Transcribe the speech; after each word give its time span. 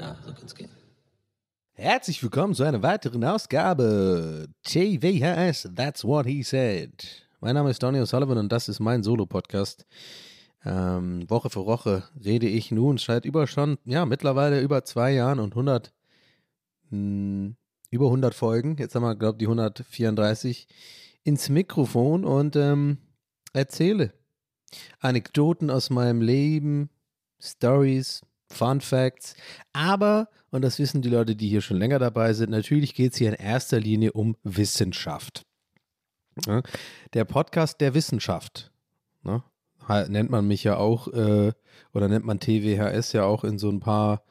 Ja, 0.00 0.16
so 0.24 0.32
kann's 0.32 0.54
gehen. 0.54 0.70
Herzlich 1.74 2.22
willkommen 2.22 2.54
zu 2.54 2.62
einer 2.62 2.82
weiteren 2.82 3.22
Ausgabe 3.24 4.46
TWHS 4.62 5.68
That's 5.76 6.02
What 6.02 6.24
He 6.24 6.42
Said. 6.42 7.26
Mein 7.40 7.56
Name 7.56 7.68
ist 7.68 7.82
Donny 7.82 8.00
O'Sullivan 8.00 8.38
und 8.38 8.50
das 8.50 8.70
ist 8.70 8.80
mein 8.80 9.02
Solo-Podcast. 9.02 9.84
Ähm, 10.64 11.28
Woche 11.28 11.50
für 11.50 11.66
Woche 11.66 12.04
rede 12.24 12.46
ich 12.48 12.70
nun 12.70 12.96
seit 12.96 13.26
über 13.26 13.46
schon, 13.46 13.76
ja, 13.84 14.06
mittlerweile 14.06 14.62
über 14.62 14.82
zwei 14.84 15.12
Jahren 15.12 15.40
und 15.40 15.52
100, 15.52 15.92
mh, 16.88 17.52
über 17.90 18.06
100 18.06 18.34
Folgen. 18.34 18.76
Jetzt 18.78 18.94
haben 18.94 19.02
wir, 19.02 19.14
glaube 19.14 19.34
ich, 19.34 19.40
die 19.40 19.46
134 19.46 20.66
ins 21.24 21.48
Mikrofon 21.48 22.24
und 22.24 22.54
ähm, 22.56 22.98
erzähle 23.52 24.12
Anekdoten 25.00 25.70
aus 25.70 25.90
meinem 25.90 26.20
Leben, 26.20 26.90
Stories, 27.40 28.22
Fun 28.50 28.80
Facts. 28.80 29.34
Aber, 29.72 30.28
und 30.50 30.62
das 30.62 30.78
wissen 30.78 31.02
die 31.02 31.08
Leute, 31.08 31.36
die 31.36 31.48
hier 31.48 31.60
schon 31.60 31.78
länger 31.78 31.98
dabei 31.98 32.32
sind, 32.32 32.50
natürlich 32.50 32.94
geht 32.94 33.12
es 33.12 33.18
hier 33.18 33.28
in 33.28 33.34
erster 33.34 33.80
Linie 33.80 34.12
um 34.12 34.36
Wissenschaft. 34.42 35.44
Ja, 36.46 36.62
der 37.12 37.24
Podcast 37.24 37.80
der 37.80 37.94
Wissenschaft. 37.94 38.72
Ne? 39.22 39.42
Nennt 40.08 40.30
man 40.30 40.46
mich 40.46 40.64
ja 40.64 40.76
auch, 40.76 41.08
äh, 41.08 41.52
oder 41.92 42.08
nennt 42.08 42.24
man 42.24 42.40
TWHS 42.40 43.12
ja 43.12 43.24
auch 43.24 43.44
in 43.44 43.58
so 43.58 43.70
ein 43.70 43.80
paar, 43.80 44.24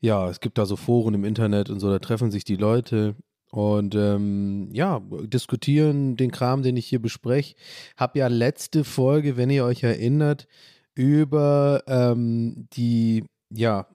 ja, 0.00 0.28
es 0.28 0.40
gibt 0.40 0.58
da 0.58 0.66
so 0.66 0.76
Foren 0.76 1.14
im 1.14 1.24
Internet 1.24 1.70
und 1.70 1.80
so, 1.80 1.90
da 1.90 1.98
treffen 1.98 2.30
sich 2.30 2.44
die 2.44 2.56
Leute 2.56 3.14
und 3.56 3.94
ähm, 3.94 4.68
ja, 4.72 5.00
diskutieren 5.22 6.18
den 6.18 6.30
Kram, 6.30 6.62
den 6.62 6.76
ich 6.76 6.86
hier 6.86 7.00
bespreche. 7.00 7.54
Hab 7.96 8.14
ja 8.14 8.26
letzte 8.26 8.84
Folge, 8.84 9.38
wenn 9.38 9.48
ihr 9.48 9.64
euch 9.64 9.82
erinnert, 9.82 10.46
über 10.94 11.82
ähm, 11.86 12.68
die, 12.74 13.24
ja, 13.48 13.86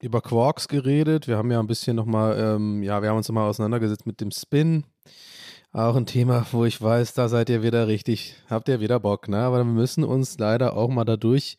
über 0.00 0.22
Quarks 0.22 0.66
geredet. 0.68 1.28
Wir 1.28 1.36
haben 1.36 1.50
ja 1.50 1.60
ein 1.60 1.66
bisschen 1.66 1.94
nochmal, 1.94 2.38
ähm, 2.38 2.82
ja, 2.82 3.02
wir 3.02 3.10
haben 3.10 3.18
uns 3.18 3.28
nochmal 3.28 3.50
auseinandergesetzt 3.50 4.06
mit 4.06 4.22
dem 4.22 4.30
Spin. 4.30 4.84
Auch 5.72 5.96
ein 5.96 6.06
Thema, 6.06 6.46
wo 6.52 6.64
ich 6.64 6.80
weiß, 6.80 7.12
da 7.12 7.28
seid 7.28 7.50
ihr 7.50 7.62
wieder 7.62 7.88
richtig, 7.88 8.36
habt 8.48 8.66
ihr 8.70 8.80
wieder 8.80 8.98
Bock, 8.98 9.28
ne? 9.28 9.40
Aber 9.40 9.58
wir 9.58 9.64
müssen 9.64 10.04
uns 10.04 10.38
leider 10.38 10.74
auch 10.74 10.88
mal 10.88 11.04
dadurch 11.04 11.58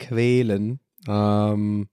quälen. 0.00 0.80
Ähm, 1.06 1.86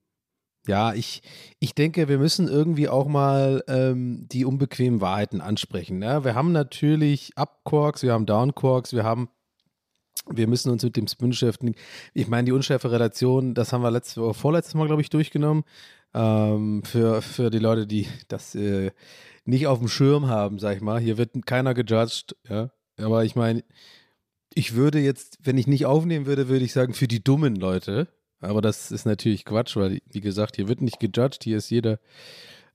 ja, 0.68 0.94
ich, 0.94 1.22
ich 1.59 1.75
denke, 1.75 2.07
wir 2.07 2.18
müssen 2.18 2.47
irgendwie 2.47 2.88
auch 2.88 3.07
mal 3.07 3.63
ähm, 3.68 4.28
die 4.29 4.46
unbequemen 4.46 5.01
Wahrheiten 5.01 5.41
ansprechen. 5.41 6.00
Ne? 6.00 6.24
Wir 6.24 6.35
haben 6.35 6.51
natürlich 6.51 7.31
Up-Quarks, 7.35 8.03
wir 8.03 8.13
haben 8.13 8.25
Down-Quarks, 8.25 8.94
wir 8.94 9.03
haben 9.03 9.29
wir 10.29 10.47
müssen 10.47 10.72
uns 10.72 10.84
mit 10.84 10.96
dem 10.96 11.07
Spin 11.07 11.29
beschäftigen. 11.29 11.75
Ich 12.13 12.29
meine, 12.29 12.46
die 12.46 12.53
unschärfe 12.53 12.91
Relation, 12.91 13.53
das 13.53 13.73
haben 13.73 13.81
wir 13.81 13.91
letztes 13.91 14.38
vorletztes 14.38 14.73
Mal, 14.73 14.88
glaube 14.88 15.02
ich, 15.02 15.09
durchgenommen. 15.09 15.66
Ähm, 16.13 16.84
für, 16.85 17.22
für 17.22 17.50
die 17.50 17.59
Leute, 17.59 17.88
die 17.88 18.07
das 18.28 18.56
äh, 18.56 18.91
nicht 19.46 19.68
auf 19.68 19.79
dem 19.79 19.88
Schirm 19.88 20.28
haben, 20.28 20.59
sag 20.59 20.78
ich 20.78 20.81
mal. 20.81 21.00
Hier 21.00 21.18
wird 21.18 21.46
keiner 21.46 21.73
gejudged, 21.73 22.35
ja. 22.47 22.69
Aber 22.97 23.25
ich 23.25 23.35
meine, 23.35 23.63
ich 24.53 24.75
würde 24.75 25.00
jetzt, 25.00 25.40
wenn 25.41 25.57
ich 25.57 25.68
nicht 25.68 25.85
aufnehmen 25.85 26.25
würde, 26.25 26.47
würde 26.47 26.63
ich 26.63 26.73
sagen, 26.73 26.94
für 26.94 27.07
die 27.07 27.23
dummen 27.23 27.56
Leute. 27.56 28.07
Aber 28.44 28.62
das 28.62 28.92
ist 28.92 29.06
natürlich 29.06 29.46
Quatsch, 29.46 29.76
weil, 29.76 30.00
wie 30.12 30.22
gesagt, 30.22 30.56
hier 30.58 30.68
wird 30.68 30.81
nicht 30.81 31.00
gejudged, 31.00 31.44
hier 31.44 31.58
ist 31.58 31.70
jeder, 31.70 32.00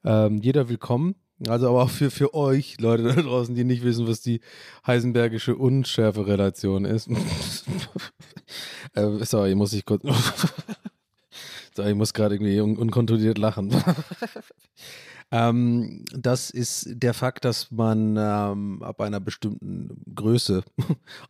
ähm, 0.05 0.39
jeder 0.39 0.69
willkommen. 0.69 1.15
Also 1.47 1.69
aber 1.69 1.85
auch 1.85 1.91
für, 1.91 2.11
für 2.11 2.35
euch, 2.35 2.81
Leute 2.81 3.05
da 3.05 3.13
draußen, 3.13 3.55
die 3.55 3.63
nicht 3.63 3.85
wissen, 3.85 4.09
was 4.09 4.21
die 4.21 4.41
heisenbergische 4.87 5.55
Unschärfe-Relation 5.55 6.85
ist. 6.85 7.09
äh, 8.95 9.25
sorry, 9.25 9.55
muss 9.55 9.73
ich 9.73 9.85
kurz. 9.85 10.03
sorry, 11.77 11.91
ich 11.91 11.97
muss 11.97 12.13
gerade 12.13 12.35
irgendwie 12.35 12.61
un 12.61 12.77
unkontrolliert 12.77 13.39
lachen. 13.39 13.73
ähm, 15.31 16.05
das 16.13 16.51
ist 16.51 16.89
der 16.91 17.15
Fakt, 17.15 17.45
dass 17.45 17.71
man 17.71 18.17
ähm, 18.19 18.83
ab 18.83 19.01
einer 19.01 19.21
bestimmten 19.21 20.03
Größe, 20.13 20.65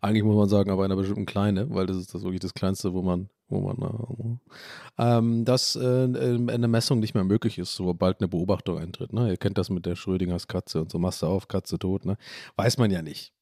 eigentlich 0.00 0.24
muss 0.24 0.36
man 0.36 0.48
sagen, 0.48 0.70
ab 0.70 0.78
einer 0.78 0.96
bestimmten 0.96 1.26
Kleine, 1.26 1.68
weil 1.68 1.84
das 1.84 1.98
ist 1.98 2.14
das 2.14 2.22
wirklich 2.22 2.40
das 2.40 2.54
Kleinste, 2.54 2.94
wo 2.94 3.02
man, 3.02 3.28
ähm, 3.50 5.44
dass 5.44 5.76
äh, 5.76 6.04
eine 6.04 6.68
Messung 6.68 7.00
nicht 7.00 7.14
mehr 7.14 7.24
möglich 7.24 7.58
ist, 7.58 7.74
sobald 7.74 8.20
eine 8.20 8.28
Beobachtung 8.28 8.78
eintritt. 8.78 9.12
Ne? 9.12 9.30
Ihr 9.30 9.36
kennt 9.36 9.58
das 9.58 9.70
mit 9.70 9.86
der 9.86 9.96
Schrödingers 9.96 10.48
Katze 10.48 10.80
und 10.80 10.90
so, 10.90 10.98
machst 10.98 11.22
du 11.22 11.26
auf, 11.26 11.48
Katze 11.48 11.78
tot, 11.78 12.04
ne? 12.04 12.16
Weiß 12.56 12.78
man 12.78 12.90
ja 12.90 13.02
nicht. 13.02 13.32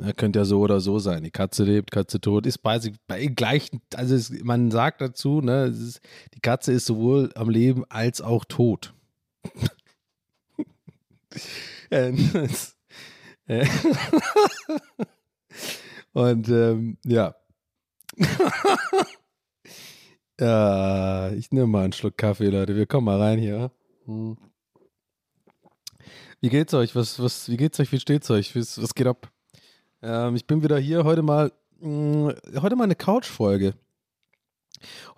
Ja, 0.00 0.12
könnte 0.12 0.40
ja 0.40 0.44
so 0.44 0.60
oder 0.60 0.80
so 0.80 0.98
sein. 0.98 1.24
Die 1.24 1.30
Katze 1.30 1.64
lebt, 1.64 1.90
Katze 1.90 2.20
tot, 2.20 2.46
ist 2.46 2.58
bei, 2.58 2.78
bei 3.06 3.26
gleichen, 3.26 3.80
also 3.94 4.14
es, 4.14 4.30
man 4.44 4.70
sagt 4.70 5.00
dazu, 5.00 5.40
ne, 5.40 5.66
ist, 5.66 6.00
die 6.34 6.40
Katze 6.40 6.72
ist 6.72 6.86
sowohl 6.86 7.30
am 7.34 7.48
Leben 7.48 7.84
als 7.88 8.20
auch 8.20 8.44
tot. 8.44 8.94
Äh, 11.90 12.12
äh, 13.46 13.66
Und 16.16 16.48
ähm, 16.48 16.96
ja. 17.04 17.34
ja. 20.40 21.30
Ich 21.32 21.50
nehme 21.52 21.66
mal 21.66 21.84
einen 21.84 21.92
Schluck 21.92 22.16
Kaffee, 22.16 22.48
Leute. 22.48 22.76
Wir 22.76 22.86
kommen 22.86 23.06
mal 23.06 23.20
rein 23.20 23.38
hier. 23.38 23.70
Hm. 24.06 24.36
Wie 26.40 26.48
geht's 26.48 26.74
euch? 26.74 26.94
Was, 26.94 27.20
was, 27.20 27.48
wie 27.48 27.56
geht's 27.56 27.80
euch? 27.80 27.90
Wie 27.92 28.00
steht's 28.00 28.30
euch? 28.30 28.54
Was, 28.54 28.80
was 28.80 28.94
geht 28.94 29.06
ab? 29.06 29.30
Ähm, 30.02 30.36
ich 30.36 30.46
bin 30.46 30.62
wieder 30.62 30.78
hier. 30.78 31.04
Heute 31.04 31.22
mal, 31.22 31.52
mh, 31.80 32.34
heute 32.60 32.76
mal 32.76 32.84
eine 32.84 32.94
Couch-Folge. 32.94 33.74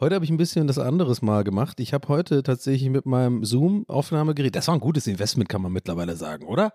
Heute 0.00 0.14
habe 0.14 0.24
ich 0.24 0.30
ein 0.30 0.36
bisschen 0.36 0.66
das 0.66 0.78
anderes 0.78 1.22
mal 1.22 1.44
gemacht. 1.44 1.80
Ich 1.80 1.92
habe 1.92 2.08
heute 2.08 2.42
tatsächlich 2.42 2.88
mit 2.90 3.06
meinem 3.06 3.44
Zoom-Aufnahmegerät, 3.44 4.54
das 4.54 4.68
war 4.68 4.74
ein 4.74 4.80
gutes 4.80 5.06
Investment, 5.06 5.48
kann 5.48 5.62
man 5.62 5.72
mittlerweile 5.72 6.16
sagen, 6.16 6.46
oder? 6.46 6.72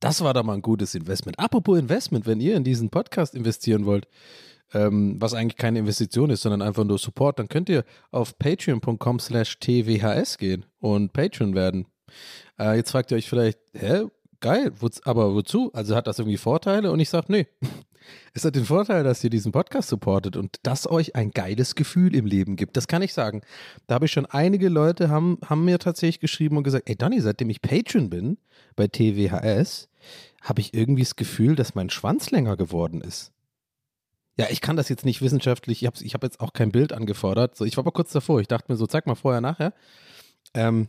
Das 0.00 0.22
war 0.22 0.34
da 0.34 0.42
mal 0.42 0.54
ein 0.54 0.62
gutes 0.62 0.94
Investment. 0.94 1.38
Apropos 1.38 1.78
Investment, 1.78 2.26
wenn 2.26 2.40
ihr 2.40 2.56
in 2.56 2.64
diesen 2.64 2.90
Podcast 2.90 3.34
investieren 3.34 3.86
wollt, 3.86 4.06
ähm, 4.74 5.16
was 5.20 5.34
eigentlich 5.34 5.56
keine 5.56 5.78
Investition 5.78 6.30
ist, 6.30 6.42
sondern 6.42 6.62
einfach 6.62 6.84
nur 6.84 6.98
Support, 6.98 7.38
dann 7.38 7.48
könnt 7.48 7.68
ihr 7.68 7.84
auf 8.10 8.38
patreon.com 8.38 9.18
slash 9.18 9.58
twhs 9.58 10.38
gehen 10.38 10.66
und 10.80 11.12
Patreon 11.12 11.54
werden. 11.54 11.86
Äh, 12.58 12.76
jetzt 12.76 12.90
fragt 12.90 13.10
ihr 13.10 13.16
euch 13.16 13.28
vielleicht, 13.28 13.58
hä, 13.72 14.04
geil, 14.40 14.72
woz, 14.78 15.00
aber 15.04 15.34
wozu? 15.34 15.70
Also 15.72 15.96
hat 15.96 16.06
das 16.06 16.18
irgendwie 16.18 16.36
Vorteile? 16.36 16.92
Und 16.92 17.00
ich 17.00 17.08
sage, 17.08 17.26
nee. 17.28 17.46
Es 18.34 18.44
hat 18.44 18.54
den 18.54 18.66
Vorteil, 18.66 19.02
dass 19.02 19.24
ihr 19.24 19.30
diesen 19.30 19.50
Podcast 19.50 19.88
supportet 19.88 20.36
und 20.36 20.56
das 20.62 20.86
euch 20.86 21.16
ein 21.16 21.30
geiles 21.30 21.74
Gefühl 21.74 22.14
im 22.14 22.26
Leben 22.26 22.56
gibt. 22.56 22.76
Das 22.76 22.86
kann 22.86 23.00
ich 23.00 23.14
sagen. 23.14 23.40
Da 23.86 23.94
habe 23.94 24.04
ich 24.04 24.12
schon 24.12 24.26
einige 24.26 24.68
Leute 24.68 25.08
haben, 25.08 25.38
haben 25.46 25.64
mir 25.64 25.78
tatsächlich 25.78 26.20
geschrieben 26.20 26.58
und 26.58 26.64
gesagt, 26.64 26.86
ey 26.86 26.96
Donny, 26.96 27.22
seitdem 27.22 27.48
ich 27.48 27.62
Patreon 27.62 28.10
bin 28.10 28.36
bei 28.76 28.88
TWHS, 28.88 29.88
habe 30.42 30.60
ich 30.60 30.74
irgendwie 30.74 31.02
das 31.02 31.16
Gefühl, 31.16 31.56
dass 31.56 31.74
mein 31.74 31.88
Schwanz 31.88 32.30
länger 32.30 32.58
geworden 32.58 33.00
ist. 33.00 33.32
Ja, 34.38 34.46
ich 34.50 34.60
kann 34.60 34.76
das 34.76 34.88
jetzt 34.88 35.04
nicht 35.04 35.22
wissenschaftlich, 35.22 35.82
ich 35.82 35.86
habe 35.86 35.96
ich 36.02 36.14
hab 36.14 36.22
jetzt 36.24 36.40
auch 36.40 36.52
kein 36.52 36.72
Bild 36.72 36.92
angefordert. 36.92 37.56
So, 37.56 37.64
ich 37.64 37.76
war 37.76 37.84
aber 37.84 37.92
kurz 37.92 38.12
davor, 38.12 38.40
ich 38.40 38.48
dachte 38.48 38.70
mir 38.72 38.76
so, 38.76 38.86
zeig 38.86 39.06
mal 39.06 39.14
vorher, 39.14 39.40
nachher. 39.40 39.72
Ähm, 40.54 40.88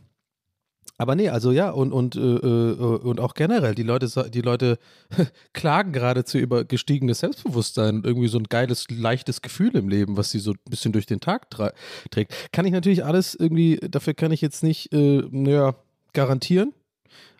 Aber 0.98 1.14
nee, 1.14 1.28
also 1.28 1.52
ja, 1.52 1.70
und, 1.70 1.92
und, 1.92 2.16
äh, 2.16 2.20
äh, 2.20 2.74
und 2.74 3.20
auch 3.20 3.34
generell, 3.34 3.74
die 3.74 3.82
Leute, 3.82 4.30
die 4.30 4.40
Leute 4.40 4.78
klagen 5.52 5.92
geradezu 5.92 6.38
über 6.38 6.64
gestiegenes 6.64 7.18
Selbstbewusstsein 7.20 7.96
und 7.96 8.06
irgendwie 8.06 8.28
so 8.28 8.38
ein 8.38 8.44
geiles, 8.44 8.86
leichtes 8.90 9.42
Gefühl 9.42 9.76
im 9.76 9.88
Leben, 9.90 10.16
was 10.16 10.30
sie 10.30 10.38
so 10.38 10.52
ein 10.52 10.58
bisschen 10.70 10.92
durch 10.92 11.04
den 11.06 11.20
Tag 11.20 11.50
trägt. 11.50 12.32
Kann 12.52 12.64
ich 12.64 12.72
natürlich 12.72 13.04
alles 13.04 13.34
irgendwie, 13.34 13.76
dafür 13.76 14.14
kann 14.14 14.32
ich 14.32 14.40
jetzt 14.40 14.62
nicht, 14.62 14.92
äh, 14.94 15.22
naja, 15.30 15.74
garantieren. 16.14 16.72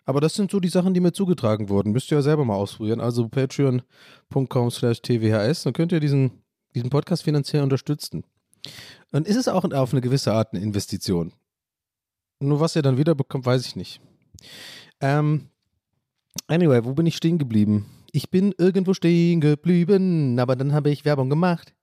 Aber 0.07 0.21
das 0.21 0.35
sind 0.35 0.49
so 0.49 0.61
die 0.61 0.69
Sachen, 0.69 0.93
die 0.93 1.01
mir 1.01 1.11
zugetragen 1.11 1.67
wurden. 1.67 1.91
Müsst 1.91 2.09
ihr 2.11 2.17
ja 2.17 2.21
selber 2.21 2.45
mal 2.45 2.55
ausprobieren. 2.55 3.01
Also 3.01 3.27
patreon.com 3.27 4.71
slash 4.71 5.01
tvhs, 5.01 5.63
dann 5.63 5.73
könnt 5.73 5.91
ihr 5.91 5.99
diesen, 5.99 6.31
diesen 6.73 6.89
Podcast 6.89 7.23
finanziell 7.23 7.61
unterstützen. 7.61 8.23
Und 9.11 9.27
ist 9.27 9.35
es 9.35 9.49
auch 9.49 9.65
auf 9.65 9.91
eine 9.91 10.01
gewisse 10.01 10.31
Art 10.31 10.53
eine 10.53 10.63
Investition. 10.63 11.33
Nur 12.39 12.61
was 12.61 12.77
ihr 12.77 12.81
dann 12.81 12.97
wieder 12.97 13.15
bekommt, 13.15 13.45
weiß 13.45 13.65
ich 13.67 13.75
nicht. 13.75 13.99
Ähm, 15.01 15.49
anyway, 16.47 16.85
wo 16.85 16.93
bin 16.93 17.05
ich 17.05 17.17
stehen 17.17 17.37
geblieben? 17.37 17.85
Ich 18.13 18.31
bin 18.31 18.55
irgendwo 18.57 18.93
stehen 18.93 19.41
geblieben, 19.41 20.39
aber 20.39 20.55
dann 20.55 20.71
habe 20.71 20.89
ich 20.89 21.03
Werbung 21.03 21.29
gemacht. 21.29 21.73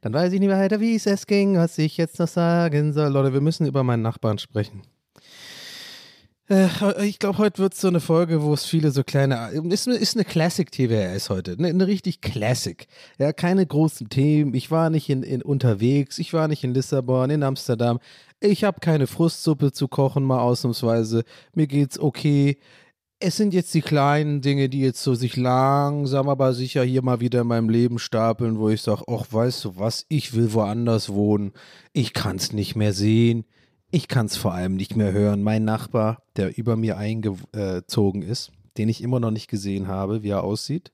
Dann 0.00 0.14
weiß 0.14 0.32
ich 0.32 0.40
nicht 0.40 0.48
mehr 0.48 0.58
weiter, 0.58 0.80
wie 0.80 0.94
es 0.94 1.04
es 1.04 1.26
ging, 1.26 1.56
was 1.56 1.76
ich 1.76 1.98
jetzt 1.98 2.18
noch 2.18 2.28
sagen 2.28 2.94
soll. 2.94 3.12
Leute, 3.12 3.34
wir 3.34 3.42
müssen 3.42 3.66
über 3.66 3.82
meinen 3.82 4.02
Nachbarn 4.02 4.38
sprechen. 4.38 4.82
Äh, 6.48 6.68
ich 7.06 7.18
glaube, 7.18 7.38
heute 7.38 7.62
wird 7.62 7.74
es 7.74 7.80
so 7.80 7.88
eine 7.88 8.00
Folge, 8.00 8.42
wo 8.42 8.52
es 8.52 8.66
viele 8.66 8.90
so 8.90 9.02
kleine. 9.02 9.50
Ist, 9.70 9.86
ist 9.86 10.16
eine 10.16 10.24
Classic 10.24 10.70
TWRS 10.70 11.30
heute. 11.30 11.52
Eine, 11.52 11.68
eine 11.68 11.86
richtig 11.86 12.20
Classic. 12.20 12.86
Ja, 13.18 13.32
keine 13.32 13.66
großen 13.66 14.08
Themen. 14.10 14.54
Ich 14.54 14.70
war 14.70 14.90
nicht 14.90 15.08
in, 15.08 15.22
in 15.22 15.42
unterwegs. 15.42 16.18
Ich 16.18 16.32
war 16.34 16.48
nicht 16.48 16.62
in 16.64 16.74
Lissabon, 16.74 17.30
in 17.30 17.42
Amsterdam. 17.42 17.98
Ich 18.40 18.64
habe 18.64 18.80
keine 18.80 19.06
Frustsuppe 19.06 19.72
zu 19.72 19.88
kochen, 19.88 20.24
mal 20.24 20.40
ausnahmsweise. 20.40 21.24
Mir 21.54 21.66
geht's 21.66 21.98
okay. 21.98 22.58
Es 23.20 23.36
sind 23.38 23.54
jetzt 23.54 23.72
die 23.72 23.80
kleinen 23.80 24.42
Dinge, 24.42 24.68
die 24.68 24.80
jetzt 24.80 25.02
so 25.02 25.14
sich 25.14 25.36
langsam 25.36 26.28
aber 26.28 26.52
sicher 26.52 26.82
hier 26.84 27.00
mal 27.02 27.20
wieder 27.20 27.40
in 27.40 27.46
meinem 27.46 27.70
Leben 27.70 27.98
stapeln, 27.98 28.58
wo 28.58 28.68
ich 28.68 28.82
sage, 28.82 29.04
ach, 29.08 29.24
weißt 29.30 29.64
du 29.64 29.78
was, 29.78 30.04
ich 30.10 30.34
will 30.34 30.52
woanders 30.52 31.10
wohnen. 31.10 31.52
Ich 31.94 32.12
kann's 32.12 32.52
nicht 32.52 32.76
mehr 32.76 32.92
sehen. 32.92 33.46
Ich 33.94 34.08
kann 34.08 34.26
es 34.26 34.36
vor 34.36 34.52
allem 34.52 34.74
nicht 34.74 34.96
mehr 34.96 35.12
hören. 35.12 35.44
Mein 35.44 35.64
Nachbar, 35.64 36.20
der 36.34 36.58
über 36.58 36.74
mir 36.74 36.98
eingezogen 36.98 38.22
ist, 38.22 38.50
den 38.76 38.88
ich 38.88 39.00
immer 39.00 39.20
noch 39.20 39.30
nicht 39.30 39.46
gesehen 39.46 39.86
habe, 39.86 40.24
wie 40.24 40.30
er 40.30 40.42
aussieht. 40.42 40.90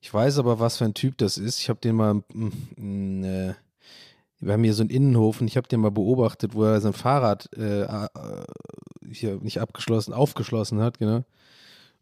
Ich 0.00 0.14
weiß 0.14 0.38
aber, 0.38 0.60
was 0.60 0.76
für 0.76 0.84
ein 0.84 0.94
Typ 0.94 1.18
das 1.18 1.38
ist. 1.38 1.58
Ich 1.58 1.68
habe 1.68 1.80
den 1.80 1.96
mal, 1.96 2.22
mm, 2.32 3.24
äh, 3.24 3.54
wir 4.38 4.52
haben 4.52 4.62
hier 4.62 4.74
so 4.74 4.84
einen 4.84 4.90
Innenhof 4.90 5.40
und 5.40 5.48
ich 5.48 5.56
habe 5.56 5.66
den 5.66 5.80
mal 5.80 5.90
beobachtet, 5.90 6.54
wo 6.54 6.62
er 6.62 6.80
sein 6.80 6.92
Fahrrad 6.92 7.50
äh, 7.56 7.82
äh, 7.82 8.08
hier 9.10 9.40
nicht 9.42 9.60
abgeschlossen, 9.60 10.12
aufgeschlossen 10.12 10.80
hat, 10.80 11.00
genau. 11.00 11.24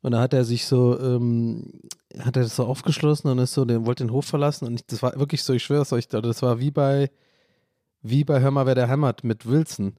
Und 0.03 0.13
da 0.13 0.21
hat 0.21 0.35
er 0.35 0.45
sich 0.45 0.67
so, 0.67 1.01
ähm, 1.01 1.73
hat 2.19 2.37
er 2.37 2.43
das 2.43 2.57
so 2.57 2.67
aufgeschlossen 2.67 3.31
und 3.31 3.39
ist 3.39 3.55
so, 3.55 3.65
der 3.65 3.87
wollte 3.87 4.05
den 4.05 4.13
Hof 4.13 4.27
verlassen 4.27 4.67
und 4.67 4.75
ich, 4.75 4.87
das 4.87 5.03
war 5.03 5.19
wirklich 5.19 5.43
so, 5.43 5.55
ich 5.55 5.65
schwöre 5.65 5.81
es 5.81 5.93
euch, 5.95 6.07
das 6.07 6.43
war 6.43 6.61
wie 6.61 6.71
bei, 6.71 7.11
wie 8.09 8.25
bei 8.25 8.41
Hör 8.41 8.51
mal, 8.51 8.67
wer 8.67 8.75
der 8.75 8.89
hämmert 8.89 9.25
mit 9.25 9.47
Wilson. 9.47 9.97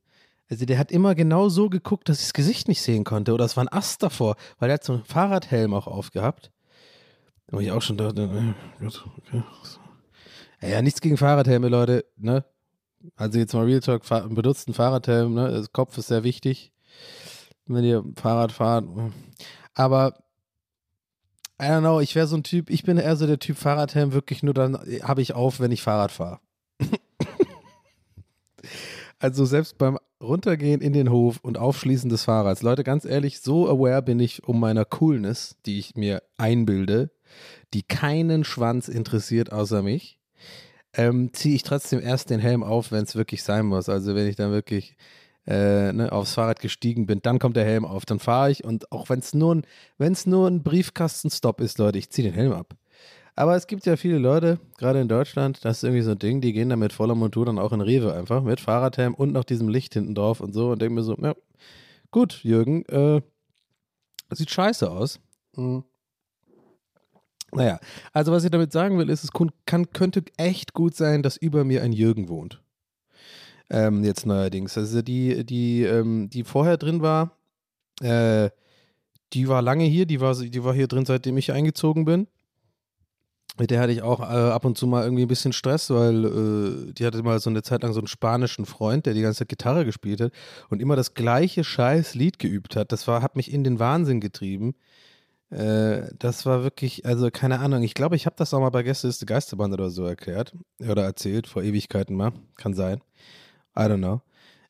Also 0.49 0.65
der 0.65 0.77
hat 0.77 0.91
immer 0.91 1.13
genau 1.15 1.49
so 1.49 1.69
geguckt, 1.69 2.07
dass 2.07 2.19
ich 2.19 2.27
das 2.27 2.33
Gesicht 2.33 2.67
nicht 2.67 2.81
sehen 2.81 3.03
konnte. 3.03 3.33
Oder 3.33 3.45
es 3.45 3.57
war 3.57 3.65
ein 3.65 3.71
Ast 3.71 4.01
davor, 4.03 4.35
weil 4.59 4.69
er 4.69 4.75
hat 4.75 4.83
so 4.83 4.93
einen 4.93 5.03
Fahrradhelm 5.03 5.73
auch 5.73 5.87
aufgehabt. 5.87 6.51
Wo 7.49 7.59
ich 7.59 7.71
auch 7.71 7.81
schon 7.81 7.97
dachte, 7.97 8.23
äh, 8.23 8.83
gut, 8.83 9.05
okay. 9.17 9.43
Ja, 10.61 10.81
nichts 10.81 11.01
gegen 11.01 11.17
Fahrradhelme, 11.17 11.69
Leute, 11.69 12.05
ne? 12.17 12.43
Also 13.15 13.39
jetzt 13.39 13.53
mal 13.53 13.63
Real 13.65 13.79
Talk, 13.79 14.05
fahr- 14.05 14.23
einen 14.23 14.73
Fahrradhelm, 14.73 15.33
ne? 15.33 15.51
Das 15.51 15.71
Kopf 15.71 15.97
ist 15.97 16.07
sehr 16.07 16.23
wichtig, 16.23 16.71
wenn 17.67 17.83
ihr 17.83 18.03
Fahrrad 18.15 18.51
fahrt. 18.51 18.85
Aber 19.75 20.15
I 21.61 21.65
don't 21.65 21.81
know, 21.81 21.99
ich 21.99 22.15
wäre 22.15 22.27
so 22.27 22.35
ein 22.35 22.43
Typ, 22.43 22.69
ich 22.69 22.83
bin 22.83 22.97
eher 22.97 23.15
so 23.15 23.27
der 23.27 23.39
Typ 23.39 23.57
Fahrradhelm, 23.57 24.13
wirklich 24.13 24.43
nur 24.43 24.53
dann 24.53 24.77
habe 25.03 25.21
ich 25.21 25.33
auf, 25.33 25.59
wenn 25.59 25.71
ich 25.71 25.81
Fahrrad 25.83 26.11
fahre. 26.11 26.39
Also 29.19 29.45
selbst 29.45 29.77
beim 29.77 29.97
Runtergehen 30.21 30.81
in 30.81 30.93
den 30.93 31.11
Hof 31.11 31.39
und 31.41 31.57
Aufschließen 31.57 32.09
des 32.09 32.23
Fahrrads. 32.23 32.61
Leute, 32.61 32.83
ganz 32.83 33.05
ehrlich, 33.05 33.39
so 33.39 33.67
aware 33.67 34.01
bin 34.01 34.19
ich 34.19 34.43
um 34.43 34.59
meiner 34.59 34.85
Coolness, 34.85 35.57
die 35.65 35.79
ich 35.79 35.95
mir 35.95 36.23
einbilde, 36.37 37.11
die 37.73 37.83
keinen 37.83 38.43
Schwanz 38.43 38.87
interessiert 38.87 39.51
außer 39.51 39.81
mich, 39.81 40.19
ähm, 40.93 41.31
ziehe 41.33 41.55
ich 41.55 41.63
trotzdem 41.63 41.99
erst 41.99 42.29
den 42.29 42.39
Helm 42.39 42.63
auf, 42.63 42.91
wenn 42.91 43.03
es 43.03 43.15
wirklich 43.15 43.43
sein 43.43 43.65
muss. 43.65 43.89
Also 43.89 44.15
wenn 44.15 44.27
ich 44.27 44.35
dann 44.35 44.51
wirklich 44.51 44.95
äh, 45.45 45.93
ne, 45.93 46.11
aufs 46.11 46.33
Fahrrad 46.33 46.59
gestiegen 46.59 47.05
bin, 47.05 47.21
dann 47.21 47.39
kommt 47.39 47.55
der 47.55 47.65
Helm 47.65 47.85
auf, 47.85 48.05
dann 48.05 48.19
fahre 48.19 48.51
ich 48.51 48.63
und 48.63 48.91
auch 48.91 49.09
wenn 49.09 49.19
es 49.19 49.33
nur, 49.33 49.61
nur 50.25 50.47
ein 50.47 50.63
Briefkastenstopp 50.63 51.61
ist, 51.61 51.77
Leute, 51.77 51.97
ich 51.97 52.09
ziehe 52.09 52.27
den 52.27 52.35
Helm 52.35 52.51
ab. 52.51 52.75
Aber 53.37 53.55
es 53.55 53.67
gibt 53.67 53.85
ja 53.85 53.97
viele 53.97 54.17
Leute, 54.17 54.59
gerade 54.79 54.99
in 54.99 55.07
Deutschland, 55.07 55.63
das 55.63 55.77
ist 55.77 55.83
irgendwie 55.83 56.01
so 56.01 56.11
ein 56.11 56.17
Ding, 56.17 56.41
die 56.41 56.53
gehen 56.53 56.69
da 56.69 56.75
mit 56.75 56.91
voller 56.91 57.13
Montur 57.13 57.45
dann 57.45 57.59
auch 57.59 57.71
in 57.71 57.81
Rewe 57.81 58.11
einfach 58.11 58.41
mit 58.41 58.59
Fahrradhelm 58.59 59.13
und 59.13 59.31
noch 59.31 59.43
diesem 59.43 59.69
Licht 59.69 59.93
hinten 59.93 60.15
drauf 60.15 60.41
und 60.41 60.53
so 60.53 60.71
und 60.71 60.81
denken 60.81 60.95
mir 60.95 61.03
so, 61.03 61.15
ja, 61.21 61.35
gut, 62.09 62.43
Jürgen, 62.43 62.83
äh, 62.85 63.21
sieht 64.31 64.49
scheiße 64.49 64.89
aus. 64.89 65.19
Mhm. 65.55 65.83
Naja, 67.51 67.79
also 68.11 68.31
was 68.31 68.43
ich 68.43 68.49
damit 68.49 68.71
sagen 68.71 68.97
will, 68.97 69.07
ist, 69.07 69.23
es 69.23 69.29
kann, 69.67 69.91
könnte 69.91 70.23
echt 70.37 70.73
gut 70.73 70.95
sein, 70.95 71.21
dass 71.21 71.37
über 71.37 71.63
mir 71.63 71.83
ein 71.83 71.93
Jürgen 71.93 72.29
wohnt. 72.29 72.63
Ähm, 73.69 74.03
jetzt 74.03 74.25
neuerdings. 74.25 74.79
Also 74.79 75.03
die, 75.03 75.45
die, 75.45 75.83
ähm, 75.83 76.27
die 76.31 76.43
vorher 76.43 76.77
drin 76.77 77.03
war, 77.03 77.37
äh, 78.01 78.49
die 79.33 79.47
war 79.47 79.61
lange 79.61 79.83
hier, 79.83 80.07
die 80.07 80.21
war, 80.21 80.33
die 80.33 80.63
war 80.63 80.73
hier 80.73 80.87
drin, 80.87 81.05
seitdem 81.05 81.37
ich 81.37 81.51
eingezogen 81.51 82.03
bin. 82.03 82.27
Mit 83.59 83.71
der 83.71 83.81
hatte 83.81 83.91
ich 83.91 84.01
auch 84.01 84.19
äh, 84.19 84.23
ab 84.23 84.65
und 84.65 84.77
zu 84.77 84.87
mal 84.87 85.03
irgendwie 85.03 85.23
ein 85.23 85.27
bisschen 85.27 85.53
Stress, 85.53 85.89
weil 85.89 86.25
äh, 86.25 86.93
die 86.93 87.05
hatte 87.05 87.21
mal 87.23 87.39
so 87.39 87.49
eine 87.49 87.63
Zeit 87.63 87.83
lang 87.83 87.93
so 87.93 87.99
einen 87.99 88.07
spanischen 88.07 88.65
Freund, 88.65 89.05
der 89.05 89.13
die 89.13 89.21
ganze 89.21 89.39
Zeit 89.39 89.49
Gitarre 89.49 89.85
gespielt 89.85 90.21
hat 90.21 90.31
und 90.69 90.81
immer 90.81 90.95
das 90.95 91.13
gleiche 91.13 91.63
scheiß 91.63 92.15
Lied 92.15 92.39
geübt 92.39 92.75
hat. 92.75 92.91
Das 92.91 93.07
war, 93.07 93.21
hat 93.21 93.35
mich 93.35 93.51
in 93.51 93.63
den 93.63 93.79
Wahnsinn 93.79 94.21
getrieben. 94.21 94.75
Äh, 95.49 96.09
das 96.19 96.45
war 96.45 96.63
wirklich, 96.63 97.05
also 97.05 97.29
keine 97.31 97.59
Ahnung, 97.59 97.83
ich 97.83 97.93
glaube, 97.93 98.15
ich 98.15 98.25
habe 98.25 98.35
das 98.37 98.53
auch 98.53 98.59
mal 98.59 98.69
bei 98.69 98.83
Gästeliste 98.83 99.25
Geisterband 99.25 99.73
oder 99.73 99.89
so 99.89 100.05
erklärt 100.05 100.53
oder 100.79 101.03
erzählt, 101.03 101.47
vor 101.47 101.63
Ewigkeiten 101.63 102.15
mal, 102.15 102.33
kann 102.55 102.73
sein. 102.73 103.01
I 103.77 103.81
don't 103.81 103.97
know. 103.97 104.21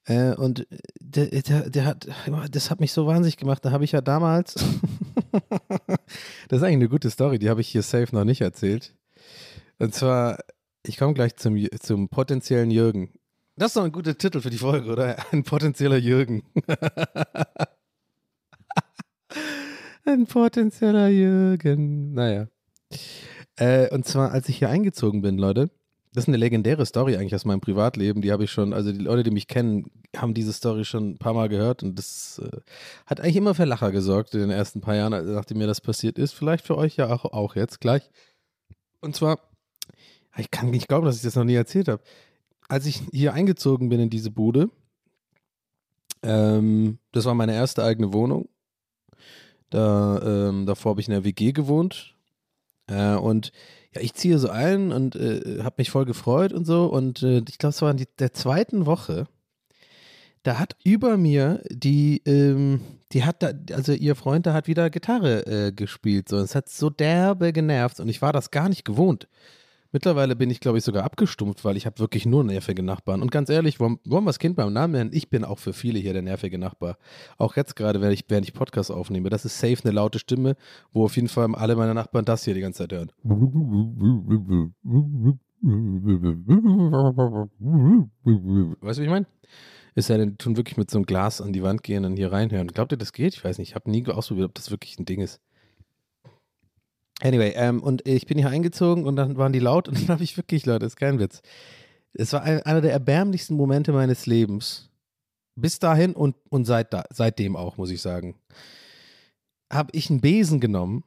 Äh, 0.06 0.36
und 0.36 0.68
der, 1.00 1.28
der, 1.28 1.69
der 1.69 1.86
hat, 1.86 2.07
das 2.51 2.72
hat 2.72 2.80
mich 2.80 2.94
so 2.94 3.07
wahnsinnig 3.07 3.38
gemacht. 3.38 3.63
Da 3.66 3.72
habe 3.72 3.84
ich 3.84 3.92
ja 3.92 4.01
damals, 4.01 4.56
das 6.48 6.60
ist 6.60 6.63
eigentlich 6.63 6.75
eine 6.75 6.89
gute 6.89 7.10
Story, 7.10 7.39
die 7.39 7.50
habe 7.50 7.62
ich 7.62 7.69
hier 7.69 7.81
safe 7.81 8.13
noch 8.16 8.24
nicht 8.24 8.42
erzählt. 8.42 8.95
Und 9.80 9.94
zwar, 9.94 10.39
ich 10.84 10.98
komme 10.98 11.13
gleich 11.13 11.36
zum, 11.36 11.57
zum 11.80 12.10
potenziellen 12.10 12.72
Jürgen. 12.72 13.13
Das 13.56 13.72
ist 13.72 13.78
doch 13.78 13.84
ein 13.84 13.92
guter 13.92 14.18
Titel 14.18 14.42
für 14.42 14.50
die 14.50 14.57
Folge, 14.57 14.92
oder? 14.92 15.18
Ein 15.31 15.44
potenzieller 15.44 15.98
Jürgen. 15.98 16.44
ein 20.06 20.25
potenzieller 20.25 21.10
Jürgen. 21.10 22.13
Naja. 22.13 22.48
Äh, 23.58 23.89
und 23.89 24.06
zwar, 24.06 24.32
als 24.32 24.48
ich 24.48 24.60
hier 24.60 24.70
eingezogen 24.70 25.22
bin, 25.22 25.38
Leute, 25.38 25.70
das 26.17 26.24
ist 26.24 26.29
eine 26.29 26.38
legendäre 26.38 26.83
Story 26.83 27.15
eigentlich 27.15 27.36
aus 27.36 27.45
meinem 27.45 27.62
Privatleben. 27.62 28.24
Die 28.24 28.31
habe 28.31 28.43
ich 28.43 28.51
schon, 28.51 28.74
also 28.74 28.91
die 28.91 28.97
Leute, 28.97 29.21
die 29.21 29.29
mich 29.29 29.47
kennen, 29.47 29.91
haben 30.15 30.33
diese 30.33 30.51
Story 30.51 30.83
schon 30.83 31.12
ein 31.12 31.17
paar 31.19 31.36
Mal 31.36 31.47
gehört 31.47 31.83
und 31.83 32.00
das 32.00 32.41
äh, 32.43 32.57
hat 33.05 33.21
eigentlich 33.21 33.36
immer 33.36 33.53
für 33.53 33.65
Lacher 33.65 33.91
gesorgt 33.91 34.33
in 34.33 34.39
den 34.39 34.50
ersten 34.50 34.81
paar 34.81 34.95
Jahren, 34.95 35.31
nachdem 35.31 35.59
mir 35.59 35.67
das 35.67 35.79
passiert 35.79 36.17
ist. 36.17 36.33
Vielleicht 36.33 36.65
für 36.65 36.75
euch 36.75 36.95
ja 36.95 37.13
auch, 37.13 37.25
auch 37.25 37.55
jetzt 37.55 37.81
gleich. 37.81 38.09
Und 39.00 39.15
zwar, 39.15 39.38
ich 40.38 40.50
kann 40.50 40.71
nicht 40.71 40.88
glauben, 40.88 41.05
dass 41.05 41.17
ich 41.17 41.21
das 41.21 41.36
noch 41.36 41.43
nie 41.43 41.53
erzählt 41.53 41.88
habe. 41.88 42.01
Als 42.67 42.88
ich 42.88 43.03
hier 43.12 43.36
eingezogen 43.36 43.89
bin 43.89 44.00
in 44.00 44.09
diese 44.09 44.31
Bude, 44.31 44.71
ähm, 46.24 46.97
das 47.12 47.25
war 47.25 47.36
meine 47.36 47.53
erste 47.53 47.83
eigene 47.83 48.12
Wohnung. 48.12 48.50
Da, 49.69 50.47
ähm, 50.50 50.65
davor 50.65 50.93
habe 50.93 51.01
ich 51.01 51.07
in 51.09 51.13
der 51.13 51.25
WG 51.25 51.51
gewohnt. 51.51 52.15
Äh, 52.88 53.13
und 53.13 53.51
ja, 53.98 54.04
ich 54.04 54.13
ziehe 54.13 54.38
so 54.38 54.50
ein 54.50 54.92
und 54.92 55.16
äh, 55.16 55.60
habe 55.63 55.75
mich 55.77 55.89
voll 55.89 56.06
gefreut 56.06 56.54
und 56.54 56.66
so. 56.66 56.86
Und 56.86 57.24
äh, 57.24 57.42
ich 57.48 57.58
glaube, 57.58 57.72
es 57.72 57.82
war 57.82 57.92
in 57.92 57.98
die, 57.98 58.08
der 58.20 58.34
zweiten 58.34 58.86
Woche. 58.86 59.27
Da 60.44 60.60
hat 60.60 60.77
über 60.84 61.18
mir 61.18 61.62
die, 61.70 62.22
ähm, 62.25 62.82
die 63.12 63.25
hat 63.25 63.44
da, 63.44 63.51
also 63.74 63.92
ihr 63.94 64.16
Freund, 64.16 64.46
da 64.46 64.54
hat 64.54 64.68
wieder 64.68 64.89
Gitarre 64.89 65.46
äh, 65.46 65.72
gespielt. 65.72 66.30
So. 66.30 66.38
Es 66.38 66.56
hat 66.56 66.70
so 66.70 66.89
derbe 66.89 67.51
genervt 67.51 68.00
und 68.00 68.08
ich 68.08 68.22
war 68.22 68.34
das 68.34 68.51
gar 68.51 68.70
nicht 68.70 68.86
gewohnt. 68.86 69.27
Mittlerweile 69.91 70.36
bin 70.36 70.50
ich, 70.50 70.60
glaube 70.60 70.77
ich, 70.77 70.84
sogar 70.84 71.03
abgestumpft, 71.03 71.63
weil 71.65 71.77
ich 71.77 71.86
habe 71.86 72.00
wirklich 72.00 72.25
nur 72.25 72.44
nervige 72.44 72.84
Nachbarn. 72.84 73.22
Und 73.22 73.32
ganz 73.32 73.50
ehrlich, 73.50 73.79
wollen, 73.79 74.00
wollen 74.06 74.24
wir 74.24 74.29
das 74.29 74.39
Kind 74.39 74.56
beim 74.56 74.74
Namen 74.74 74.94
nennen? 74.94 75.10
Ich 75.13 75.29
bin 75.29 75.44
auch 75.44 75.60
für 75.60 75.74
viele 75.74 76.00
hier 76.00 76.13
der 76.13 76.22
nervige 76.22 76.58
Nachbar. 76.58 76.98
Auch 77.38 77.56
jetzt 77.56 77.75
gerade, 77.75 78.01
während 78.01 78.13
ich, 78.13 78.25
während 78.27 78.48
ich 78.48 78.53
Podcast 78.53 78.91
aufnehme. 78.91 79.29
Das 79.29 79.46
ist 79.46 79.60
safe 79.60 79.77
eine 79.84 79.94
laute 79.94 80.20
Stimme, 80.20 80.56
wo 80.91 81.06
auf 81.06 81.15
jeden 81.15 81.27
Fall 81.27 81.53
alle 81.56 81.75
meine 81.75 81.94
Nachbarn 81.94 82.25
das 82.25 82.44
hier 82.44 82.53
die 82.53 82.62
ganze 82.62 82.88
Zeit 82.88 82.94
hören. 82.94 83.12
Weißt 88.82 89.00
du, 89.00 89.01
wie 89.01 89.06
ich 89.06 89.10
meine? 89.10 89.25
Es 89.96 90.08
sei 90.08 90.17
denn, 90.17 90.38
tun 90.38 90.58
wirklich 90.58 90.77
mit 90.77 90.91
so 90.91 91.00
einem 91.00 91.08
Glas 91.08 91.41
an 91.41 91.53
die 91.53 91.63
Wand 91.63 91.82
gehen 91.82 92.06
und 92.06 92.17
hier 92.17 92.32
reinhören. 92.32 92.67
Glaubt 92.67 92.91
ihr, 92.91 93.00
das 93.00 93.13
geht? 93.13 93.34
Ich 93.34 93.44
weiß 93.44 93.58
nicht. 93.58 93.70
Ich 93.70 93.75
habe 93.75 93.89
nie 93.89 94.06
ausprobiert, 94.08 94.50
ob 94.50 94.53
das 94.53 94.70
wirklich 94.70 95.00
ein 95.00 95.06
Ding 95.06 95.22
ist. 95.22 95.41
Anyway, 97.21 97.53
ähm, 97.55 97.81
und 97.81 98.07
ich 98.07 98.27
bin 98.27 98.38
hier 98.38 98.50
eingezogen 98.50 99.05
und 99.05 99.15
dann 99.15 99.38
waren 99.38 99.53
die 99.53 99.59
laut 99.59 99.88
und 99.88 99.97
dann 100.01 100.09
habe 100.09 100.24
ich 100.24 100.38
wirklich, 100.38 100.65
Leute, 100.65 100.86
ist 100.86 100.97
kein 100.97 101.19
Witz. 101.19 101.41
Es 102.13 102.33
war 102.33 102.41
ein, 102.43 102.62
einer 102.63 102.81
der 102.81 102.91
erbärmlichsten 102.91 103.55
Momente 103.55 103.91
meines 103.91 104.25
Lebens. 104.25 104.89
Bis 105.55 105.79
dahin 105.79 106.13
und, 106.13 106.36
und 106.50 106.65
seit 106.65 106.93
da, 106.93 107.03
seitdem 107.12 107.55
auch, 107.55 107.77
muss 107.77 107.89
ich 107.89 108.01
sagen. 108.01 108.36
Habe 109.71 109.89
ich 109.93 110.09
einen 110.09 110.21
Besen 110.21 110.59
genommen. 110.59 111.03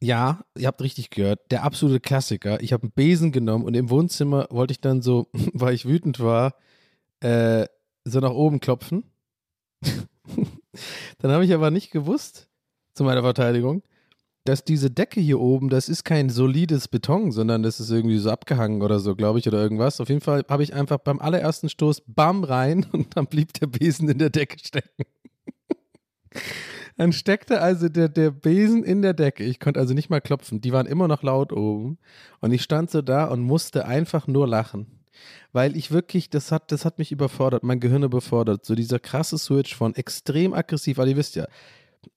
Ja, 0.00 0.44
ihr 0.58 0.66
habt 0.66 0.82
richtig 0.82 1.10
gehört, 1.10 1.50
der 1.50 1.62
absolute 1.62 2.00
Klassiker. 2.00 2.60
Ich 2.60 2.72
habe 2.72 2.82
einen 2.82 2.92
Besen 2.92 3.32
genommen 3.32 3.64
und 3.64 3.74
im 3.74 3.88
Wohnzimmer 3.88 4.46
wollte 4.50 4.72
ich 4.72 4.80
dann 4.80 5.00
so, 5.00 5.28
weil 5.54 5.74
ich 5.74 5.86
wütend 5.86 6.20
war, 6.20 6.54
äh, 7.20 7.66
so 8.04 8.20
nach 8.20 8.32
oben 8.32 8.60
klopfen. 8.60 9.04
dann 11.18 11.30
habe 11.30 11.44
ich 11.44 11.54
aber 11.54 11.70
nicht 11.70 11.90
gewusst, 11.90 12.48
zu 12.94 13.04
meiner 13.04 13.22
Verteidigung, 13.22 13.82
dass 14.44 14.64
diese 14.64 14.90
Decke 14.90 15.20
hier 15.20 15.40
oben, 15.40 15.68
das 15.68 15.88
ist 15.88 16.04
kein 16.04 16.28
solides 16.28 16.88
Beton, 16.88 17.30
sondern 17.30 17.62
das 17.62 17.78
ist 17.78 17.90
irgendwie 17.90 18.18
so 18.18 18.30
abgehangen 18.30 18.82
oder 18.82 18.98
so, 18.98 19.14
glaube 19.14 19.38
ich, 19.38 19.46
oder 19.46 19.62
irgendwas. 19.62 20.00
Auf 20.00 20.08
jeden 20.08 20.20
Fall 20.20 20.44
habe 20.48 20.62
ich 20.62 20.74
einfach 20.74 20.98
beim 20.98 21.20
allerersten 21.20 21.68
Stoß 21.68 22.02
bam 22.06 22.42
rein 22.42 22.86
und 22.92 23.16
dann 23.16 23.26
blieb 23.26 23.52
der 23.54 23.68
Besen 23.68 24.08
in 24.08 24.18
der 24.18 24.30
Decke 24.30 24.58
stecken. 24.58 25.04
Dann 26.98 27.12
steckte 27.12 27.62
also 27.62 27.88
der, 27.88 28.10
der 28.10 28.30
Besen 28.30 28.84
in 28.84 29.00
der 29.00 29.14
Decke. 29.14 29.44
Ich 29.44 29.60
konnte 29.60 29.80
also 29.80 29.94
nicht 29.94 30.10
mal 30.10 30.20
klopfen. 30.20 30.60
Die 30.60 30.72
waren 30.72 30.86
immer 30.86 31.08
noch 31.08 31.22
laut 31.22 31.50
oben. 31.50 31.98
Und 32.40 32.52
ich 32.52 32.62
stand 32.62 32.90
so 32.90 33.00
da 33.00 33.24
und 33.24 33.40
musste 33.40 33.86
einfach 33.86 34.26
nur 34.26 34.46
lachen. 34.46 35.00
Weil 35.52 35.74
ich 35.74 35.90
wirklich, 35.90 36.28
das 36.28 36.52
hat, 36.52 36.70
das 36.70 36.84
hat 36.84 36.98
mich 36.98 37.10
überfordert, 37.10 37.62
mein 37.62 37.80
Gehirn 37.80 38.02
überfordert. 38.02 38.66
So 38.66 38.74
dieser 38.74 38.98
krasse 38.98 39.38
Switch 39.38 39.74
von 39.74 39.94
extrem 39.94 40.52
aggressiv, 40.52 40.98
weil 40.98 41.08
ihr 41.08 41.16
wisst 41.16 41.34
ja, 41.34 41.46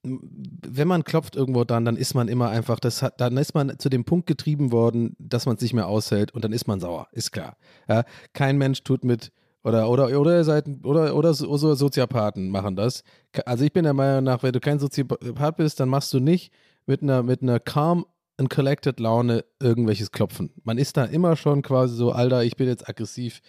wenn 0.04 0.88
man 0.88 1.04
klopft 1.04 1.36
irgendwo 1.36 1.64
dann, 1.64 1.86
dann 1.86 1.98
ist 1.98 2.14
man 2.14 2.28
immer 2.28 2.50
einfach, 2.50 2.80
das 2.80 3.02
hat, 3.02 3.20
dann 3.22 3.38
ist 3.38 3.54
man 3.54 3.78
zu 3.80 3.90
dem 3.90 4.06
Punkt 4.06 4.28
getrieben 4.28 4.72
worden, 4.72 5.16
dass 5.20 5.46
man 5.46 5.56
es 5.56 5.62
nicht 5.62 5.74
mehr 5.74 5.88
aushält 5.88 6.34
und 6.34 6.44
dann 6.44 6.54
ist 6.54 6.68
man 6.68 6.80
sauer, 6.80 7.08
ist 7.12 7.32
klar. 7.32 7.58
Ja, 7.88 8.04
kein 8.34 8.58
Mensch 8.58 8.84
tut 8.84 9.04
mit, 9.04 9.32
oder, 9.64 9.90
oder, 9.90 10.20
oder 10.20 10.44
seid, 10.44 10.66
oder, 10.84 11.16
oder 11.16 11.34
so 11.34 11.58
so 11.58 11.74
Soziopathen 11.76 12.50
machen 12.50 12.76
das. 12.76 13.04
Also 13.46 13.66
ich 13.66 13.74
bin 13.74 13.84
der 13.84 13.94
Meinung 13.94 14.24
nach, 14.24 14.44
wenn 14.44 14.54
du 14.54 14.60
kein 14.60 14.80
Soziopath 14.80 15.58
bist, 15.58 15.80
dann 15.80 15.90
machst 15.90 16.14
du 16.14 16.20
nicht 16.20 16.52
mit 16.86 17.02
einer, 17.02 17.24
mit 17.24 17.42
einer 17.42 17.60
calm 17.60 18.06
and 18.38 18.50
collected 18.50 19.00
Laune 19.00 19.46
irgendwelches 19.60 20.12
Klopfen. 20.12 20.52
Man 20.64 20.78
ist 20.78 20.98
da 20.98 21.06
immer 21.06 21.36
schon 21.36 21.62
quasi 21.62 21.96
so, 21.96 22.12
Alter, 22.12 22.44
ich 22.44 22.56
bin 22.56 22.68
jetzt 22.68 22.88
aggressiv, 22.88 23.42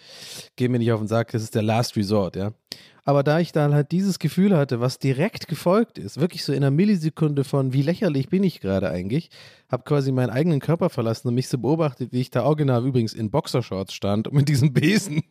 geh 0.55 0.67
mir 0.67 0.79
nicht 0.79 0.91
auf 0.91 0.99
den 0.99 1.07
Sack, 1.07 1.31
das 1.31 1.43
ist 1.43 1.55
der 1.55 1.63
Last 1.63 1.95
Resort, 1.95 2.35
ja. 2.35 2.53
Aber 3.03 3.23
da 3.23 3.39
ich 3.39 3.53
dann 3.53 3.73
halt 3.73 3.93
dieses 3.93 4.19
Gefühl 4.19 4.57
hatte, 4.57 4.81
was 4.81 4.99
direkt 4.99 5.47
gefolgt 5.47 5.97
ist, 5.97 6.19
wirklich 6.19 6.43
so 6.43 6.51
in 6.51 6.57
einer 6.57 6.71
Millisekunde 6.71 7.45
von, 7.45 7.71
wie 7.71 7.81
lächerlich 7.81 8.27
bin 8.27 8.43
ich 8.43 8.59
gerade 8.59 8.89
eigentlich, 8.89 9.29
habe 9.69 9.83
quasi 9.83 10.11
meinen 10.11 10.29
eigenen 10.29 10.59
Körper 10.59 10.89
verlassen 10.89 11.29
und 11.29 11.35
mich 11.35 11.47
so 11.47 11.57
beobachtet, 11.57 12.11
wie 12.11 12.19
ich 12.19 12.31
da 12.31 12.43
original 12.43 12.85
übrigens 12.85 13.13
in 13.13 13.31
Boxershorts 13.31 13.93
stand 13.93 14.27
und 14.27 14.35
mit 14.35 14.49
diesem 14.49 14.73
Besen, 14.73 15.23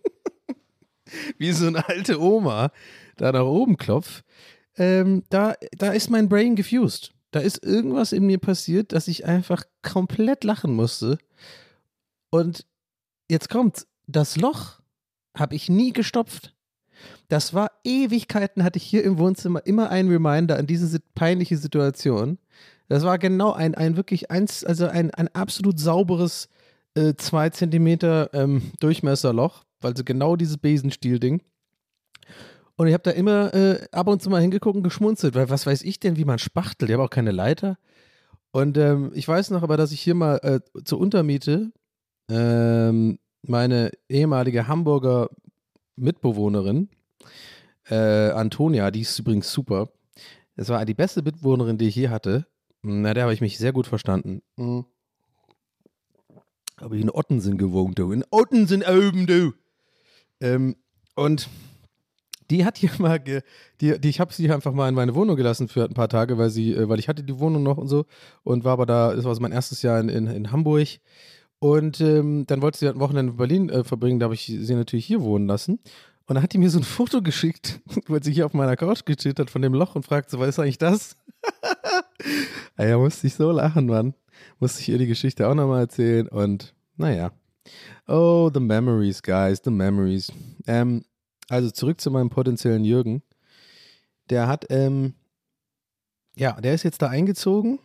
wie 1.39 1.53
so 1.53 1.67
eine 1.67 1.87
alte 1.87 2.19
Oma, 2.19 2.71
da 3.19 3.31
nach 3.33 3.45
oben 3.45 3.77
klopf. 3.77 4.23
Ähm, 4.79 5.25
da, 5.29 5.55
da 5.77 5.93
ist 5.93 6.11
mein 6.11 6.29
Brain 6.31 6.57
gefused. 6.57 7.16
Da 7.37 7.43
ist 7.43 7.63
irgendwas 7.63 8.13
in 8.13 8.25
mir 8.25 8.39
passiert, 8.39 8.93
dass 8.93 9.09
ich 9.09 9.27
einfach 9.27 9.65
komplett 9.83 10.43
lachen 10.43 10.73
musste. 10.73 11.19
Und 12.31 12.65
jetzt 13.29 13.51
kommt, 13.51 13.87
das 14.07 14.39
Loch 14.39 14.81
habe 15.37 15.55
ich 15.55 15.69
nie 15.69 15.93
gestopft. 15.93 16.55
Das 17.29 17.53
war 17.53 17.73
Ewigkeiten, 17.85 18.65
hatte 18.65 18.79
ich 18.79 18.85
hier 18.85 19.05
im 19.05 19.19
Wohnzimmer 19.19 19.67
immer 19.67 19.91
ein 19.91 20.09
Reminder 20.09 20.57
an 20.57 20.67
diese 20.67 20.99
peinliche 21.15 21.59
Situation. 21.59 22.39
Das 22.89 23.03
war 23.03 23.19
genau 23.19 23.53
ein, 23.53 23.75
ein 23.75 23.99
wirklich 23.99 24.31
eins, 24.31 24.65
also 24.65 24.87
ein, 24.87 25.11
ein 25.11 25.29
absolut 25.35 25.79
sauberes 25.79 26.49
äh, 26.95 27.17
zwei 27.19 27.51
Zentimeter 27.51 28.33
ähm, 28.33 28.73
Durchmesserloch, 28.81 29.63
also 29.83 30.05
genau 30.05 30.37
dieses 30.37 30.57
Besenstiel-Ding. 30.57 31.43
Und 32.77 32.89
ich 32.89 32.93
habe 32.93 33.03
da 33.03 33.11
immer 33.11 33.55
äh, 33.55 33.87
ab 33.91 34.07
und 34.07 34.23
zu 34.23 34.29
mal 34.29 34.41
hingeguckt 34.41 34.77
und 34.77 34.83
geschmunzelt, 34.83 35.35
weil 35.35 35.49
was 35.49 35.67
weiß 35.67 35.83
ich 35.83 35.99
denn, 35.99 36.17
wie 36.17 36.25
man 36.25 36.39
spachtelt? 36.39 36.91
Ich 36.91 36.95
habe 36.95 37.05
auch 37.05 37.11
keine 37.11 37.33
Leiter. 37.33 37.79
Und 38.51 38.77
ähm, 38.77 39.13
ich 39.15 39.27
weiß 39.27 39.51
noch 39.51 39.63
aber, 39.63 39.77
dass 39.77 39.93
ich 39.93 40.01
hier 40.01 40.15
mal 40.15 40.37
äh, 40.43 40.61
zur 40.85 40.99
Untermiete 40.99 41.73
ähm, 42.31 43.19
meine 43.43 43.93
ehemalige 44.09 44.69
Hamburger 44.69 45.31
Mitbewohnerin, 45.97 46.91
äh, 47.89 48.31
Antonia, 48.31 48.91
die 48.91 49.01
ist 49.01 49.19
übrigens 49.19 49.53
super. 49.53 49.91
Das 50.57 50.69
war 50.69 50.85
die 50.85 50.95
beste 50.95 51.23
Mitbewohnerin, 51.23 51.79
die 51.79 51.89
ich 51.89 51.95
hier 51.95 52.11
hatte. 52.11 52.47
Na, 52.83 53.15
der 53.15 53.25
habe 53.25 53.35
ich 53.35 53.41
mich 53.41 53.59
sehr 53.59 53.73
gut 53.73 53.87
verstanden. 53.87 54.43
Mhm. 54.57 54.85
Habe 56.79 56.97
ich 56.97 57.03
in 57.03 57.11
Ottensen 57.11 57.57
gewohnt, 57.57 57.99
du. 57.99 58.13
In 58.13 58.25
Ottensen 58.31 58.83
oben, 58.83 59.27
du. 59.27 59.53
Ähm, 60.41 60.77
und 61.15 61.49
die 62.51 62.65
hat 62.65 62.79
hier 62.79 62.91
mal, 62.99 63.19
ge, 63.19 63.43
die, 63.81 63.99
die, 63.99 64.09
ich 64.09 64.21
habe 64.21 64.33
sie 64.33 64.51
einfach 64.51 64.73
mal 64.73 64.89
in 64.89 64.95
meine 64.95 65.15
Wohnung 65.15 65.37
gelassen 65.37 65.69
für 65.69 65.85
ein 65.85 65.95
paar 65.95 66.09
Tage, 66.09 66.39
weil 66.39 66.51
sie, 66.51 66.73
äh, 66.73 66.89
weil 66.89 66.99
ich 66.99 67.09
hatte 67.09 67.23
die 67.23 67.39
Wohnung 67.39 67.63
noch 67.63 67.79
und 67.79 67.89
so 67.89 68.07
und 68.45 68.65
war 68.65 68.73
aber 68.73 68.87
da, 68.87 69.15
das 69.15 69.25
war 69.25 69.35
so 69.35 69.41
mein 69.41 69.53
erstes 69.53 69.83
Jahr 69.83 70.01
in, 70.01 70.09
in, 70.09 70.27
in 70.27 70.53
Hamburg 70.53 70.89
und 71.59 72.01
ähm, 72.01 72.45
dann 72.47 72.63
wollte 72.63 72.79
sie 72.79 72.87
halt 72.87 72.97
ein 72.97 73.01
Wochenende 73.01 73.33
in 73.33 73.37
Berlin 73.37 73.69
äh, 73.71 73.85
verbringen, 73.85 74.21
da 74.21 74.25
habe 74.25 74.35
ich 74.35 74.47
sie 74.47 74.75
natürlich 74.75 75.07
hier 75.07 75.23
wohnen 75.23 75.47
lassen 75.47 75.81
und 76.27 76.35
dann 76.35 76.43
hat 76.43 76.53
die 76.53 76.59
mir 76.59 76.71
so 76.71 76.79
ein 76.79 76.85
Foto 76.85 77.23
geschickt, 77.23 77.81
weil 78.09 78.23
sie 78.23 78.33
hier 78.33 78.47
auf 78.47 78.55
meiner 78.55 78.77
Couch 78.77 79.05
gechillt 79.05 79.39
hat 79.39 79.51
von 79.51 79.63
dem 79.63 79.75
Loch 79.75 79.95
und 79.95 80.05
fragte 80.05 80.33
so, 80.33 80.39
was 80.39 80.51
ist 80.51 80.59
eigentlich 80.59 80.79
das? 80.79 81.17
ja, 82.79 82.99
musste 82.99 83.27
ich 83.27 83.35
so 83.35 83.51
lachen, 83.53 83.87
Mann. 83.87 84.15
Musste 84.59 84.81
ich 84.81 84.89
ihr 84.89 84.99
die 84.99 85.07
Geschichte 85.07 85.49
auch 85.49 85.55
nochmal 85.55 85.81
erzählen 85.81 86.29
und 86.29 86.75
naja. 86.97 87.33
Oh, 88.07 88.51
the 88.53 88.61
memories, 88.61 89.23
guys, 89.23 89.61
the 89.65 89.71
memories. 89.71 90.33
Ähm, 90.67 91.05
also 91.49 91.71
zurück 91.71 92.01
zu 92.01 92.11
meinem 92.11 92.31
potenziellen 92.31 92.85
Jürgen. 92.85 93.23
Der 94.31 94.49
hat, 94.49 94.67
ähm, 94.71 95.15
ja, 96.35 96.61
der 96.61 96.75
ist 96.75 96.83
jetzt 96.83 97.03
da 97.03 97.09
eingezogen. 97.09 97.79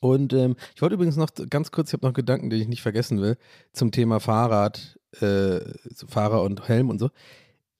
Und 0.00 0.32
ähm, 0.32 0.56
ich 0.74 0.80
wollte 0.80 0.94
übrigens 0.94 1.16
noch 1.16 1.30
ganz 1.50 1.70
kurz, 1.70 1.90
ich 1.90 1.94
habe 1.94 2.06
noch 2.06 2.14
Gedanken, 2.14 2.50
die 2.50 2.56
ich 2.56 2.68
nicht 2.68 2.82
vergessen 2.82 3.20
will, 3.20 3.36
zum 3.72 3.90
Thema 3.90 4.20
Fahrrad, 4.20 4.98
äh, 5.20 5.60
Fahrer 6.08 6.42
und 6.42 6.68
Helm 6.68 6.88
und 6.88 6.98
so. 6.98 7.10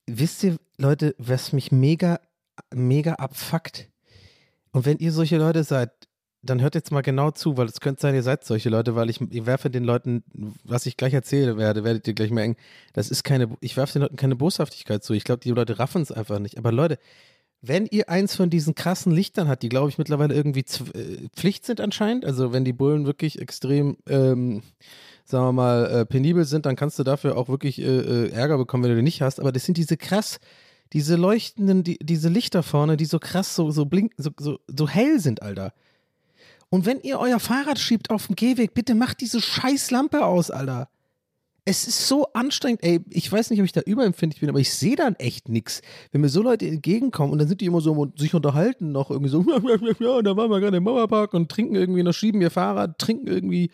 Wisst 0.07 0.45
ihr, 0.45 0.57
Leute, 0.77 1.15
was 1.19 1.53
mich 1.53 1.73
mega, 1.73 2.21
mega 2.75 3.15
abfuckt? 3.15 3.89
Und 4.73 4.85
wenn 4.85 4.99
ihr 4.99 5.11
solche 5.11 5.39
Leute 5.39 5.65
seid, 5.65 5.91
dann 6.47 6.63
hört 6.63 6.75
jetzt 6.75 6.93
mal 6.93 7.03
genau 7.03 7.31
zu, 7.31 7.57
weil 7.57 7.67
es 7.67 7.81
könnte 7.81 8.03
sein, 8.03 8.15
ihr 8.15 8.23
seid 8.23 8.45
solche 8.45 8.69
Leute, 8.69 8.95
weil 8.95 9.11
ich, 9.11 9.21
ich 9.21 9.47
werfe 9.47 9.71
den 9.71 9.85
Leuten, 9.85 10.25
was 10.65 10.87
ich 10.87 10.97
gleich 10.97 11.15
erzählen 11.15 11.57
werde, 11.57 11.85
werdet 11.85 12.07
ihr 12.09 12.15
gleich 12.15 12.31
merken, 12.31 12.57
das 12.93 13.11
ist 13.11 13.25
keine, 13.25 13.49
ich 13.61 13.77
werfe 13.77 13.95
den 13.95 14.03
Leuten 14.03 14.17
keine 14.17 14.37
Boshaftigkeit 14.37 15.05
zu. 15.05 15.13
Ich 15.13 15.25
glaube, 15.25 15.41
die 15.41 15.51
Leute 15.51 15.79
raffen 15.79 16.03
es 16.03 16.13
einfach 16.13 16.39
nicht. 16.39 16.59
Aber 16.59 16.73
Leute, 16.73 16.99
wenn 17.63 17.87
ihr 17.87 18.09
eins 18.09 18.37
von 18.37 18.51
diesen 18.51 18.75
krassen 18.75 19.13
Lichtern 19.13 19.49
habt, 19.49 19.63
die 19.63 19.69
glaube 19.69 19.89
ich 19.89 19.99
mittlerweile 19.99 20.35
irgendwie 20.35 20.61
äh, 20.61 21.29
Pflicht 21.35 21.65
sind 21.65 21.81
anscheinend, 21.81 22.25
also 22.25 22.53
wenn 22.53 22.65
die 22.65 22.73
Bullen 22.73 23.07
wirklich 23.07 23.41
extrem, 23.41 23.97
ähm, 24.09 24.63
sagen 25.25 25.47
wir 25.47 25.53
mal, 25.53 25.87
äh, 25.87 26.07
penibel 26.07 26.45
sind, 26.45 26.67
dann 26.67 26.77
kannst 26.77 26.99
du 26.99 27.03
dafür 27.03 27.37
auch 27.37 27.49
wirklich 27.49 27.81
äh, 27.81 27.85
äh, 27.85 28.31
Ärger 28.31 28.59
bekommen, 28.59 28.85
wenn 28.85 28.91
du 28.91 28.97
den 28.97 29.05
nicht 29.05 29.23
hast. 29.23 29.41
Aber 29.41 29.53
das 29.53 29.65
sind 29.65 29.77
diese 29.77 29.97
krass, 29.97 30.39
diese 30.93 31.17
leuchtenden, 31.17 31.83
die, 31.83 31.99
diese 31.99 32.29
Lichter 32.29 32.63
vorne, 32.63 32.97
die 32.97 33.07
so 33.07 33.19
krass, 33.19 33.57
so, 33.57 33.71
so 33.71 33.87
blinken, 33.87 34.23
so, 34.23 34.31
so, 34.39 34.59
so 34.69 34.89
hell 34.89 35.19
sind, 35.19 35.43
Alter. 35.43 35.73
Und 36.71 36.87
wenn 36.87 37.01
ihr 37.01 37.19
euer 37.19 37.39
Fahrrad 37.39 37.79
schiebt 37.79 38.11
auf 38.11 38.27
dem 38.27 38.37
Gehweg, 38.37 38.75
bitte 38.75 38.95
macht 38.95 39.21
diese 39.21 39.41
scheiß 39.41 39.91
Lampe 39.91 40.25
aus, 40.25 40.51
Alter. 40.51 40.89
Es 41.69 41.89
ist 41.89 42.07
so 42.07 42.27
anstrengend, 42.33 42.85
ey, 42.85 43.01
ich 43.11 43.31
weiß 43.31 43.51
nicht, 43.51 43.59
ob 43.59 43.65
ich 43.65 43.73
da 43.73 43.81
überempfindlich 43.81 44.41
bin, 44.41 44.49
aber 44.49 44.61
ich 44.61 44.73
sehe 44.73 44.95
dann 44.95 45.17
echt 45.17 45.49
nichts. 45.49 45.83
Wenn 46.13 46.21
mir 46.21 46.29
so 46.29 46.41
Leute 46.41 46.65
entgegenkommen 46.65 47.33
und 47.33 47.41
dann 47.41 47.49
sind 47.49 47.61
die 47.61 47.67
immer 47.67 47.81
so 47.81 47.93
und 47.93 48.21
sich 48.21 48.35
unterhalten 48.35 48.93
noch 48.93 49.11
irgendwie 49.11 49.31
so, 49.31 49.39
und 49.41 50.25
da 50.25 50.37
waren 50.37 50.49
wir 50.49 50.61
gerade 50.61 50.77
im 50.77 50.85
Mauerpark 50.85 51.35
und 51.35 51.51
trinken 51.51 51.75
irgendwie, 51.75 52.05
noch 52.05 52.13
schieben 52.13 52.41
ihr 52.41 52.53
Fahrrad, 52.53 53.01
trinken 53.01 53.27
irgendwie 53.27 53.73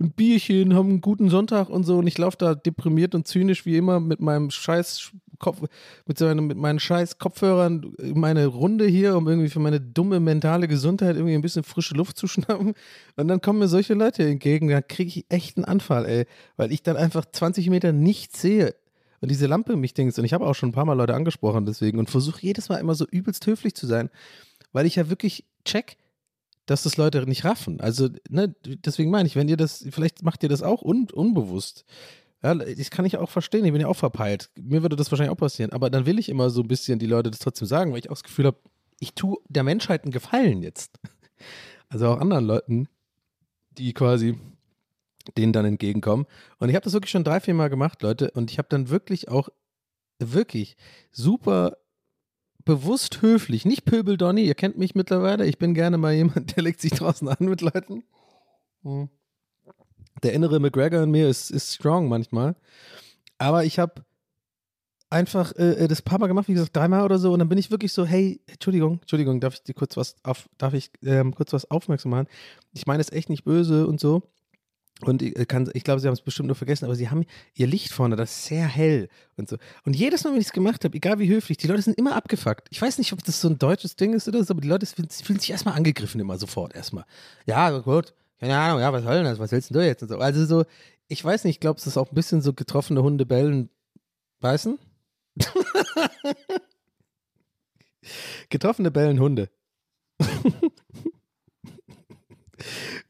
ein 0.00 0.12
Bierchen, 0.12 0.74
haben 0.74 0.88
einen 0.88 1.00
guten 1.00 1.30
Sonntag 1.30 1.68
und 1.68 1.82
so 1.82 1.98
und 1.98 2.06
ich 2.06 2.16
laufe 2.16 2.36
da 2.38 2.54
deprimiert 2.54 3.12
und 3.16 3.26
zynisch 3.26 3.66
wie 3.66 3.76
immer 3.76 3.98
mit 3.98 4.20
meinem 4.20 4.50
scheiß 4.52 5.10
Kopf, 5.42 5.60
mit, 6.06 6.18
so 6.18 6.26
einem, 6.26 6.46
mit 6.46 6.56
meinen 6.56 6.80
scheiß 6.80 7.18
Kopfhörern 7.18 7.94
meine 8.14 8.46
Runde 8.46 8.86
hier, 8.86 9.14
um 9.16 9.28
irgendwie 9.28 9.50
für 9.50 9.60
meine 9.60 9.78
dumme 9.78 10.20
mentale 10.20 10.68
Gesundheit 10.68 11.16
irgendwie 11.16 11.34
ein 11.34 11.42
bisschen 11.42 11.64
frische 11.64 11.94
Luft 11.94 12.16
zu 12.16 12.26
schnappen. 12.28 12.72
Und 13.16 13.28
dann 13.28 13.42
kommen 13.42 13.58
mir 13.58 13.68
solche 13.68 13.92
Leute 13.92 14.26
entgegen, 14.26 14.68
da 14.68 14.80
kriege 14.80 15.08
ich 15.08 15.26
echt 15.28 15.58
einen 15.58 15.66
Anfall, 15.66 16.06
ey, 16.06 16.26
weil 16.56 16.72
ich 16.72 16.82
dann 16.82 16.96
einfach 16.96 17.26
20 17.30 17.68
Meter 17.68 17.92
nichts 17.92 18.40
sehe. 18.40 18.74
Und 19.20 19.30
diese 19.30 19.46
Lampe 19.46 19.76
mich 19.76 19.92
denkst, 19.92 20.18
und 20.18 20.24
ich 20.24 20.32
habe 20.32 20.46
auch 20.46 20.54
schon 20.54 20.70
ein 20.70 20.72
paar 20.72 20.86
Mal 20.86 20.94
Leute 20.94 21.14
angesprochen 21.14 21.66
deswegen 21.66 21.98
und 21.98 22.08
versuche 22.08 22.40
jedes 22.40 22.70
Mal 22.70 22.78
immer 22.78 22.94
so 22.94 23.06
übelst 23.06 23.46
höflich 23.46 23.74
zu 23.74 23.86
sein, 23.86 24.08
weil 24.72 24.86
ich 24.86 24.96
ja 24.96 25.10
wirklich 25.10 25.44
check, 25.64 25.98
dass 26.66 26.84
das 26.84 26.96
Leute 26.96 27.26
nicht 27.26 27.44
raffen. 27.44 27.80
Also, 27.80 28.08
ne, 28.28 28.54
deswegen 28.64 29.10
meine 29.10 29.26
ich, 29.26 29.36
wenn 29.36 29.48
ihr 29.48 29.56
das, 29.56 29.86
vielleicht 29.90 30.22
macht 30.22 30.42
ihr 30.42 30.48
das 30.48 30.62
auch 30.62 30.82
un, 30.82 31.08
unbewusst. 31.12 31.84
Ja, 32.42 32.54
das 32.54 32.90
kann 32.90 33.04
ich 33.04 33.16
auch 33.16 33.30
verstehen. 33.30 33.64
Ich 33.64 33.72
bin 33.72 33.80
ja 33.80 33.86
auch 33.86 33.96
verpeilt. 33.96 34.50
Mir 34.60 34.82
würde 34.82 34.96
das 34.96 35.10
wahrscheinlich 35.10 35.32
auch 35.32 35.40
passieren. 35.40 35.72
Aber 35.72 35.90
dann 35.90 36.06
will 36.06 36.18
ich 36.18 36.28
immer 36.28 36.50
so 36.50 36.62
ein 36.62 36.68
bisschen 36.68 36.98
die 36.98 37.06
Leute 37.06 37.30
das 37.30 37.40
trotzdem 37.40 37.68
sagen, 37.68 37.92
weil 37.92 38.00
ich 38.00 38.10
auch 38.10 38.14
das 38.14 38.24
Gefühl 38.24 38.46
habe, 38.46 38.58
ich 38.98 39.14
tue 39.14 39.38
der 39.48 39.62
Menschheit 39.62 40.02
einen 40.02 40.12
Gefallen 40.12 40.62
jetzt. 40.62 40.98
Also 41.88 42.08
auch 42.08 42.20
anderen 42.20 42.46
Leuten, 42.46 42.88
die 43.76 43.92
quasi 43.92 44.38
denen 45.36 45.52
dann 45.52 45.66
entgegenkommen. 45.66 46.26
Und 46.58 46.68
ich 46.68 46.74
habe 46.74 46.84
das 46.84 46.94
wirklich 46.94 47.10
schon 47.10 47.22
drei, 47.22 47.38
vier 47.38 47.52
Mal 47.52 47.68
gemacht, 47.68 48.02
Leute. 48.02 48.30
Und 48.30 48.50
ich 48.50 48.58
habe 48.58 48.68
dann 48.70 48.88
wirklich 48.88 49.28
auch, 49.28 49.50
wirklich 50.18 50.76
super 51.10 51.76
bewusst 52.64 53.22
höflich, 53.22 53.64
nicht 53.64 53.84
Pöbel 53.84 54.16
Donny, 54.16 54.44
ihr 54.44 54.54
kennt 54.54 54.78
mich 54.78 54.94
mittlerweile. 54.94 55.46
Ich 55.46 55.58
bin 55.58 55.74
gerne 55.74 55.98
mal 55.98 56.12
jemand, 56.12 56.56
der 56.56 56.62
legt 56.62 56.80
sich 56.80 56.92
draußen 56.92 57.28
an 57.28 57.36
mit 57.40 57.60
Leuten. 57.60 58.04
Hm. 58.82 59.08
Der 60.22 60.32
innere 60.32 60.60
McGregor 60.60 61.02
in 61.02 61.10
mir 61.10 61.28
ist, 61.28 61.50
ist 61.50 61.74
strong 61.74 62.08
manchmal. 62.08 62.54
Aber 63.38 63.64
ich 63.64 63.78
habe 63.78 64.04
einfach 65.10 65.54
äh, 65.56 65.86
das 65.88 66.02
paar 66.02 66.18
Mal 66.18 66.26
gemacht, 66.26 66.48
wie 66.48 66.54
gesagt, 66.54 66.74
dreimal 66.74 67.04
oder 67.04 67.18
so. 67.18 67.32
Und 67.32 67.38
dann 67.38 67.48
bin 67.48 67.58
ich 67.58 67.70
wirklich 67.70 67.92
so, 67.92 68.04
hey, 68.04 68.40
Entschuldigung, 68.46 69.00
Entschuldigung, 69.00 69.40
darf 69.40 69.54
ich 69.54 69.62
dir 69.62 69.74
kurz 69.74 69.96
was 69.96 70.16
auf, 70.22 70.48
darf 70.58 70.74
ich 70.74 70.90
ähm, 71.04 71.34
kurz 71.34 71.52
was 71.52 71.70
aufmerksam 71.70 72.10
machen? 72.10 72.26
Ich 72.72 72.86
meine 72.86 73.00
es 73.00 73.12
echt 73.12 73.28
nicht 73.28 73.44
böse 73.44 73.86
und 73.86 74.00
so. 74.00 74.22
Und 75.02 75.22
ich, 75.22 75.36
äh, 75.36 75.46
ich 75.74 75.84
glaube, 75.84 76.00
sie 76.00 76.06
haben 76.06 76.14
es 76.14 76.22
bestimmt 76.22 76.46
nur 76.46 76.56
vergessen, 76.56 76.84
aber 76.84 76.94
sie 76.94 77.10
haben 77.10 77.24
ihr 77.54 77.66
Licht 77.66 77.92
vorne, 77.92 78.16
das 78.16 78.30
ist 78.30 78.44
sehr 78.46 78.66
hell 78.66 79.08
und 79.36 79.48
so. 79.48 79.56
Und 79.84 79.96
jedes 79.96 80.24
Mal, 80.24 80.32
wenn 80.32 80.40
ich 80.40 80.46
es 80.46 80.52
gemacht 80.52 80.84
habe, 80.84 80.96
egal 80.96 81.18
wie 81.18 81.28
höflich, 81.28 81.58
die 81.58 81.66
Leute 81.66 81.82
sind 81.82 81.98
immer 81.98 82.14
abgefuckt. 82.14 82.68
Ich 82.70 82.80
weiß 82.80 82.98
nicht, 82.98 83.12
ob 83.12 83.22
das 83.24 83.40
so 83.40 83.48
ein 83.48 83.58
deutsches 83.58 83.96
Ding 83.96 84.14
ist 84.14 84.28
oder 84.28 84.42
so, 84.44 84.54
aber 84.54 84.60
die 84.60 84.68
Leute 84.68 84.86
fühlen 84.86 85.40
sich 85.40 85.50
erstmal 85.50 85.74
angegriffen, 85.74 86.20
immer 86.20 86.38
sofort 86.38 86.74
erstmal. 86.74 87.04
Ja, 87.46 87.78
gut, 87.80 88.14
keine 88.42 88.58
Ahnung, 88.58 88.80
ja, 88.80 88.92
was 88.92 89.04
soll 89.04 89.14
denn 89.14 89.24
das, 89.24 89.38
was 89.38 89.52
willst 89.52 89.70
denn 89.70 89.78
du 89.78 89.86
jetzt 89.86 90.02
und 90.02 90.08
so. 90.08 90.18
Also 90.18 90.44
so, 90.44 90.64
ich 91.06 91.24
weiß 91.24 91.44
nicht, 91.44 91.54
ich 91.54 91.60
glaube, 91.60 91.78
es 91.78 91.86
ist 91.86 91.96
auch 91.96 92.10
ein 92.10 92.14
bisschen 92.16 92.42
so 92.42 92.52
getroffene 92.52 93.00
Hunde 93.00 93.24
bellen, 93.24 93.70
beißen. 94.40 94.80
Getroffene 98.50 98.90
bellen 98.90 99.20
Hunde. 99.20 99.48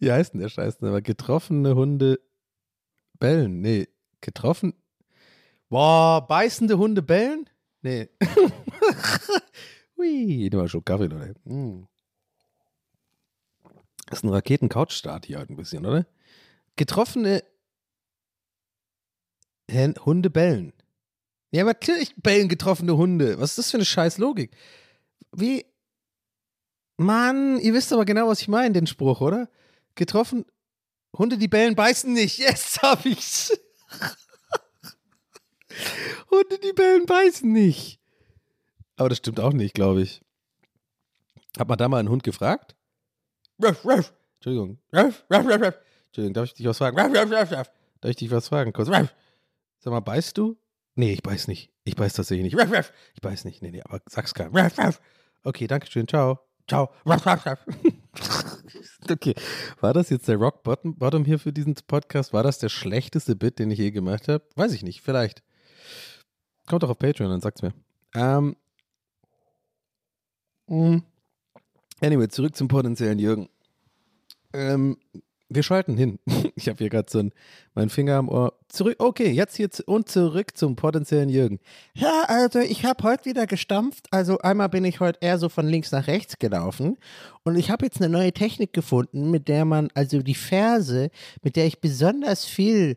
Wie 0.00 0.12
heißt 0.12 0.34
denn 0.34 0.42
der 0.42 0.50
Scheiß 0.50 0.76
denn? 0.76 0.88
Aber 0.90 1.00
getroffene 1.00 1.76
Hunde 1.76 2.20
bellen. 3.18 3.62
Nee, 3.62 3.88
getroffen. 4.20 4.74
Boah, 5.70 6.26
beißende 6.28 6.76
Hunde 6.76 7.00
bellen? 7.00 7.48
Nee. 7.80 8.10
Hui, 9.96 10.50
nimm 10.50 10.60
mal 10.60 10.68
schon 10.68 10.84
Kaffee, 10.84 11.06
Leute. 11.06 11.40
Mm. 11.44 11.88
Das 14.06 14.18
ist 14.18 14.24
ein 14.24 14.30
Raketen-Couch-Start 14.30 15.26
hier 15.26 15.38
halt 15.38 15.50
ein 15.50 15.56
bisschen, 15.56 15.86
oder? 15.86 16.06
Getroffene 16.76 17.42
Hunde 19.70 20.30
bellen. 20.30 20.72
Ja, 21.50 21.62
aber 21.62 21.72
natürlich 21.72 22.14
bellen 22.16 22.48
getroffene 22.48 22.96
Hunde. 22.96 23.38
Was 23.38 23.50
ist 23.50 23.58
das 23.58 23.70
für 23.70 23.76
eine 23.76 23.84
scheiß 23.84 24.18
Logik? 24.18 24.56
Wie? 25.32 25.64
Mann, 26.96 27.58
ihr 27.58 27.74
wisst 27.74 27.92
aber 27.92 28.04
genau, 28.04 28.28
was 28.28 28.40
ich 28.40 28.48
meine, 28.48 28.72
den 28.72 28.86
Spruch, 28.86 29.20
oder? 29.20 29.48
Getroffen. 29.94 30.44
Hunde, 31.16 31.36
die 31.36 31.48
bellen, 31.48 31.74
beißen 31.74 32.12
nicht. 32.12 32.38
Yes, 32.38 32.78
hab 32.82 33.04
ich's. 33.04 33.58
Hunde, 36.30 36.58
die 36.58 36.72
bellen, 36.72 37.06
beißen 37.06 37.50
nicht. 37.50 38.00
Aber 38.96 39.08
das 39.08 39.18
stimmt 39.18 39.40
auch 39.40 39.52
nicht, 39.52 39.74
glaube 39.74 40.02
ich. 40.02 40.22
Hat 41.58 41.68
man 41.68 41.78
da 41.78 41.88
mal 41.88 41.98
einen 41.98 42.08
Hund 42.08 42.22
gefragt? 42.22 42.76
Ruff, 43.62 43.84
ruff. 43.84 44.12
Entschuldigung. 44.36 44.78
Ruff, 44.94 45.24
ruff, 45.30 45.46
ruff, 45.46 45.60
ruff. 45.60 45.78
Entschuldigung, 46.06 46.34
darf 46.34 46.44
ich 46.44 46.54
dich 46.54 46.66
was 46.66 46.78
fragen? 46.78 46.98
Ruff, 46.98 47.08
ruff, 47.08 47.30
ruff, 47.30 47.52
ruff. 47.52 47.70
Darf 48.00 48.10
ich 48.10 48.16
dich 48.16 48.30
was 48.30 48.48
fragen? 48.48 48.72
Kurz. 48.72 48.88
Ruff. 48.88 49.14
Sag 49.78 49.92
mal, 49.92 50.00
beißt 50.00 50.36
du? 50.38 50.56
Nee, 50.94 51.12
ich 51.12 51.22
beiß 51.22 51.48
nicht. 51.48 51.70
Ich 51.84 51.96
beiß 51.96 52.12
tatsächlich 52.14 52.44
nicht. 52.44 52.60
Ruff, 52.60 52.72
ruff. 52.72 52.92
Ich 53.14 53.20
beiß 53.20 53.44
nicht. 53.44 53.62
Nee, 53.62 53.70
nee, 53.70 53.82
aber 53.82 54.00
sag's 54.06 54.34
keinem. 54.34 54.54
Ruff, 54.56 54.78
ruff. 54.78 55.00
Okay, 55.44 55.66
danke 55.66 55.90
schön. 55.90 56.06
Ciao. 56.06 56.40
Ciao. 56.68 56.90
Ruff, 57.06 57.26
ruff, 57.26 57.46
ruff. 57.46 57.58
okay. 59.10 59.34
War 59.80 59.92
das 59.92 60.10
jetzt 60.10 60.28
der 60.28 60.36
Rock 60.36 60.62
Bottom, 60.62 60.96
Bottom 60.96 61.24
hier 61.24 61.38
für 61.38 61.52
diesen 61.52 61.74
Podcast? 61.86 62.32
War 62.32 62.42
das 62.42 62.58
der 62.58 62.68
schlechteste 62.68 63.34
Bit, 63.34 63.58
den 63.58 63.70
ich 63.70 63.78
je 63.78 63.90
gemacht 63.90 64.28
habe? 64.28 64.44
Weiß 64.54 64.72
ich 64.72 64.82
nicht. 64.82 65.02
Vielleicht. 65.02 65.42
Kommt 66.66 66.82
doch 66.82 66.90
auf 66.90 66.98
Patreon, 66.98 67.30
dann 67.30 67.40
sagt's 67.40 67.62
mir. 67.62 67.74
Ähm. 68.14 68.56
mm. 70.68 70.98
Anyway, 72.02 72.26
zurück 72.26 72.56
zum 72.56 72.66
potenziellen 72.66 73.20
Jürgen. 73.20 73.48
Ähm, 74.52 74.96
wir 75.48 75.62
schalten 75.62 75.96
hin. 75.96 76.18
Ich 76.54 76.68
habe 76.68 76.78
hier 76.78 76.90
gerade 76.90 77.10
so 77.10 77.18
ein, 77.18 77.32
meinen 77.74 77.88
Finger 77.88 78.16
am 78.16 78.28
Ohr. 78.28 78.52
Zurück, 78.68 78.96
okay, 78.98 79.30
jetzt 79.30 79.56
hier 79.56 79.68
und 79.86 80.08
zurück 80.08 80.56
zum 80.56 80.76
potenziellen 80.76 81.28
Jürgen. 81.28 81.58
Ja, 81.94 82.24
also 82.28 82.60
ich 82.60 82.84
habe 82.84 83.02
heute 83.02 83.24
wieder 83.24 83.46
gestampft. 83.46 84.06
Also 84.10 84.38
einmal 84.38 84.68
bin 84.68 84.84
ich 84.84 85.00
heute 85.00 85.18
eher 85.22 85.38
so 85.38 85.48
von 85.48 85.66
links 85.66 85.90
nach 85.90 86.06
rechts 86.06 86.38
gelaufen. 86.38 86.98
Und 87.42 87.56
ich 87.56 87.70
habe 87.70 87.84
jetzt 87.86 88.00
eine 88.00 88.10
neue 88.10 88.32
Technik 88.32 88.72
gefunden, 88.72 89.30
mit 89.30 89.48
der 89.48 89.64
man, 89.64 89.88
also 89.94 90.22
die 90.22 90.34
Ferse, 90.34 91.10
mit 91.42 91.56
der 91.56 91.66
ich 91.66 91.80
besonders 91.80 92.44
viel 92.44 92.96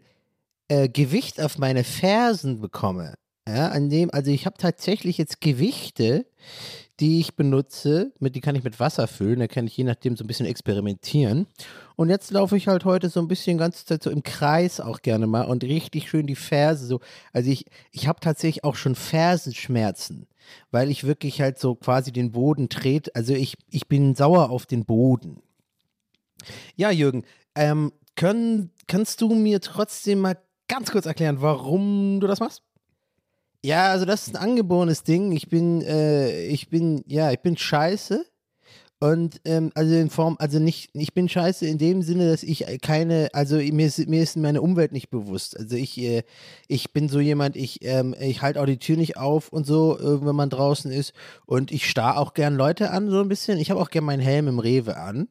äh, 0.68 0.90
Gewicht 0.90 1.42
auf 1.42 1.58
meine 1.58 1.84
Fersen 1.84 2.60
bekomme. 2.62 3.16
Ja, 3.48 3.70
an 3.70 3.90
dem, 3.90 4.12
also 4.12 4.32
ich 4.32 4.46
habe 4.46 4.58
tatsächlich 4.58 5.18
jetzt 5.18 5.40
Gewichte, 5.40 6.26
die 7.00 7.20
ich 7.20 7.36
benutze, 7.36 8.14
mit, 8.20 8.36
die 8.36 8.42
kann 8.42 8.56
ich 8.56 8.64
mit 8.64 8.80
Wasser 8.80 9.08
füllen, 9.08 9.40
da 9.40 9.48
kann 9.48 9.68
ich 9.68 9.76
je 9.76 9.84
nachdem 9.84 10.16
so 10.16 10.24
ein 10.24 10.28
bisschen 10.28 10.46
experimentieren. 10.46 11.48
Und 11.96 12.10
jetzt 12.10 12.32
laufe 12.32 12.56
ich 12.56 12.68
halt 12.68 12.86
heute 12.86 13.10
so 13.10 13.20
ein 13.20 13.28
bisschen 13.28 13.58
ganze 13.58 13.86
Zeit 13.86 14.04
so 14.04 14.10
im 14.10 14.24
Kreis 14.24 14.80
auch 14.80 15.02
gerne 15.02 15.28
mal 15.28 15.44
und 15.44 15.64
richtig 15.64 16.10
schön 16.10 16.28
die 16.28 16.36
Ferse 16.36 16.86
so. 16.86 17.02
Also 17.34 17.50
ich, 17.50 17.66
ich 17.92 18.08
habe 18.08 18.20
tatsächlich 18.22 18.64
auch 18.64 18.76
schon 18.76 18.96
Fersenschmerzen, 18.96 20.28
weil 20.72 20.90
ich 20.90 21.04
wirklich 21.04 21.42
halt 21.42 21.60
so 21.60 21.76
quasi 21.76 22.12
den 22.12 22.32
Boden 22.32 22.70
trete. 22.70 23.14
Also 23.14 23.34
ich, 23.34 23.58
ich 23.70 23.88
bin 23.88 24.16
sauer 24.16 24.50
auf 24.50 24.66
den 24.66 24.86
Boden. 24.86 25.42
Ja, 26.76 26.92
Jürgen, 26.92 27.24
ähm, 27.56 27.92
können, 28.16 28.72
kannst 28.88 29.20
du 29.20 29.34
mir 29.34 29.60
trotzdem 29.60 30.20
mal 30.20 30.38
ganz 30.68 30.92
kurz 30.92 31.06
erklären, 31.06 31.42
warum 31.42 32.20
du 32.22 32.28
das 32.28 32.40
machst? 32.40 32.62
Ja, 33.66 33.90
also 33.90 34.06
das 34.06 34.28
ist 34.28 34.36
ein 34.36 34.44
angeborenes 34.44 35.02
Ding. 35.02 35.32
Ich 35.32 35.50
bin, 35.50 35.82
äh, 35.82 36.46
ich 36.46 36.70
bin, 36.70 37.04
ja, 37.08 37.32
ich 37.32 37.40
bin 37.40 37.58
scheiße. 37.58 38.24
Und 39.00 39.42
ähm, 39.44 39.72
also 39.74 39.96
in 39.96 40.12
Form, 40.12 40.36
also 40.40 40.60
nicht, 40.60 40.92
ich 40.94 41.16
bin 41.16 41.28
scheiße 41.28 41.66
in 41.66 41.80
dem 41.80 42.04
Sinne, 42.04 42.30
dass 42.30 42.44
ich 42.44 42.64
keine, 42.84 43.30
also 43.34 43.56
mir 43.58 43.88
ist, 43.88 44.08
mir 44.08 44.22
ist 44.22 44.38
meine 44.38 44.62
Umwelt 44.62 44.92
nicht 44.92 45.10
bewusst. 45.10 45.58
Also 45.58 45.76
ich, 45.78 45.98
äh, 45.98 46.22
ich 46.68 46.94
bin 46.94 47.10
so 47.10 47.20
jemand, 47.20 47.56
ich, 47.56 47.84
ähm, 47.84 48.16
ich 48.20 48.44
halte 48.44 48.62
auch 48.62 48.68
die 48.68 48.78
Tür 48.78 48.98
nicht 48.98 49.18
auf 49.18 49.50
und 49.50 49.66
so, 49.66 49.98
äh, 49.98 50.24
wenn 50.24 50.36
man 50.36 50.52
draußen 50.52 50.92
ist. 50.92 51.14
Und 51.48 51.72
ich 51.72 51.90
starr 51.90 52.20
auch 52.20 52.36
gern 52.36 52.54
Leute 52.56 52.92
an, 52.92 53.10
so 53.10 53.20
ein 53.20 53.30
bisschen. 53.30 53.58
Ich 53.58 53.72
habe 53.72 53.82
auch 53.82 53.90
gern 53.90 54.06
meinen 54.06 54.22
Helm 54.22 54.48
im 54.48 54.60
Rewe 54.60 54.98
an. 54.98 55.28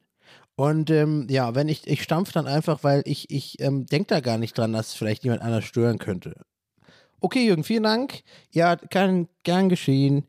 Und 0.57 0.89
ähm, 0.89 1.27
ja, 1.29 1.55
wenn 1.55 1.69
ich, 1.69 1.87
ich 1.87 2.03
stampf 2.03 2.33
dann 2.33 2.47
einfach, 2.47 2.83
weil 2.83 3.01
ich, 3.05 3.29
ich 3.31 3.61
ähm, 3.61 3.85
denke 3.85 4.07
da 4.09 4.19
gar 4.19 4.37
nicht 4.37 4.57
dran, 4.57 4.73
dass 4.73 4.93
vielleicht 4.93 5.23
jemand 5.23 5.41
anders 5.41 5.63
stören 5.63 5.99
könnte. 5.99 6.35
Okay, 7.25 7.47
Jürgen, 7.47 7.63
vielen 7.63 7.81
Dank. 7.81 8.21
Ja, 8.51 8.75
kann 8.75 9.27
gern 9.41 9.67
geschehen. 9.67 10.27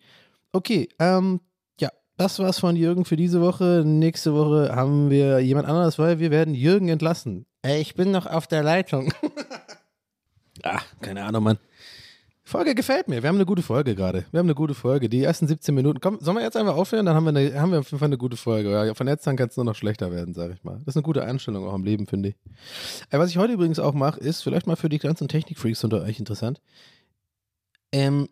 Okay, 0.53 0.89
ähm, 0.99 1.43
ja, 1.79 1.91
das 2.17 2.39
war's 2.39 2.59
von 2.59 2.75
Jürgen 2.75 3.05
für 3.05 3.17
diese 3.17 3.43
Woche. 3.43 3.83
Nächste 3.85 4.33
Woche 4.33 4.75
haben 4.75 5.11
wir 5.11 5.41
jemand 5.41 5.69
anderes, 5.69 5.99
weil 5.99 6.21
wir 6.21 6.31
werden 6.31 6.55
Jürgen 6.55 6.89
entlassen. 6.89 7.45
Ey, 7.61 7.83
ich 7.83 7.97
bin 7.97 8.13
noch 8.13 8.25
auf 8.25 8.47
der 8.47 8.63
Leitung. 8.63 9.13
ah, 10.63 10.81
keine 11.03 11.25
Ahnung, 11.25 11.43
Mann. 11.43 11.59
Folge 12.49 12.77
gefällt 12.77 13.09
mir. 13.09 13.25
Wir 13.25 13.29
haben 13.29 13.35
eine 13.35 13.45
gute 13.45 13.63
Folge 13.63 13.97
gerade. 13.97 14.25
Wir 14.31 14.39
haben 14.39 14.47
eine 14.47 14.55
gute 14.55 14.75
Folge. 14.75 15.09
Die 15.09 15.21
ersten 15.21 15.49
17 15.49 15.75
Minuten. 15.75 15.99
Komm, 16.01 16.21
sollen 16.21 16.37
wir 16.37 16.45
jetzt 16.45 16.57
einfach 16.57 16.77
aufhören? 16.77 17.05
Dann 17.05 17.17
haben 17.17 17.25
wir, 17.25 17.31
eine, 17.31 17.61
haben 17.61 17.73
wir 17.73 17.81
auf 17.81 17.87
jeden 17.91 17.99
Fall 17.99 18.07
eine 18.07 18.19
gute 18.19 18.37
Folge. 18.37 18.71
Ja, 18.71 18.95
von 18.95 19.09
jetzt 19.09 19.27
an 19.27 19.37
kann 19.37 19.49
es 19.49 19.57
nur 19.57 19.65
noch 19.65 19.75
schlechter 19.75 20.13
werden, 20.13 20.33
sage 20.33 20.55
ich 20.55 20.63
mal. 20.63 20.79
Das 20.85 20.95
ist 20.95 20.97
eine 20.97 21.03
gute 21.03 21.25
Einstellung 21.25 21.67
auch 21.67 21.73
am 21.73 21.83
Leben, 21.83 22.07
finde 22.07 22.29
ich. 22.29 22.37
Äh, 23.11 23.19
was 23.19 23.31
ich 23.31 23.39
heute 23.39 23.53
übrigens 23.53 23.81
auch 23.81 23.95
mache, 23.95 24.21
ist 24.21 24.43
vielleicht 24.43 24.69
mal 24.69 24.77
für 24.77 24.89
die 24.89 25.01
ganzen 25.01 25.27
Technikfreaks 25.27 25.83
unter 25.83 26.03
euch 26.03 26.21
interessant. 26.21 26.61
Ähm, 27.91 28.29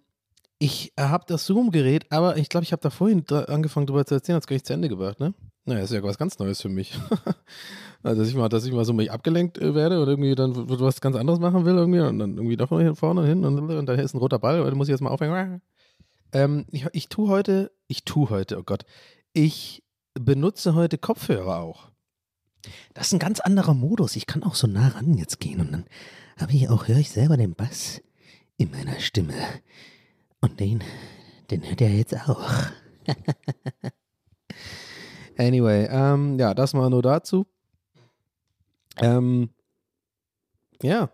ich 0.61 0.93
habe 0.97 1.25
das 1.27 1.47
Zoom-Gerät, 1.47 2.07
aber 2.11 2.37
ich 2.37 2.49
glaube, 2.49 2.63
ich 2.63 2.71
habe 2.71 2.83
da 2.83 2.91
vorhin 2.91 3.25
angefangen 3.29 3.89
drüber 3.89 4.07
zu 4.07 4.15
erzählen, 4.15 4.37
hat 4.37 4.45
es 4.45 4.47
gar 4.47 4.55
nicht 4.55 4.67
zu 4.67 4.75
Ende 4.75 4.89
gebracht, 4.89 5.19
ne? 5.19 5.35
Naja, 5.67 5.83
ist 5.83 5.93
ja 5.93 6.03
was 6.03 6.19
ganz 6.19 6.39
Neues 6.39 6.61
für 6.61 6.69
mich. 6.69 6.99
also, 8.03 8.21
dass 8.21 8.29
ich 8.29 8.35
mal, 8.35 8.49
dass 8.49 8.67
ich 8.67 8.73
mal 8.73 8.85
so 8.85 8.93
mich 8.93 9.11
abgelenkt 9.11 9.59
äh, 9.59 9.75
werde 9.75 10.01
und 10.01 10.09
irgendwie 10.09 10.35
dann 10.35 10.53
was 10.69 11.01
ganz 11.01 11.17
anderes 11.17 11.41
machen 11.41 11.65
will 11.65 11.77
irgendwie 11.77 12.01
und 12.01 12.19
dann 12.19 12.37
irgendwie 12.37 12.57
doch 12.57 12.69
hier 12.69 12.95
vorne 12.95 13.27
hin 13.27 13.45
und, 13.45 13.71
und 13.71 13.87
da 13.87 13.95
ist 13.95 14.15
ein 14.15 14.19
roter 14.19 14.39
Ball, 14.39 14.63
da 14.63 14.75
muss 14.75 14.89
ich 14.89 14.93
jetzt 14.93 15.01
mal 15.01 15.11
aufhängen. 15.11 15.63
Ähm, 16.33 16.67
ich, 16.71 16.87
ich 16.93 17.09
tue 17.09 17.29
heute, 17.29 17.73
ich 17.87 18.05
tue 18.05 18.29
heute, 18.29 18.59
oh 18.59 18.63
Gott, 18.63 18.85
ich 19.33 19.83
benutze 20.13 20.75
heute 20.75 20.99
Kopfhörer 20.99 21.61
auch. 21.61 21.91
Das 22.93 23.09
ist 23.09 23.13
ein 23.15 23.19
ganz 23.19 23.41
anderer 23.41 23.75
Modus. 23.75 24.17
Ich 24.17 24.27
kann 24.27 24.43
auch 24.43 24.55
so 24.55 24.67
nah 24.67 24.89
ran 24.89 25.15
jetzt 25.15 25.41
gehen 25.41 25.61
und 25.61 25.73
dann 25.73 25.85
habe 26.39 26.53
ich 26.53 26.69
auch, 26.69 26.89
höre 26.89 26.99
ich 26.99 27.11
selber 27.11 27.37
den 27.37 27.55
Bass 27.55 28.03
in 28.57 28.71
meiner 28.71 29.01
Stimme. 29.01 29.35
Und 30.41 30.61
den, 30.61 30.83
den 31.51 31.67
hört 31.67 31.81
er 31.81 31.91
jetzt 31.91 32.15
auch. 32.29 32.51
anyway, 35.39 35.89
ähm, 35.91 36.39
ja, 36.39 36.55
das 36.55 36.75
mal 36.75 36.91
nur 36.91 37.03
dazu. 37.03 37.47
Ähm, 39.01 39.51
ja. 40.83 41.11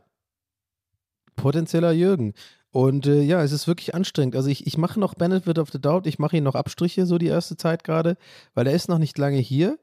potenzieller 1.36 1.92
Jürgen. 1.92 2.34
Und 2.72 3.06
äh, 3.06 3.22
ja, 3.22 3.42
es 3.42 3.52
ist 3.52 3.66
wirklich 3.66 3.94
anstrengend. 3.94 4.36
Also 4.36 4.48
ich, 4.48 4.66
ich 4.66 4.78
mache 4.78 5.00
noch 5.00 5.14
Benefit 5.14 5.58
of 5.58 5.70
the 5.70 5.80
Doubt, 5.80 6.06
ich 6.06 6.18
mache 6.18 6.36
ihn 6.36 6.44
noch 6.44 6.54
Abstriche 6.54 7.06
so 7.06 7.18
die 7.18 7.26
erste 7.26 7.56
Zeit 7.56 7.82
gerade, 7.84 8.16
weil 8.54 8.66
er 8.66 8.74
ist 8.74 8.88
noch 8.88 8.98
nicht 8.98 9.18
lange 9.18 9.38
hier. 9.38 9.78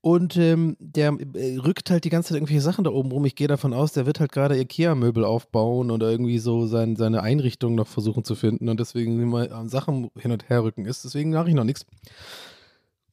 Und 0.00 0.36
ähm, 0.36 0.76
der 0.78 1.16
äh, 1.34 1.56
rückt 1.58 1.90
halt 1.90 2.04
die 2.04 2.10
ganze 2.10 2.28
Zeit 2.28 2.36
irgendwelche 2.36 2.62
Sachen 2.62 2.84
da 2.84 2.90
oben 2.90 3.10
rum. 3.10 3.24
Ich 3.24 3.34
gehe 3.34 3.48
davon 3.48 3.74
aus, 3.74 3.92
der 3.92 4.06
wird 4.06 4.20
halt 4.20 4.32
gerade 4.32 4.56
Ikea-Möbel 4.58 5.24
aufbauen 5.24 5.90
oder 5.90 6.10
irgendwie 6.10 6.38
so 6.38 6.66
sein, 6.66 6.96
seine 6.96 7.22
Einrichtung 7.22 7.74
noch 7.74 7.88
versuchen 7.88 8.24
zu 8.24 8.34
finden 8.34 8.68
und 8.68 8.78
deswegen 8.78 9.20
immer 9.20 9.68
Sachen 9.68 10.10
hin 10.16 10.30
und 10.30 10.48
her 10.48 10.62
rücken 10.62 10.86
ist. 10.86 11.04
Deswegen 11.04 11.32
mache 11.32 11.48
ich 11.48 11.54
noch 11.54 11.64
nichts. 11.64 11.84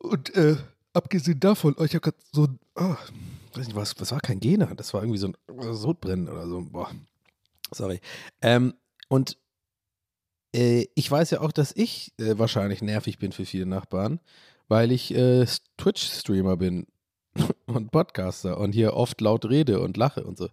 Und 0.06 0.36
äh, 0.36 0.58
abgesehen 0.94 1.39
davon, 1.39 1.76
oh, 1.78 1.84
ich 1.84 1.94
habe 1.94 2.02
gerade 2.02 2.18
so, 2.32 2.48
oh, 2.76 2.96
weiß 3.54 3.68
nicht, 3.68 3.76
was, 3.76 4.00
was 4.00 4.12
war 4.12 4.20
kein 4.20 4.39
Gena? 4.39 4.74
Das 4.76 4.94
war 4.94 5.02
irgendwie 5.02 5.20
so 5.20 5.28
ein 5.28 5.74
Sodbrennen 5.74 6.30
oder 6.30 6.48
so. 6.48 6.62
Boah, 6.62 6.91
sorry. 7.72 8.00
Ähm, 8.41 8.74
und 9.10 9.38
äh, 10.56 10.88
ich 10.96 11.10
weiß 11.10 11.32
ja 11.32 11.41
auch, 11.41 11.52
dass 11.52 11.72
ich 11.76 12.13
äh, 12.18 12.38
wahrscheinlich 12.38 12.82
nervig 12.82 13.20
bin 13.20 13.32
für 13.32 13.46
viele 13.46 13.65
Nachbarn, 13.65 14.20
weil 14.68 14.91
ich 14.91 15.13
äh, 15.13 15.46
Twitch-Streamer 15.78 16.58
bin 16.58 16.88
und 17.65 17.91
Podcaster 17.91 18.58
und 18.58 18.72
hier 18.74 18.94
oft 18.94 19.20
laut 19.22 19.46
rede 19.46 19.80
und 19.82 19.98
lache 19.98 20.24
und 20.24 20.38
so. 20.38 20.50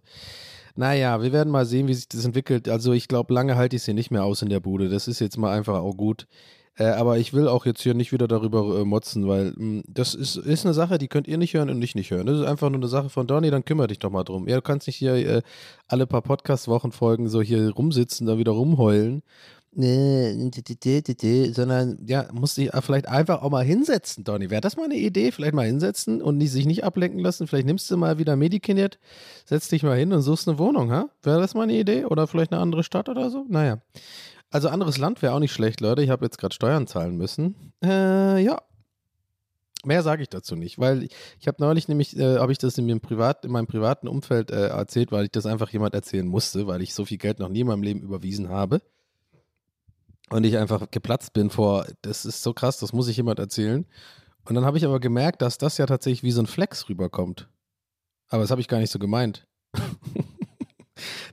Naja, 0.75 1.21
wir 1.21 1.31
werden 1.31 1.51
mal 1.51 1.65
sehen, 1.65 1.87
wie 1.87 1.93
sich 1.93 2.09
das 2.09 2.25
entwickelt. 2.25 2.67
Also 2.67 2.93
ich 2.93 3.07
glaube, 3.07 3.33
lange 3.33 3.55
halte 3.55 3.75
ich 3.75 3.83
sie 3.83 3.93
nicht 3.93 4.09
mehr 4.09 4.23
aus 4.23 4.41
in 4.41 4.49
der 4.49 4.59
Bude. 4.59 4.89
Das 4.89 5.07
ist 5.07 5.19
jetzt 5.19 5.37
mal 5.37 5.55
einfach 5.55 5.79
auch 5.79 5.95
gut. 5.95 6.27
Äh, 6.75 6.85
aber 6.85 7.19
ich 7.19 7.33
will 7.33 7.47
auch 7.47 7.65
jetzt 7.65 7.81
hier 7.81 7.93
nicht 7.93 8.11
wieder 8.11 8.27
darüber 8.27 8.79
äh, 8.79 8.85
motzen, 8.85 9.27
weil 9.27 9.53
mh, 9.55 9.83
das 9.87 10.15
ist, 10.15 10.37
ist 10.37 10.65
eine 10.65 10.73
Sache, 10.73 10.97
die 10.97 11.07
könnt 11.07 11.27
ihr 11.27 11.37
nicht 11.37 11.53
hören 11.53 11.69
und 11.69 11.81
ich 11.81 11.93
nicht 11.93 12.09
hören. 12.11 12.25
Das 12.25 12.39
ist 12.39 12.45
einfach 12.45 12.69
nur 12.69 12.79
eine 12.79 12.87
Sache 12.87 13.09
von 13.09 13.27
Donny, 13.27 13.51
dann 13.51 13.65
kümmere 13.65 13.87
dich 13.87 13.99
doch 13.99 14.09
mal 14.09 14.23
drum. 14.23 14.47
Ja, 14.47 14.55
du 14.55 14.61
kannst 14.61 14.87
nicht 14.87 14.97
hier 14.97 15.13
äh, 15.13 15.41
alle 15.87 16.07
paar 16.07 16.23
Podcast-Wochenfolgen 16.23 17.27
so 17.29 17.41
hier 17.41 17.71
rumsitzen, 17.71 18.25
da 18.25 18.37
wieder 18.37 18.53
rumheulen. 18.53 19.21
Nee, 19.75 20.51
sondern 21.51 21.97
ja, 22.05 22.27
musst 22.31 22.57
dich 22.57 22.69
vielleicht 22.81 23.07
einfach 23.07 23.41
auch 23.41 23.49
mal 23.49 23.63
hinsetzen, 23.63 24.23
Donny. 24.23 24.51
Wäre 24.51 24.61
das 24.61 24.77
mal 24.77 24.85
eine 24.85 24.97
Idee? 24.97 25.31
Vielleicht 25.31 25.55
mal 25.55 25.65
hinsetzen 25.65 26.21
und 26.21 26.37
nicht, 26.37 26.51
sich 26.51 26.67
nicht 26.67 26.83
ablenken 26.83 27.19
lassen. 27.19 27.47
Vielleicht 27.47 27.65
nimmst 27.65 27.89
du 27.89 27.97
mal 27.97 28.19
wieder 28.19 28.35
Medikinet, 28.35 28.99
setzt 29.45 29.71
dich 29.71 29.81
mal 29.81 29.97
hin 29.97 30.13
und 30.13 30.21
suchst 30.21 30.47
eine 30.47 30.59
Wohnung, 30.59 30.91
ha? 30.91 31.09
Wäre 31.23 31.39
das 31.39 31.55
mal 31.55 31.63
eine 31.63 31.73
Idee? 31.73 32.05
Oder 32.05 32.27
vielleicht 32.27 32.51
eine 32.51 32.61
andere 32.61 32.83
Stadt 32.83 33.09
oder 33.09 33.31
so? 33.31 33.45
Naja. 33.49 33.79
Also 34.53 34.69
anderes 34.69 34.99
Land 34.99 35.23
wäre 35.23 35.33
auch 35.33 35.39
nicht 35.39 35.51
schlecht, 35.51 35.81
Leute. 35.81 36.03
Ich 36.03 36.11
habe 36.11 36.23
jetzt 36.23 36.37
gerade 36.37 36.53
Steuern 36.53 36.85
zahlen 36.85 37.17
müssen. 37.17 37.73
Äh, 37.83 38.39
ja. 38.43 38.61
Mehr 39.83 40.03
sage 40.03 40.21
ich 40.21 40.29
dazu 40.29 40.55
nicht, 40.55 40.77
weil 40.77 41.03
ich, 41.03 41.11
ich 41.39 41.47
habe 41.47 41.57
neulich 41.59 41.87
nämlich, 41.87 42.15
äh, 42.15 42.37
habe 42.37 42.51
ich 42.51 42.59
das 42.59 42.77
in, 42.77 42.85
meinem 42.85 43.01
Privat, 43.01 43.45
in 43.45 43.51
meinem 43.51 43.65
privaten 43.65 44.07
Umfeld 44.07 44.51
äh, 44.51 44.67
erzählt, 44.67 45.11
weil 45.11 45.25
ich 45.25 45.31
das 45.31 45.47
einfach 45.47 45.71
jemand 45.71 45.95
erzählen 45.95 46.27
musste, 46.27 46.67
weil 46.67 46.83
ich 46.83 46.93
so 46.93 47.03
viel 47.03 47.17
Geld 47.17 47.39
noch 47.39 47.49
nie 47.49 47.61
in 47.61 47.67
meinem 47.67 47.81
Leben 47.81 48.01
überwiesen 48.01 48.49
habe. 48.49 48.83
Und 50.29 50.43
ich 50.45 50.55
einfach 50.55 50.89
geplatzt 50.91 51.33
bin 51.33 51.49
vor, 51.49 51.87
das 52.03 52.23
ist 52.23 52.43
so 52.43 52.53
krass, 52.53 52.77
das 52.77 52.93
muss 52.93 53.07
ich 53.07 53.17
jemand 53.17 53.39
erzählen. 53.39 53.87
Und 54.45 54.53
dann 54.53 54.65
habe 54.65 54.77
ich 54.77 54.85
aber 54.85 54.99
gemerkt, 54.99 55.41
dass 55.41 55.57
das 55.57 55.79
ja 55.79 55.87
tatsächlich 55.87 56.21
wie 56.21 56.31
so 56.31 56.43
ein 56.43 56.47
Flex 56.47 56.87
rüberkommt. 56.89 57.49
Aber 58.29 58.43
das 58.43 58.51
habe 58.51 58.61
ich 58.61 58.67
gar 58.67 58.77
nicht 58.77 58.91
so 58.91 58.99
gemeint. 58.99 59.47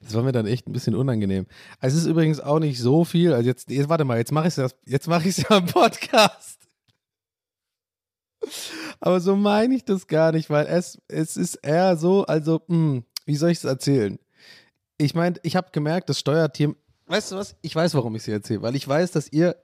Das 0.02 0.14
war 0.14 0.22
mir 0.22 0.32
dann 0.32 0.46
echt 0.46 0.66
ein 0.66 0.72
bisschen 0.72 0.94
unangenehm. 0.94 1.46
Es 1.80 1.94
ist 1.94 2.06
übrigens 2.06 2.40
auch 2.40 2.58
nicht 2.58 2.80
so 2.80 3.04
viel. 3.04 3.32
Also 3.32 3.48
jetzt, 3.48 3.70
jetzt 3.70 3.88
warte 3.88 4.04
mal, 4.04 4.18
jetzt 4.18 4.32
mache 4.32 4.48
ich 4.48 4.56
es 4.56 4.74
jetzt 4.84 5.08
mache 5.08 5.28
ich 5.28 5.38
es 5.38 5.48
ja 5.48 5.58
im 5.58 5.66
Podcast. 5.66 6.58
Aber 9.00 9.20
so 9.20 9.36
meine 9.36 9.74
ich 9.74 9.84
das 9.84 10.06
gar 10.06 10.32
nicht, 10.32 10.50
weil 10.50 10.66
es, 10.66 10.98
es 11.08 11.36
ist 11.36 11.56
eher 11.56 11.96
so, 11.96 12.24
also, 12.24 12.62
mh, 12.66 13.02
wie 13.26 13.36
soll 13.36 13.50
ich 13.50 13.58
es 13.58 13.64
erzählen? 13.64 14.18
Ich 14.98 15.14
meine, 15.14 15.36
ich 15.42 15.56
habe 15.56 15.70
gemerkt, 15.72 16.08
das 16.08 16.18
Steuerteam, 16.18 16.76
weißt 17.06 17.32
du 17.32 17.36
was? 17.36 17.56
Ich 17.62 17.74
weiß, 17.74 17.94
warum 17.94 18.14
ich 18.16 18.22
es 18.22 18.28
erzähle, 18.28 18.62
weil 18.62 18.76
ich 18.76 18.86
weiß, 18.86 19.12
dass 19.12 19.32
ihr 19.32 19.56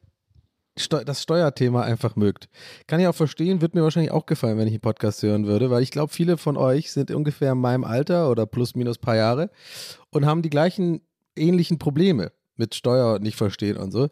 das 0.77 1.23
Steuerthema 1.23 1.83
einfach 1.83 2.17
mögt. 2.17 2.49
Kann 2.87 3.01
ich 3.01 3.07
auch 3.07 3.15
verstehen, 3.15 3.61
wird 3.61 3.75
mir 3.75 3.83
wahrscheinlich 3.83 4.13
auch 4.13 4.27
gefallen, 4.27 4.59
wenn 4.59 4.67
ich 4.67 4.75
einen 4.75 4.81
Podcast 4.81 5.23
hören 5.23 5.47
würde, 5.47 5.71
weil 5.71 5.83
ich 5.83 5.91
glaube, 5.91 6.13
viele 6.13 6.37
von 6.37 6.57
euch 6.57 6.93
sind 6.93 7.11
ungefähr 7.11 7.53
in 7.53 7.59
meinem 7.59 7.85
Alter 7.85 8.31
oder 8.31 8.47
plus 8.47 8.75
minus 8.75 8.99
paar 8.99 9.17
Jahre 9.17 9.51
und 10.11 10.27
haben 10.27 10.43
die 10.43 10.51
gleichen 10.51 11.01
ähnlichen 11.35 11.79
Probleme 11.79 12.33
mit 12.57 12.75
Steuer 12.75 13.19
nicht 13.19 13.37
verstehen 13.37 13.77
und 13.77 13.91
so. 13.91 14.09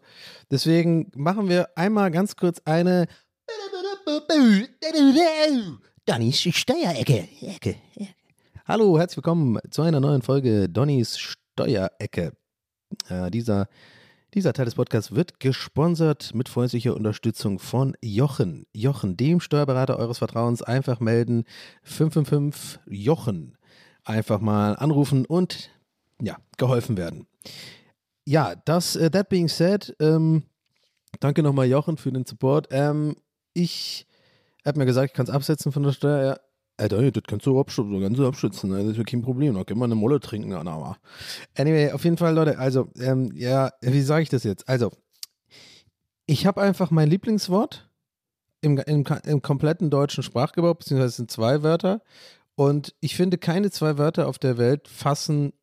Deswegen 0.51 1.11
machen 1.15 1.49
wir 1.49 1.69
einmal 1.75 2.11
ganz 2.11 2.35
kurz 2.35 2.61
eine 2.65 3.07
Donnys 6.05 6.41
Steuerecke. 6.41 7.27
Ecke. 7.41 7.75
Hallo, 8.67 8.97
herzlich 8.97 9.17
willkommen 9.17 9.59
zu 9.69 9.81
einer 9.81 9.99
neuen 9.99 10.21
Folge 10.21 10.69
Donnys 10.69 11.17
Steuerecke. 11.19 12.33
Äh, 13.09 13.29
dieser 13.31 13.67
dieser 14.35 14.51
Teil 14.51 14.65
des 14.65 14.75
Podcasts 14.75 15.15
wird 15.15 15.39
gesponsert 15.39 16.35
mit 16.35 16.49
freundlicher 16.49 16.93
Unterstützung 16.93 17.57
von 17.57 17.95
Jochen. 18.01 18.65
Jochen, 18.73 19.15
dem 19.15 19.39
Steuerberater 19.39 19.97
eures 19.97 20.17
Vertrauens, 20.17 20.61
einfach 20.61 20.99
melden. 20.99 21.45
555 21.83 22.81
Jochen. 22.85 23.57
Einfach 24.03 24.41
mal 24.41 24.73
anrufen 24.73 25.25
und 25.25 25.69
ja, 26.21 26.37
geholfen 26.57 26.97
werden. 26.97 27.27
Ja, 28.25 28.55
das, 28.55 28.97
uh, 28.97 29.09
that 29.09 29.29
being 29.29 29.47
said, 29.47 29.95
ähm, 30.01 30.43
danke 31.21 31.41
nochmal 31.41 31.67
Jochen 31.67 31.95
für 31.95 32.11
den 32.11 32.25
Support. 32.25 32.67
Ähm, 32.71 33.15
ich 33.53 34.05
habe 34.65 34.79
mir 34.79 34.85
gesagt, 34.85 35.11
ich 35.11 35.13
kann 35.15 35.27
es 35.27 35.31
absetzen 35.31 35.71
von 35.71 35.83
der 35.83 35.93
Steuer. 35.93 36.41
Ey, 36.77 36.89
Daniel, 36.89 37.11
das 37.11 37.23
kannst 37.25 37.45
du 37.45 37.57
abschützen, 37.57 38.01
kannst 38.01 38.19
du 38.19 38.27
abschützen, 38.27 38.69
ne? 38.69 38.79
das 38.79 38.91
ist 38.91 38.97
ja 38.97 39.03
kein 39.03 39.21
Problem, 39.21 39.55
da 39.55 39.63
können 39.63 39.79
wir 39.79 39.85
eine 39.85 39.95
Molle 39.95 40.19
trinken, 40.19 40.51
aber. 40.53 40.97
Anyway, 41.57 41.91
auf 41.91 42.03
jeden 42.03 42.17
Fall, 42.17 42.35
Leute, 42.35 42.59
also, 42.59 42.89
ähm, 42.99 43.31
ja, 43.33 43.71
wie 43.81 44.01
sage 44.01 44.23
ich 44.23 44.29
das 44.29 44.43
jetzt? 44.43 44.67
Also, 44.67 44.91
ich 46.25 46.45
habe 46.45 46.61
einfach 46.61 46.91
mein 46.91 47.09
Lieblingswort 47.09 47.89
im, 48.59 48.77
im, 48.77 49.05
im 49.25 49.41
kompletten 49.41 49.89
deutschen 49.89 50.23
Sprachgebrauch, 50.23 50.75
beziehungsweise 50.75 51.09
es 51.09 51.15
sind 51.15 51.31
zwei 51.31 51.63
Wörter, 51.63 52.01
und 52.55 52.93
ich 52.99 53.15
finde, 53.15 53.37
keine 53.37 53.69
zwei 53.71 53.97
Wörter 53.97 54.27
auf 54.27 54.39
der 54.39 54.57
Welt 54.57 54.87
fassen 54.87 55.53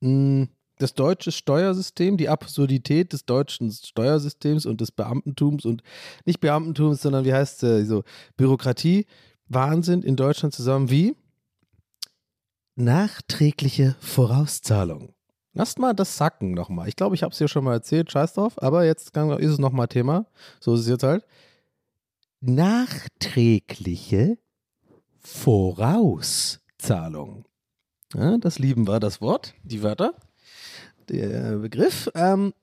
mh, 0.00 0.48
das 0.78 0.94
deutsche 0.94 1.32
Steuersystem, 1.32 2.16
die 2.16 2.28
Absurdität 2.28 3.12
des 3.12 3.24
deutschen 3.24 3.70
Steuersystems 3.72 4.66
und 4.66 4.80
des 4.80 4.92
Beamtentums 4.92 5.64
und 5.64 5.82
nicht 6.24 6.40
Beamtentums, 6.40 7.02
sondern 7.02 7.24
wie 7.24 7.32
heißt 7.32 7.62
es, 7.64 7.82
äh, 7.82 7.84
so 7.84 8.04
Bürokratie 8.36 9.06
Wahnsinn 9.48 10.02
in 10.02 10.16
Deutschland 10.16 10.54
zusammen 10.54 10.90
wie 10.90 11.16
nachträgliche 12.76 13.96
Vorauszahlung. 14.00 15.14
Lasst 15.52 15.78
mal 15.78 15.94
das 15.94 16.16
sacken 16.16 16.52
nochmal. 16.52 16.88
Ich 16.88 16.96
glaube, 16.96 17.16
ich 17.16 17.22
habe 17.22 17.32
es 17.32 17.38
hier 17.38 17.48
schon 17.48 17.64
mal 17.64 17.72
erzählt, 17.72 18.12
scheiß 18.12 18.34
drauf, 18.34 18.62
aber 18.62 18.84
jetzt 18.84 19.16
ist 19.16 19.50
es 19.50 19.58
nochmal 19.58 19.88
Thema. 19.88 20.26
So 20.60 20.74
ist 20.74 20.82
es 20.82 20.88
jetzt 20.88 21.02
halt. 21.02 21.26
Nachträgliche 22.40 24.38
Vorauszahlung. 25.18 27.44
Ja, 28.14 28.38
das 28.38 28.60
lieben 28.60 28.86
wir, 28.86 29.00
das 29.00 29.20
Wort, 29.20 29.54
die 29.64 29.82
Wörter, 29.82 30.14
der 31.08 31.58
Begriff. 31.58 32.08
Ähm, 32.14 32.54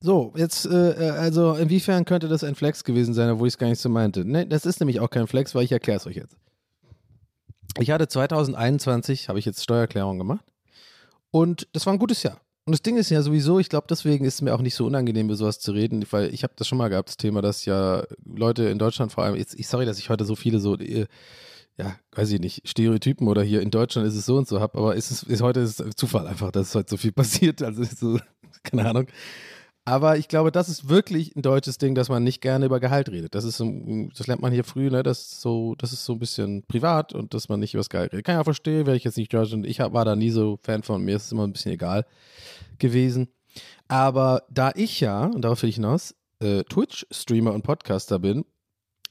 so, 0.00 0.32
jetzt, 0.34 0.66
äh, 0.66 0.92
äh, 0.92 1.10
also 1.10 1.54
inwiefern 1.54 2.04
könnte 2.04 2.28
das 2.28 2.42
ein 2.42 2.54
Flex 2.54 2.84
gewesen 2.84 3.12
sein, 3.12 3.30
obwohl 3.30 3.48
ich 3.48 3.54
es 3.54 3.58
gar 3.58 3.68
nicht 3.68 3.80
so 3.80 3.88
meinte? 3.88 4.24
Ne, 4.24 4.46
das 4.46 4.64
ist 4.64 4.80
nämlich 4.80 5.00
auch 5.00 5.10
kein 5.10 5.26
Flex, 5.26 5.54
weil 5.54 5.64
ich 5.64 5.72
erkläre 5.72 5.98
es 5.98 6.06
euch 6.06 6.16
jetzt. 6.16 6.36
Ich 7.78 7.90
hatte 7.90 8.08
2021, 8.08 9.28
habe 9.28 9.38
ich 9.38 9.44
jetzt 9.44 9.62
Steuererklärung 9.62 10.18
gemacht 10.18 10.44
und 11.30 11.68
das 11.72 11.86
war 11.86 11.92
ein 11.92 11.98
gutes 11.98 12.22
Jahr. 12.22 12.40
Und 12.64 12.72
das 12.72 12.82
Ding 12.82 12.96
ist 12.96 13.10
ja 13.10 13.22
sowieso, 13.22 13.58
ich 13.58 13.68
glaube, 13.68 13.86
deswegen 13.90 14.24
ist 14.24 14.34
es 14.34 14.42
mir 14.42 14.54
auch 14.54 14.60
nicht 14.60 14.74
so 14.74 14.86
unangenehm, 14.86 15.26
über 15.26 15.36
sowas 15.36 15.60
zu 15.60 15.72
reden, 15.72 16.04
weil 16.10 16.32
ich 16.32 16.44
habe 16.44 16.52
das 16.56 16.68
schon 16.68 16.78
mal 16.78 16.88
gehabt, 16.88 17.08
das 17.08 17.16
Thema, 17.16 17.42
dass 17.42 17.64
ja 17.64 18.04
Leute 18.24 18.64
in 18.64 18.78
Deutschland 18.78 19.12
vor 19.12 19.24
allem, 19.24 19.36
jetzt, 19.36 19.58
ich 19.58 19.66
sorry, 19.66 19.86
dass 19.86 19.98
ich 19.98 20.08
heute 20.08 20.24
so 20.24 20.36
viele 20.36 20.60
so, 20.60 20.76
äh, 20.78 21.06
ja, 21.78 21.96
weiß 22.12 22.30
ich 22.32 22.40
nicht, 22.40 22.68
Stereotypen 22.68 23.28
oder 23.28 23.42
hier 23.42 23.62
in 23.62 23.70
Deutschland 23.70 24.06
ist 24.06 24.14
es 24.14 24.26
so 24.26 24.36
und 24.36 24.46
so 24.46 24.60
habe, 24.60 24.78
aber 24.78 24.94
ist 24.94 25.10
es, 25.10 25.22
ist 25.22 25.42
heute 25.42 25.60
ist 25.60 25.82
Zufall 25.96 26.26
einfach, 26.26 26.52
dass 26.52 26.68
es 26.68 26.74
heute 26.74 26.90
so 26.90 26.96
viel 26.96 27.12
passiert, 27.12 27.62
also 27.62 27.82
so, 27.84 28.18
keine 28.62 28.88
Ahnung. 28.88 29.06
Aber 29.84 30.18
ich 30.18 30.28
glaube, 30.28 30.52
das 30.52 30.68
ist 30.68 30.88
wirklich 30.88 31.34
ein 31.34 31.42
deutsches 31.42 31.78
Ding, 31.78 31.94
dass 31.94 32.08
man 32.08 32.22
nicht 32.22 32.40
gerne 32.40 32.66
über 32.66 32.80
Gehalt 32.80 33.08
redet. 33.08 33.34
Das 33.34 33.44
ist 33.44 33.60
das 33.60 34.26
lernt 34.26 34.42
man 34.42 34.52
hier 34.52 34.64
früh, 34.64 34.90
ne? 34.90 35.02
Das 35.02 35.20
ist 35.20 35.40
so, 35.40 35.74
das 35.76 35.92
ist 35.92 36.04
so 36.04 36.12
ein 36.12 36.18
bisschen 36.18 36.64
privat 36.66 37.14
und 37.14 37.34
dass 37.34 37.48
man 37.48 37.60
nicht 37.60 37.74
über 37.74 37.80
das 37.80 37.88
Gehalt 37.88 38.12
redet. 38.12 38.26
Kann 38.26 38.36
ich 38.36 38.40
auch 38.40 38.44
verstehen, 38.44 38.86
wäre 38.86 38.96
ich 38.96 39.04
jetzt 39.04 39.16
nicht 39.16 39.32
Deutsch 39.32 39.52
und 39.52 39.64
ich 39.64 39.78
war 39.78 40.04
da 40.04 40.16
nie 40.16 40.30
so 40.30 40.58
Fan 40.62 40.82
von. 40.82 41.02
Mir 41.02 41.16
ist 41.16 41.24
es 41.26 41.32
immer 41.32 41.46
ein 41.46 41.52
bisschen 41.52 41.72
egal 41.72 42.04
gewesen. 42.78 43.28
Aber 43.88 44.44
da 44.50 44.70
ich 44.74 45.00
ja, 45.00 45.24
und 45.24 45.42
darauf 45.42 45.62
will 45.62 45.70
ich 45.70 45.76
hinaus, 45.76 46.14
äh, 46.40 46.62
Twitch-Streamer 46.64 47.52
und 47.52 47.62
Podcaster 47.62 48.18
bin, 48.18 48.44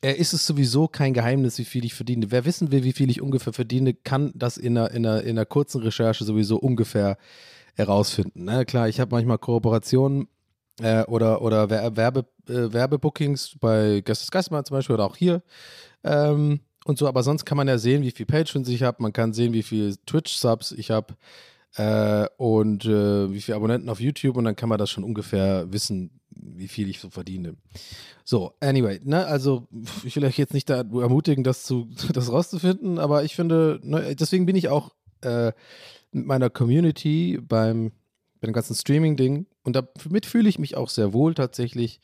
äh, 0.02 0.14
ist 0.14 0.34
es 0.34 0.46
sowieso 0.46 0.88
kein 0.88 1.14
Geheimnis, 1.14 1.58
wie 1.58 1.66
viel 1.66 1.84
ich 1.84 1.94
verdiene. 1.94 2.32
Wer 2.32 2.46
wissen 2.46 2.72
will, 2.72 2.84
wie 2.84 2.94
viel 2.94 3.10
ich 3.10 3.22
ungefähr 3.22 3.54
verdiene, 3.54 3.94
kann 3.94 4.32
das 4.36 4.58
in 4.58 4.78
einer, 4.78 4.92
in 4.92 5.06
einer, 5.06 5.22
in 5.24 5.32
einer 5.32 5.46
kurzen 5.46 5.82
Recherche 5.82 6.24
sowieso 6.24 6.58
ungefähr 6.58 7.18
herausfinden. 7.76 8.46
Ne? 8.46 8.66
Klar, 8.66 8.88
ich 8.88 9.00
habe 9.00 9.14
manchmal 9.14 9.38
Kooperationen 9.38 10.28
äh, 10.82 11.04
oder, 11.04 11.42
oder 11.42 11.70
Werbe, 11.70 12.26
äh, 12.48 12.74
Werbebookings 12.74 13.56
bei 13.60 14.02
Gestes 14.02 14.32
Geistmann 14.32 14.66
zum 14.66 14.78
Beispiel 14.78 14.96
oder 14.96 15.06
auch 15.06 15.16
hier. 15.18 15.42
Ähm, 16.04 16.62
und 16.86 16.98
so, 16.98 17.08
aber 17.08 17.24
sonst 17.24 17.46
kann 17.46 17.58
man 17.58 17.68
ja 17.68 17.78
sehen, 17.78 18.04
wie 18.04 18.12
viel 18.12 18.26
Patrons 18.26 18.68
ich 18.70 18.84
habe, 18.84 19.02
man 19.04 19.14
kann 19.14 19.34
sehen, 19.34 19.54
wie 19.54 19.64
viel 19.64 19.98
Twitch-Subs 20.06 20.72
ich 20.74 20.92
habe. 20.92 21.16
äh, 21.76 22.28
und 22.38 22.86
äh, 22.86 23.32
wie 23.32 23.42
viele 23.42 23.58
Abonnenten 23.58 23.90
auf 23.90 24.00
YouTube 24.00 24.38
und 24.38 24.46
dann 24.46 24.56
kann 24.56 24.70
man 24.70 24.80
das 24.80 24.90
schon 24.90 25.04
ungefähr 25.04 25.72
wissen, 25.72 26.20
wie 26.32 26.68
viel 26.68 26.90
ich 26.90 27.00
so 27.00 27.10
verdiene. 27.10 27.56
So, 28.24 28.54
anyway, 28.60 29.00
ne, 29.04 29.26
also 29.26 29.68
ich 30.04 30.16
will 30.16 30.26
euch 30.26 30.38
jetzt 30.38 30.54
nicht 30.54 30.70
da 30.70 30.78
ermutigen, 30.80 31.44
das, 31.44 31.64
zu, 31.64 31.88
das 32.14 32.32
rauszufinden, 32.32 32.98
aber 33.00 33.24
ich 33.24 33.36
finde, 33.36 33.80
ne, 33.84 34.16
deswegen 34.16 34.46
bin 34.46 34.56
ich 34.56 34.70
auch 34.70 34.92
äh, 35.22 35.52
mit 36.12 36.26
meiner 36.26 36.50
Community 36.50 37.40
beim, 37.42 37.92
beim 38.42 38.54
ganzen 38.54 38.76
Streaming-Ding 38.76 39.46
und 39.64 39.76
damit 39.76 40.26
fühle 40.26 40.50
ich 40.50 40.60
mich 40.60 40.78
auch 40.78 40.90
sehr 40.90 41.14
wohl 41.14 41.34
tatsächlich 41.34 42.00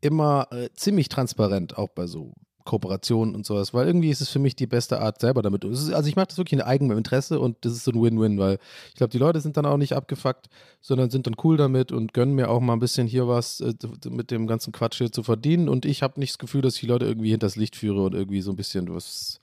immer 0.00 0.48
äh, 0.50 0.68
ziemlich 0.74 1.08
transparent, 1.08 1.78
auch 1.78 1.88
bei 1.88 2.06
so 2.06 2.34
Kooperationen 2.66 3.34
und 3.34 3.46
sowas, 3.46 3.72
weil 3.72 3.86
irgendwie 3.86 4.10
ist 4.10 4.20
es 4.20 4.28
für 4.28 4.38
mich 4.38 4.54
die 4.54 4.66
beste 4.66 5.00
Art 5.00 5.20
selber 5.20 5.40
damit. 5.40 5.64
Ist, 5.64 5.90
also 5.92 6.08
ich 6.08 6.16
mache 6.16 6.26
das 6.26 6.36
wirklich 6.36 6.60
in 6.60 6.66
eigenem 6.66 6.98
Interesse 6.98 7.40
und 7.40 7.56
das 7.62 7.72
ist 7.72 7.84
so 7.84 7.92
ein 7.92 8.02
Win-Win, 8.02 8.38
weil 8.38 8.58
ich 8.88 8.96
glaube, 8.96 9.10
die 9.10 9.18
Leute 9.18 9.40
sind 9.40 9.56
dann 9.56 9.64
auch 9.64 9.78
nicht 9.78 9.94
abgefuckt, 9.94 10.48
sondern 10.82 11.08
sind 11.08 11.26
dann 11.26 11.36
cool 11.44 11.56
damit 11.56 11.92
und 11.92 12.12
gönnen 12.12 12.34
mir 12.34 12.50
auch 12.50 12.60
mal 12.60 12.74
ein 12.74 12.80
bisschen 12.80 13.06
hier 13.06 13.26
was 13.26 13.60
äh, 13.60 13.72
mit 14.10 14.30
dem 14.30 14.46
ganzen 14.46 14.72
Quatsch 14.72 14.98
hier 14.98 15.10
zu 15.10 15.22
verdienen 15.22 15.70
und 15.70 15.86
ich 15.86 16.02
habe 16.02 16.20
nicht 16.20 16.32
das 16.32 16.38
Gefühl, 16.38 16.60
dass 16.60 16.74
ich 16.74 16.80
die 16.80 16.86
Leute 16.86 17.06
irgendwie 17.06 17.30
hinters 17.30 17.56
Licht 17.56 17.76
führe 17.76 18.02
und 18.02 18.14
irgendwie 18.14 18.42
so 18.42 18.50
ein 18.50 18.56
bisschen 18.56 18.92
was, 18.92 19.40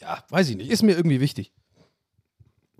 ja, 0.00 0.22
weiß 0.28 0.50
ich 0.50 0.56
nicht, 0.56 0.70
ist 0.70 0.82
mir 0.82 0.94
irgendwie 0.96 1.20
wichtig. 1.20 1.52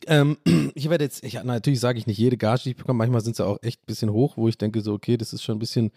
Ähm, 0.09 0.39
ich 0.75 0.91
werde 0.91 1.05
jetzt, 1.05 1.23
ich, 1.23 1.43
natürlich 1.43 1.81
sage 1.81 1.99
ich 1.99 2.07
nicht 2.07 2.19
jede 2.19 2.37
Gage, 2.37 2.63
die 2.65 2.71
ich 2.71 2.77
bekomme, 2.77 2.99
manchmal 2.99 3.21
sind 3.21 3.37
sie 3.37 3.47
auch 3.47 3.59
echt 3.63 3.83
ein 3.83 3.87
bisschen 3.87 4.11
hoch, 4.11 4.37
wo 4.37 4.49
ich 4.49 4.59
denke 4.59 4.81
so, 4.81 4.95
okay, 4.95 5.17
das 5.17 5.33
ist 5.33 5.43
schon 5.43 5.57
ein 5.57 5.61
bisschen 5.61 5.93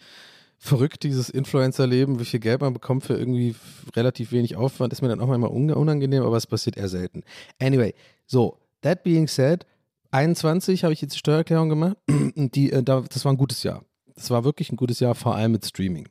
verrückt, 0.58 1.04
dieses 1.04 1.30
Influencer-Leben, 1.30 2.20
wie 2.20 2.26
viel 2.26 2.40
Geld 2.40 2.62
man 2.62 2.74
bekommt 2.74 3.04
für 3.04 3.18
irgendwie 3.18 3.56
relativ 3.96 4.32
wenig 4.32 4.56
Aufwand, 4.56 4.94
ist 4.94 5.02
mir 5.02 5.08
dann 5.08 5.20
auch 5.20 5.28
manchmal 5.28 5.50
unangenehm, 5.50 6.22
aber 6.22 6.38
es 6.38 6.46
passiert 6.46 6.78
eher 6.78 6.88
selten. 6.88 7.24
Anyway, 7.60 7.96
so, 8.28 8.58
that 8.82 9.02
being 9.04 9.28
said, 9.28 9.66
21 10.12 10.84
habe 10.84 10.94
ich 10.94 11.02
jetzt 11.02 11.16
die 11.16 11.20
Steuererklärung 11.20 11.70
gemacht 11.70 11.98
und 12.08 12.54
die, 12.54 12.72
äh, 12.72 12.84
das 12.84 13.26
war 13.26 13.34
ein 13.34 13.38
gutes 13.38 13.64
Jahr. 13.64 13.84
Das 14.14 14.30
war 14.30 14.44
wirklich 14.44 14.72
ein 14.72 14.76
gutes 14.76 15.00
Jahr, 15.00 15.16
vor 15.16 15.36
allem 15.36 15.54
mit 15.54 15.66
Streaming. 15.66 16.08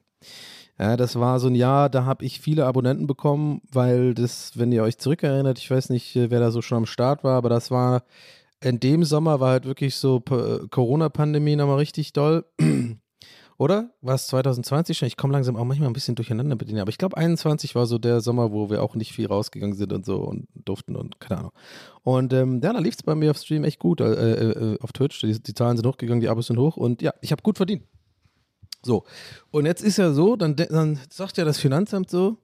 Ja, 0.80 0.96
das 0.96 1.16
war 1.20 1.38
so 1.40 1.48
ein 1.48 1.54
Jahr, 1.54 1.90
da 1.90 2.06
habe 2.06 2.24
ich 2.24 2.40
viele 2.40 2.64
Abonnenten 2.64 3.06
bekommen, 3.06 3.60
weil 3.70 4.14
das, 4.14 4.52
wenn 4.58 4.72
ihr 4.72 4.82
euch 4.82 4.96
zurückerinnert, 4.96 5.58
ich 5.58 5.70
weiß 5.70 5.90
nicht, 5.90 6.16
äh, 6.16 6.30
wer 6.30 6.40
da 6.40 6.50
so 6.50 6.62
schon 6.62 6.78
am 6.78 6.86
Start 6.86 7.22
war, 7.22 7.36
aber 7.36 7.50
das 7.50 7.70
war 7.70 8.02
in 8.62 8.80
dem 8.80 9.04
Sommer 9.04 9.40
war 9.40 9.50
halt 9.50 9.66
wirklich 9.66 9.96
so 9.96 10.22
äh, 10.30 10.66
Corona-Pandemie 10.70 11.56
nochmal 11.56 11.76
richtig 11.76 12.14
doll. 12.14 12.46
Oder? 13.58 13.90
War 14.00 14.14
es 14.14 14.26
2020 14.28 14.96
schon? 14.96 15.06
Ich 15.06 15.18
komme 15.18 15.34
langsam 15.34 15.56
auch 15.56 15.64
manchmal 15.64 15.90
ein 15.90 15.92
bisschen 15.92 16.14
durcheinander 16.14 16.56
mit 16.56 16.66
denen. 16.66 16.80
Aber 16.80 16.88
ich 16.88 16.96
glaube, 16.96 17.18
21 17.18 17.74
war 17.74 17.84
so 17.84 17.98
der 17.98 18.22
Sommer, 18.22 18.52
wo 18.52 18.70
wir 18.70 18.82
auch 18.82 18.94
nicht 18.94 19.12
viel 19.12 19.26
rausgegangen 19.26 19.76
sind 19.76 19.92
und 19.92 20.06
so 20.06 20.16
und 20.16 20.48
durften 20.54 20.96
und 20.96 21.20
keine 21.20 21.40
Ahnung. 21.40 21.52
Und 22.02 22.32
ähm, 22.32 22.62
ja, 22.64 22.72
da 22.72 22.78
lief 22.78 22.94
es 22.94 23.02
bei 23.02 23.14
mir 23.14 23.32
auf 23.32 23.36
Stream 23.36 23.64
echt 23.64 23.78
gut, 23.78 24.00
äh, 24.00 24.04
äh, 24.06 24.78
auf 24.80 24.92
Twitch. 24.92 25.20
Die, 25.20 25.42
die, 25.42 25.54
Zahlen 25.54 25.76
sind 25.76 25.86
hochgegangen, 25.86 26.22
die 26.22 26.30
Abos 26.30 26.46
sind 26.46 26.58
hoch 26.58 26.78
und 26.78 27.02
ja, 27.02 27.12
ich 27.20 27.32
habe 27.32 27.42
gut 27.42 27.58
verdient. 27.58 27.82
So. 28.82 29.04
Und 29.50 29.66
jetzt 29.66 29.82
ist 29.82 29.98
ja 29.98 30.12
so, 30.12 30.36
dann, 30.36 30.56
dann 30.56 31.00
sagt 31.10 31.36
ja 31.36 31.44
das 31.44 31.58
Finanzamt 31.58 32.10
so, 32.10 32.38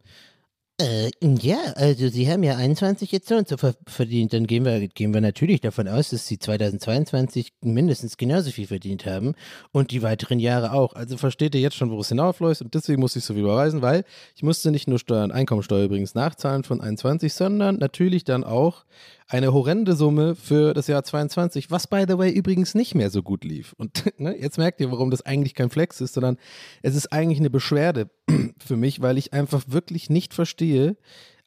äh, 0.79 1.11
ja, 1.23 1.73
also 1.77 2.09
Sie 2.09 2.31
haben 2.31 2.43
ja 2.43 2.57
21 2.57 3.11
jetzt 3.11 3.29
so 3.29 3.37
und 3.37 3.49
so 3.49 3.57
verdient. 3.87 4.35
Dann 4.35 4.47
gehen 4.47 4.67
wir, 4.67 4.89
gehen 4.89 5.15
wir 5.15 5.23
natürlich 5.23 5.63
davon 5.63 5.89
aus, 5.89 6.11
dass 6.11 6.27
Sie 6.27 6.39
2022 6.39 7.55
mindestens 7.63 8.19
genauso 8.19 8.51
viel 8.51 8.67
verdient 8.67 9.07
haben 9.07 9.35
und 9.73 9.91
die 9.91 10.03
weiteren 10.03 10.39
Jahre 10.39 10.73
auch. 10.73 10.93
Also 10.95 11.17
versteht 11.17 11.55
ihr 11.55 11.63
jetzt 11.63 11.77
schon, 11.77 11.91
wo 11.91 12.01
es 12.01 12.11
hinaufläuft 12.11 12.61
und 12.61 12.75
deswegen 12.75 13.01
muss 13.01 13.17
ich 13.17 13.25
so 13.25 13.33
viel 13.33 13.43
überweisen, 13.43 13.81
weil 13.81 14.05
ich 14.35 14.43
musste 14.43 14.71
nicht 14.71 14.87
nur 14.87 14.99
Steuern, 14.99 15.33
Einkommensteuer 15.33 15.85
übrigens 15.87 16.15
nachzahlen 16.15 16.63
von 16.63 16.83
21, 16.83 17.33
sondern 17.33 17.77
natürlich 17.77 18.25
dann 18.25 18.45
auch 18.45 18.85
eine 19.29 19.53
horrende 19.53 19.97
Summe 19.97 20.35
für 20.37 20.73
das 20.73 20.87
Jahr 20.87 21.03
22, 21.03 21.71
was 21.71 21.87
by 21.87 22.05
the 22.09 22.17
way 22.17 22.31
übrigens 22.31 22.75
nicht 22.75 22.95
mehr 22.95 23.11
so 23.11 23.23
gut 23.23 23.45
lief. 23.45 23.75
Und 23.77 24.05
ne, 24.19 24.37
jetzt 24.39 24.59
merkt 24.59 24.81
ihr, 24.81 24.91
warum 24.91 25.11
das 25.11 25.23
eigentlich 25.23 25.55
kein 25.55 25.71
Flex 25.71 26.01
ist, 26.01 26.15
sondern 26.15 26.39
es 26.83 26.95
ist 26.95 27.13
eigentlich 27.13 27.39
eine 27.39 27.51
Beschwerde 27.51 28.11
für 28.59 28.77
mich, 28.77 29.03
weil 29.03 29.19
ich 29.19 29.33
einfach 29.33 29.65
wirklich 29.67 30.11
nicht 30.11 30.35
verstehe. 30.35 30.97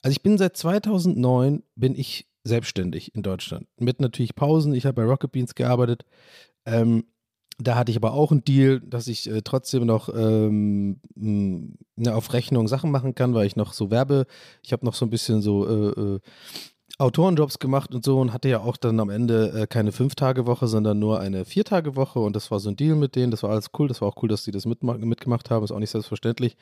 Also 0.01 0.11
ich 0.11 0.23
bin 0.23 0.37
seit 0.37 0.57
2009 0.57 1.63
bin 1.75 1.95
ich 1.95 2.27
selbstständig 2.43 3.15
in 3.15 3.21
Deutschland 3.21 3.67
mit 3.77 3.99
natürlich 3.99 4.35
Pausen. 4.35 4.73
Ich 4.73 4.85
habe 4.85 5.01
bei 5.01 5.03
Rocket 5.03 5.31
Beans 5.31 5.55
gearbeitet. 5.55 6.05
Ähm, 6.65 7.05
da 7.61 7.75
hatte 7.75 7.91
ich 7.91 7.97
aber 7.97 8.13
auch 8.13 8.31
einen 8.31 8.43
Deal, 8.45 8.79
dass 8.79 9.07
ich 9.07 9.29
äh, 9.29 9.41
trotzdem 9.41 9.85
noch 9.85 10.09
ähm, 10.15 11.01
ne, 11.15 12.15
auf 12.15 12.31
Rechnung 12.31 12.69
Sachen 12.69 12.89
machen 12.89 13.15
kann, 13.15 13.33
weil 13.33 13.47
ich 13.47 13.57
noch 13.57 13.73
so 13.73 13.91
Werbe, 13.91 14.25
ich 14.63 14.71
habe 14.71 14.85
noch 14.85 14.93
so 14.93 15.05
ein 15.05 15.09
bisschen 15.09 15.41
so 15.41 15.67
äh, 15.67 16.01
äh, 16.01 16.19
Autorenjobs 16.99 17.59
gemacht 17.59 17.95
und 17.95 18.03
so 18.03 18.19
und 18.19 18.33
hatte 18.33 18.49
ja 18.49 18.59
auch 18.59 18.75
dann 18.75 18.99
am 18.99 19.09
Ende 19.09 19.61
äh, 19.61 19.67
keine 19.67 19.93
Fünf-Tage-Woche, 19.93 20.67
sondern 20.67 20.99
nur 20.99 21.19
eine 21.19 21.45
Vier-Tage-Woche 21.45 22.19
und 22.19 22.35
das 22.35 22.51
war 22.51 22.59
so 22.59 22.69
ein 22.69 22.75
Deal 22.75 22.95
mit 22.95 23.15
denen, 23.15 23.31
das 23.31 23.41
war 23.41 23.51
alles 23.51 23.71
cool, 23.79 23.87
das 23.87 24.01
war 24.01 24.09
auch 24.09 24.21
cool, 24.21 24.27
dass 24.27 24.43
die 24.43 24.51
das 24.51 24.65
mitgemacht 24.65 25.49
haben, 25.49 25.63
ist 25.63 25.71
auch 25.71 25.79
nicht 25.79 25.91
selbstverständlich. 25.91 26.57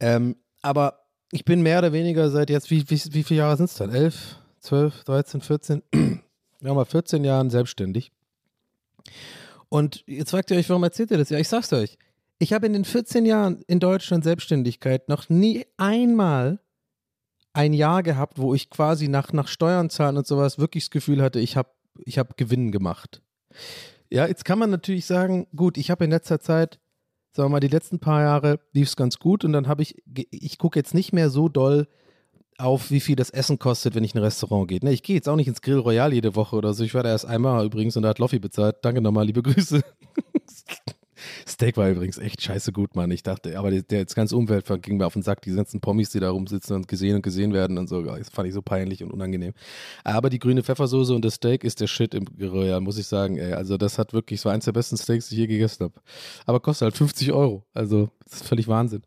Ähm, 0.00 0.36
aber 0.62 1.00
ich 1.30 1.44
bin 1.44 1.60
mehr 1.60 1.78
oder 1.78 1.92
weniger 1.92 2.30
seit 2.30 2.48
jetzt, 2.48 2.70
wie, 2.70 2.88
wie, 2.88 3.00
wie 3.12 3.22
viele 3.22 3.38
Jahre 3.38 3.58
sind 3.58 3.66
es 3.66 3.74
dann? 3.74 3.90
Elf, 3.90 4.36
zwölf, 4.60 5.04
dreizehn, 5.04 5.42
vierzehn, 5.42 5.82
ja 6.60 6.74
mal 6.74 6.86
14 6.86 7.22
Jahren 7.22 7.50
selbstständig. 7.50 8.10
Und 9.68 10.02
jetzt 10.06 10.30
fragt 10.30 10.50
ihr 10.50 10.56
euch, 10.56 10.68
warum 10.70 10.82
erzählt 10.82 11.10
ihr 11.10 11.18
das? 11.18 11.28
Ja, 11.28 11.38
ich 11.38 11.48
sag's 11.48 11.72
euch. 11.74 11.98
Ich 12.38 12.54
habe 12.54 12.66
in 12.66 12.72
den 12.72 12.86
14 12.86 13.26
Jahren 13.26 13.62
in 13.66 13.80
Deutschland 13.80 14.24
Selbstständigkeit 14.24 15.08
noch 15.08 15.28
nie 15.28 15.66
einmal 15.76 16.60
ein 17.52 17.72
Jahr 17.72 18.02
gehabt, 18.02 18.38
wo 18.38 18.54
ich 18.54 18.70
quasi 18.70 19.08
nach, 19.08 19.32
nach 19.32 19.48
Steuern 19.48 19.90
zahlen 19.90 20.16
und 20.16 20.26
sowas 20.26 20.58
wirklich 20.58 20.84
das 20.84 20.90
Gefühl 20.90 21.22
hatte, 21.22 21.40
ich 21.40 21.56
habe 21.56 21.70
ich 22.04 22.18
hab 22.18 22.36
Gewinn 22.36 22.70
gemacht. 22.70 23.22
Ja, 24.10 24.26
jetzt 24.26 24.44
kann 24.44 24.58
man 24.58 24.70
natürlich 24.70 25.06
sagen, 25.06 25.46
gut, 25.54 25.76
ich 25.76 25.90
habe 25.90 26.04
in 26.04 26.10
letzter 26.10 26.40
Zeit, 26.40 26.78
sagen 27.32 27.48
wir 27.48 27.52
mal, 27.52 27.60
die 27.60 27.68
letzten 27.68 27.98
paar 27.98 28.22
Jahre 28.22 28.60
lief 28.72 28.88
es 28.88 28.96
ganz 28.96 29.18
gut 29.18 29.44
und 29.44 29.52
dann 29.52 29.68
habe 29.68 29.82
ich, 29.82 29.96
ich 30.30 30.58
gucke 30.58 30.78
jetzt 30.78 30.94
nicht 30.94 31.12
mehr 31.12 31.30
so 31.30 31.48
doll 31.48 31.88
auf, 32.58 32.90
wie 32.90 33.00
viel 33.00 33.16
das 33.16 33.30
Essen 33.30 33.58
kostet, 33.58 33.94
wenn 33.94 34.04
ich 34.04 34.14
in 34.14 34.20
ein 34.20 34.24
Restaurant 34.24 34.68
gehe. 34.68 34.80
Ne, 34.82 34.92
ich 34.92 35.02
gehe 35.02 35.16
jetzt 35.16 35.28
auch 35.28 35.36
nicht 35.36 35.48
ins 35.48 35.62
Grill 35.62 35.78
Royal 35.78 36.12
jede 36.12 36.34
Woche 36.34 36.56
oder 36.56 36.74
so. 36.74 36.82
Ich 36.84 36.94
war 36.94 37.02
da 37.02 37.10
erst 37.10 37.26
einmal 37.26 37.64
übrigens 37.64 37.96
und 37.96 38.02
da 38.02 38.08
hat 38.10 38.18
Loffi 38.18 38.38
bezahlt. 38.38 38.76
Danke 38.82 39.00
nochmal, 39.00 39.26
liebe 39.26 39.42
Grüße. 39.42 39.82
Steak 41.46 41.76
war 41.76 41.88
übrigens 41.88 42.18
echt 42.18 42.42
scheiße 42.42 42.72
gut, 42.72 42.96
Mann. 42.96 43.10
Ich 43.10 43.22
dachte, 43.22 43.58
aber 43.58 43.70
der, 43.70 43.82
der 43.82 44.04
das 44.04 44.14
ganze 44.14 44.36
Umfeld 44.36 44.66
ging 44.82 44.96
mir 44.98 45.06
auf 45.06 45.12
den 45.12 45.22
Sack. 45.22 45.42
Die 45.42 45.54
ganzen 45.54 45.80
Pommis, 45.80 46.10
die 46.10 46.20
da 46.20 46.30
rumsitzen 46.30 46.76
und 46.76 46.88
gesehen 46.88 47.16
und 47.16 47.22
gesehen 47.22 47.52
werden 47.52 47.78
und 47.78 47.88
so. 47.88 48.02
Das 48.02 48.30
fand 48.30 48.48
ich 48.48 48.54
so 48.54 48.62
peinlich 48.62 49.02
und 49.02 49.12
unangenehm. 49.12 49.52
Aber 50.04 50.30
die 50.30 50.38
grüne 50.38 50.62
Pfeffersoße 50.62 51.14
und 51.14 51.24
das 51.24 51.34
Steak 51.34 51.64
ist 51.64 51.80
der 51.80 51.86
Shit 51.86 52.14
im 52.14 52.26
Royal, 52.40 52.80
muss 52.80 52.98
ich 52.98 53.06
sagen. 53.06 53.38
Ey. 53.38 53.52
Also 53.52 53.76
das 53.76 53.98
hat 53.98 54.12
wirklich, 54.12 54.40
das 54.40 54.44
war 54.46 54.52
eins 54.52 54.64
der 54.64 54.72
besten 54.72 54.96
Steaks, 54.96 55.28
die 55.28 55.34
ich 55.34 55.40
je 55.40 55.46
gegessen 55.46 55.84
habe. 55.84 55.94
Aber 56.46 56.60
kostet 56.60 56.86
halt 56.86 56.96
50 56.96 57.32
Euro. 57.32 57.64
Also 57.74 58.10
das 58.24 58.40
ist 58.40 58.46
völlig 58.46 58.68
Wahnsinn. 58.68 59.02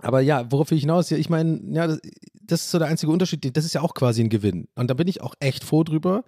Aber 0.00 0.20
ja, 0.20 0.50
worauf 0.50 0.70
will 0.70 0.78
ich 0.78 0.84
hinaus? 0.84 1.10
Ja, 1.10 1.16
ich 1.16 1.30
meine, 1.30 1.60
ja, 1.70 1.86
das, 1.86 2.00
das, 2.42 2.60
ist 2.62 2.70
so 2.70 2.78
der 2.78 2.88
einzige 2.88 3.12
Unterschied. 3.12 3.56
Das 3.56 3.64
ist 3.64 3.74
ja 3.74 3.80
auch 3.80 3.94
quasi 3.94 4.22
ein 4.22 4.28
Gewinn. 4.28 4.68
Und 4.74 4.88
da 4.88 4.94
bin 4.94 5.08
ich 5.08 5.22
auch 5.22 5.34
echt 5.40 5.64
froh 5.64 5.84
drüber 5.84 6.24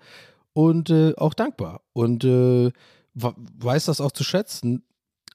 und 0.53 0.91
äh, 0.91 1.15
auch 1.17 1.35
dankbar. 1.35 1.83
Und 1.93 2.25
äh, 2.25 2.71
weiß 3.23 3.87
das 3.87 4.01
auch 4.01 4.13
zu 4.13 4.25
schätzen, 4.25 4.83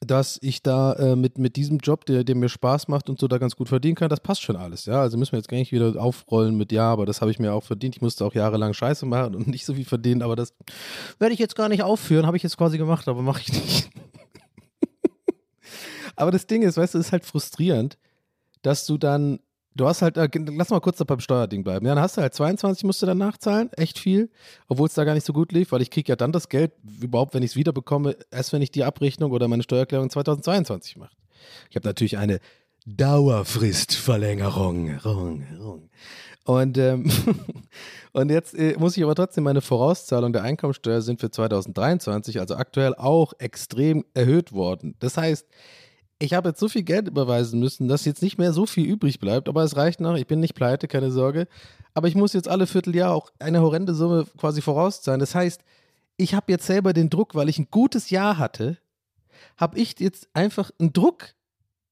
dass 0.05 0.37
ich 0.41 0.61
da 0.61 0.93
äh, 0.93 1.15
mit, 1.15 1.37
mit 1.37 1.55
diesem 1.55 1.77
Job, 1.77 2.05
der, 2.05 2.23
der 2.23 2.35
mir 2.35 2.49
Spaß 2.49 2.87
macht 2.87 3.09
und 3.09 3.19
so 3.19 3.27
da 3.27 3.37
ganz 3.37 3.55
gut 3.55 3.69
verdienen 3.69 3.95
kann, 3.95 4.09
das 4.09 4.19
passt 4.19 4.41
schon 4.41 4.55
alles, 4.55 4.85
ja. 4.85 5.01
Also 5.01 5.17
müssen 5.17 5.31
wir 5.31 5.39
jetzt 5.39 5.47
gar 5.47 5.57
nicht 5.57 5.71
wieder 5.71 6.01
aufrollen 6.01 6.55
mit, 6.55 6.71
ja, 6.71 6.91
aber 6.91 7.05
das 7.05 7.21
habe 7.21 7.31
ich 7.31 7.39
mir 7.39 7.53
auch 7.53 7.63
verdient. 7.63 7.95
Ich 7.95 8.01
musste 8.01 8.25
auch 8.25 8.33
jahrelang 8.33 8.73
Scheiße 8.73 9.05
machen 9.05 9.35
und 9.35 9.47
nicht 9.53 9.65
so 9.65 9.73
viel 9.73 9.85
verdienen, 9.85 10.21
aber 10.21 10.35
das 10.35 10.53
werde 11.19 11.33
ich 11.33 11.39
jetzt 11.39 11.55
gar 11.55 11.69
nicht 11.69 11.83
aufführen, 11.83 12.25
habe 12.25 12.37
ich 12.37 12.43
jetzt 12.43 12.57
quasi 12.57 12.77
gemacht, 12.77 13.07
aber 13.07 13.21
mache 13.21 13.41
ich 13.41 13.53
nicht. 13.53 13.89
aber 16.15 16.31
das 16.31 16.47
Ding 16.47 16.63
ist, 16.63 16.77
weißt 16.77 16.95
du, 16.95 16.99
ist 16.99 17.11
halt 17.11 17.25
frustrierend, 17.25 17.97
dass 18.61 18.85
du 18.85 18.97
dann 18.97 19.39
Du 19.75 19.88
hast 19.88 20.01
halt, 20.01 20.17
äh, 20.17 20.29
lass 20.55 20.69
mal 20.69 20.81
kurz 20.81 21.03
beim 21.03 21.19
Steuerding 21.19 21.63
bleiben. 21.63 21.86
Ja, 21.86 21.95
dann 21.95 22.03
hast 22.03 22.17
du 22.17 22.21
halt 22.21 22.33
22, 22.33 22.83
musst 22.83 23.01
du 23.01 23.05
dann 23.05 23.17
nachzahlen, 23.17 23.71
echt 23.73 23.97
viel, 23.97 24.29
obwohl 24.67 24.88
es 24.88 24.93
da 24.93 25.03
gar 25.03 25.15
nicht 25.15 25.25
so 25.25 25.33
gut 25.33 25.51
lief, 25.51 25.71
weil 25.71 25.81
ich 25.81 25.89
kriege 25.89 26.12
ja 26.12 26.15
dann 26.15 26.31
das 26.31 26.49
Geld, 26.49 26.71
überhaupt, 27.01 27.33
wenn 27.33 27.43
ich 27.43 27.51
es 27.51 27.55
wieder 27.55 27.73
bekomme, 27.73 28.15
erst 28.29 28.53
wenn 28.53 28.62
ich 28.62 28.71
die 28.71 28.83
Abrechnung 28.83 29.31
oder 29.31 29.47
meine 29.47 29.63
Steuererklärung 29.63 30.09
2022 30.09 30.97
mache. 30.97 31.15
Ich 31.69 31.75
habe 31.75 31.88
natürlich 31.88 32.17
eine 32.17 32.39
Dauerfristverlängerung. 32.86 34.99
Und, 36.45 36.77
ähm, 36.77 37.09
und 38.12 38.29
jetzt 38.29 38.53
äh, 38.53 38.75
muss 38.77 38.97
ich 38.97 39.03
aber 39.03 39.15
trotzdem 39.15 39.45
meine 39.45 39.62
Vorauszahlung 39.62 40.33
der 40.33 40.43
Einkommensteuer 40.43 41.01
sind 41.01 41.21
für 41.21 41.31
2023, 41.31 42.39
also 42.39 42.55
aktuell 42.55 42.93
auch 42.95 43.33
extrem 43.39 44.05
erhöht 44.13 44.51
worden. 44.51 44.95
Das 44.99 45.17
heißt, 45.17 45.47
ich 46.23 46.33
habe 46.33 46.49
jetzt 46.49 46.59
so 46.59 46.69
viel 46.69 46.83
Geld 46.83 47.09
überweisen 47.09 47.59
müssen, 47.59 47.89
dass 47.89 48.05
jetzt 48.05 48.21
nicht 48.21 48.38
mehr 48.38 48.53
so 48.53 48.65
viel 48.65 48.86
übrig 48.86 49.19
bleibt, 49.19 49.49
aber 49.49 49.63
es 49.63 49.75
reicht 49.75 49.99
noch. 49.99 50.15
Ich 50.15 50.25
bin 50.25 50.39
nicht 50.39 50.55
pleite, 50.55 50.88
keine 50.88 51.12
Sorge. 51.12 51.47
Aber 51.93 52.07
ich 52.07 52.15
muss 52.15 52.31
jetzt 52.31 52.47
alle 52.47 52.65
Vierteljahr 52.65 53.13
auch 53.13 53.29
eine 53.39 53.62
horrende 53.62 53.93
Summe 53.93 54.25
quasi 54.38 54.62
vorauszahlen. 54.62 55.19
Das 55.19 55.36
heißt, 55.36 55.62
ich 56.15 56.33
habe 56.33 56.49
jetzt 56.49 56.65
selber 56.65 56.93
den 56.93 57.09
Druck, 57.09 57.36
weil 57.36 57.49
ich 57.49 57.59
ein 57.59 57.67
gutes 57.69 58.09
Jahr 58.09 58.38
hatte, 58.38 58.77
habe 59.57 59.77
ich 59.77 59.99
jetzt 59.99 60.29
einfach 60.33 60.71
einen 60.79 60.93
Druck, 60.93 61.33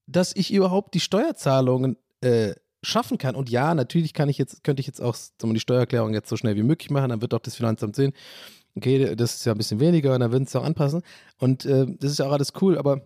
dass 0.07 0.33
ich 0.33 0.53
überhaupt 0.53 0.93
die 0.93 1.01
Steuerzahlungen 1.01 1.97
äh, 2.21 2.53
schaffen 2.81 3.17
kann. 3.17 3.35
Und 3.35 3.49
ja, 3.49 3.75
natürlich 3.75 4.13
kann 4.13 4.29
ich 4.29 4.37
jetzt, 4.37 4.63
könnte 4.63 4.79
ich 4.79 4.87
jetzt 4.87 5.01
auch 5.01 5.17
die 5.43 5.59
Steuererklärung 5.59 6.13
jetzt 6.13 6.29
so 6.29 6.37
schnell 6.37 6.55
wie 6.55 6.63
möglich 6.63 6.89
machen, 6.89 7.09
dann 7.09 7.21
wird 7.21 7.33
auch 7.33 7.39
das 7.39 7.55
Finanzamt 7.55 7.97
sehen. 7.97 8.13
okay, 8.77 9.13
das 9.17 9.35
ist 9.35 9.45
ja 9.45 9.51
ein 9.51 9.57
bisschen 9.57 9.81
weniger 9.81 10.17
dann 10.17 10.31
würden 10.31 10.45
sie 10.45 10.51
es 10.51 10.55
auch 10.55 10.63
anpassen. 10.63 11.01
Und 11.37 11.65
äh, 11.65 11.85
das 11.99 12.11
ist 12.11 12.19
ja 12.19 12.27
auch 12.27 12.31
alles 12.31 12.53
cool, 12.61 12.77
aber 12.77 13.01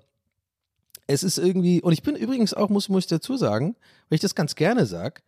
es 1.07 1.23
ist 1.23 1.37
irgendwie, 1.37 1.81
und 1.81 1.93
ich 1.93 2.03
bin 2.03 2.15
übrigens 2.15 2.53
auch, 2.53 2.69
muss, 2.69 2.89
muss 2.89 3.03
ich 3.03 3.09
dazu 3.09 3.37
sagen, 3.37 3.75
weil 4.09 4.15
ich 4.15 4.21
das 4.21 4.35
ganz 4.35 4.55
gerne 4.55 4.85
sage, 4.85 5.21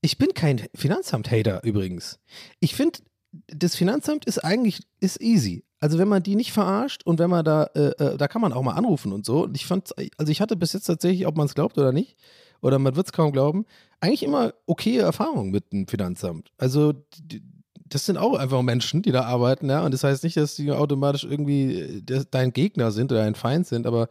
ich 0.00 0.18
bin 0.18 0.34
kein 0.34 0.68
Finanzamt-Hater 0.74 1.64
übrigens. 1.64 2.18
Ich 2.60 2.74
finde, 2.74 3.00
das 3.48 3.76
Finanzamt 3.76 4.24
ist 4.24 4.38
eigentlich 4.38 4.82
ist 5.00 5.20
easy. 5.20 5.64
Also 5.80 5.98
wenn 5.98 6.08
man 6.08 6.22
die 6.22 6.36
nicht 6.36 6.52
verarscht 6.52 7.02
und 7.04 7.18
wenn 7.18 7.30
man 7.30 7.44
da, 7.44 7.64
äh, 7.74 7.88
äh, 8.02 8.16
da 8.16 8.28
kann 8.28 8.40
man 8.40 8.52
auch 8.52 8.62
mal 8.62 8.74
anrufen 8.74 9.12
und 9.12 9.26
so. 9.26 9.44
Und 9.44 9.56
ich 9.56 9.66
fand, 9.66 9.90
also 10.16 10.32
ich 10.32 10.40
hatte 10.40 10.56
bis 10.56 10.72
jetzt 10.72 10.86
tatsächlich, 10.86 11.26
ob 11.26 11.36
man 11.36 11.46
es 11.46 11.54
glaubt 11.54 11.76
oder 11.76 11.92
nicht, 11.92 12.16
oder 12.62 12.78
man 12.78 12.96
wird 12.96 13.06
es 13.06 13.12
kaum 13.12 13.32
glauben, 13.32 13.66
eigentlich 14.00 14.22
immer 14.22 14.54
okaye 14.66 15.00
Erfahrungen 15.00 15.50
mit 15.50 15.72
dem 15.72 15.86
Finanzamt. 15.86 16.50
Also 16.56 16.94
die, 17.18 17.42
das 17.88 18.06
sind 18.06 18.16
auch 18.16 18.34
einfach 18.34 18.62
Menschen, 18.62 19.02
die 19.02 19.12
da 19.12 19.22
arbeiten, 19.22 19.68
ja. 19.68 19.84
Und 19.84 19.92
das 19.92 20.04
heißt 20.04 20.24
nicht, 20.24 20.36
dass 20.36 20.56
die 20.56 20.70
automatisch 20.72 21.24
irgendwie 21.24 21.80
äh, 21.80 22.24
dein 22.30 22.52
Gegner 22.52 22.90
sind 22.90 23.12
oder 23.12 23.22
dein 23.22 23.34
Feind 23.34 23.66
sind, 23.66 23.86
aber 23.86 24.08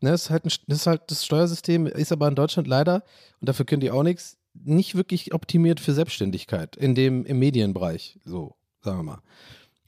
ne, 0.00 0.10
das, 0.10 0.24
ist 0.24 0.30
halt 0.30 0.44
ein, 0.46 0.52
das 0.66 0.78
ist 0.78 0.86
halt 0.86 1.02
das 1.08 1.24
Steuersystem, 1.24 1.86
ist 1.86 2.12
aber 2.12 2.28
in 2.28 2.34
Deutschland 2.34 2.68
leider, 2.68 3.02
und 3.40 3.48
dafür 3.48 3.66
können 3.66 3.80
die 3.80 3.90
auch 3.90 4.02
nichts, 4.02 4.36
nicht 4.54 4.94
wirklich 4.94 5.34
optimiert 5.34 5.80
für 5.80 5.92
Selbstständigkeit 5.92 6.76
in 6.76 6.94
dem, 6.94 7.24
im 7.24 7.38
Medienbereich, 7.38 8.18
so, 8.24 8.56
sagen 8.82 8.98
wir 8.98 9.02
mal. 9.04 9.18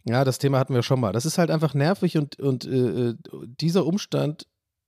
Ja, 0.08 0.24
das 0.24 0.38
Thema 0.38 0.58
hatten 0.58 0.74
wir 0.74 0.84
schon 0.84 1.00
mal. 1.00 1.12
Das 1.12 1.26
ist 1.26 1.36
halt 1.36 1.50
einfach 1.50 1.74
nervig 1.74 2.16
und, 2.16 2.38
und 2.38 2.64
äh, 2.64 3.08
äh, 3.10 3.14
dieser 3.60 3.86
Umstand, 3.86 4.46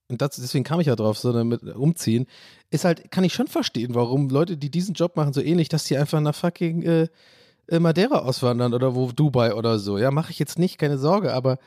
und 0.08 0.22
das, 0.22 0.36
deswegen 0.36 0.64
kam 0.64 0.80
ich 0.80 0.86
ja 0.86 0.96
drauf, 0.96 1.18
so 1.18 1.32
damit 1.32 1.62
umziehen, 1.62 2.26
ist 2.70 2.84
halt, 2.84 3.10
kann 3.10 3.24
ich 3.24 3.34
schon 3.34 3.48
verstehen, 3.48 3.94
warum 3.94 4.28
Leute, 4.30 4.56
die 4.56 4.70
diesen 4.70 4.94
Job 4.94 5.16
machen, 5.16 5.32
so 5.32 5.40
ähnlich, 5.40 5.68
dass 5.68 5.84
die 5.84 5.96
einfach 5.96 6.20
nach 6.20 6.34
fucking 6.34 6.82
äh, 6.82 7.02
äh, 7.02 7.08
Madeira 7.70 8.20
auswandern 8.20 8.74
oder 8.74 8.94
wo 8.94 9.12
Dubai 9.12 9.54
oder 9.54 9.78
so. 9.78 9.98
Ja, 9.98 10.10
mache 10.10 10.30
ich 10.30 10.38
jetzt 10.38 10.58
nicht, 10.58 10.78
keine 10.78 10.98
Sorge, 10.98 11.34
aber 11.34 11.58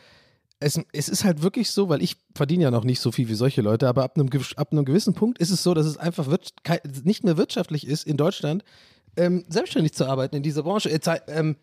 es, 0.59 0.79
es 0.93 1.09
ist 1.09 1.23
halt 1.23 1.41
wirklich 1.41 1.71
so, 1.71 1.89
weil 1.89 2.01
ich 2.01 2.17
verdiene 2.35 2.63
ja 2.63 2.71
noch 2.71 2.83
nicht 2.83 2.99
so 2.99 3.11
viel 3.11 3.27
wie 3.27 3.35
solche 3.35 3.61
Leute, 3.61 3.87
aber 3.87 4.03
ab 4.03 4.15
einem, 4.15 4.29
ab 4.55 4.71
einem 4.71 4.85
gewissen 4.85 5.13
Punkt 5.13 5.39
ist 5.39 5.49
es 5.49 5.63
so, 5.63 5.73
dass 5.73 5.85
es 5.85 5.97
einfach 5.97 6.27
nicht 7.03 7.23
mehr 7.23 7.37
wirtschaftlich 7.37 7.87
ist, 7.87 8.05
in 8.05 8.17
Deutschland 8.17 8.63
ähm, 9.17 9.43
selbstständig 9.49 9.93
zu 9.93 10.05
arbeiten 10.05 10.35
in 10.35 10.43
dieser 10.43 10.63
Branche. 10.63 10.89
Äh, 10.89 10.99
ähm, 11.27 11.57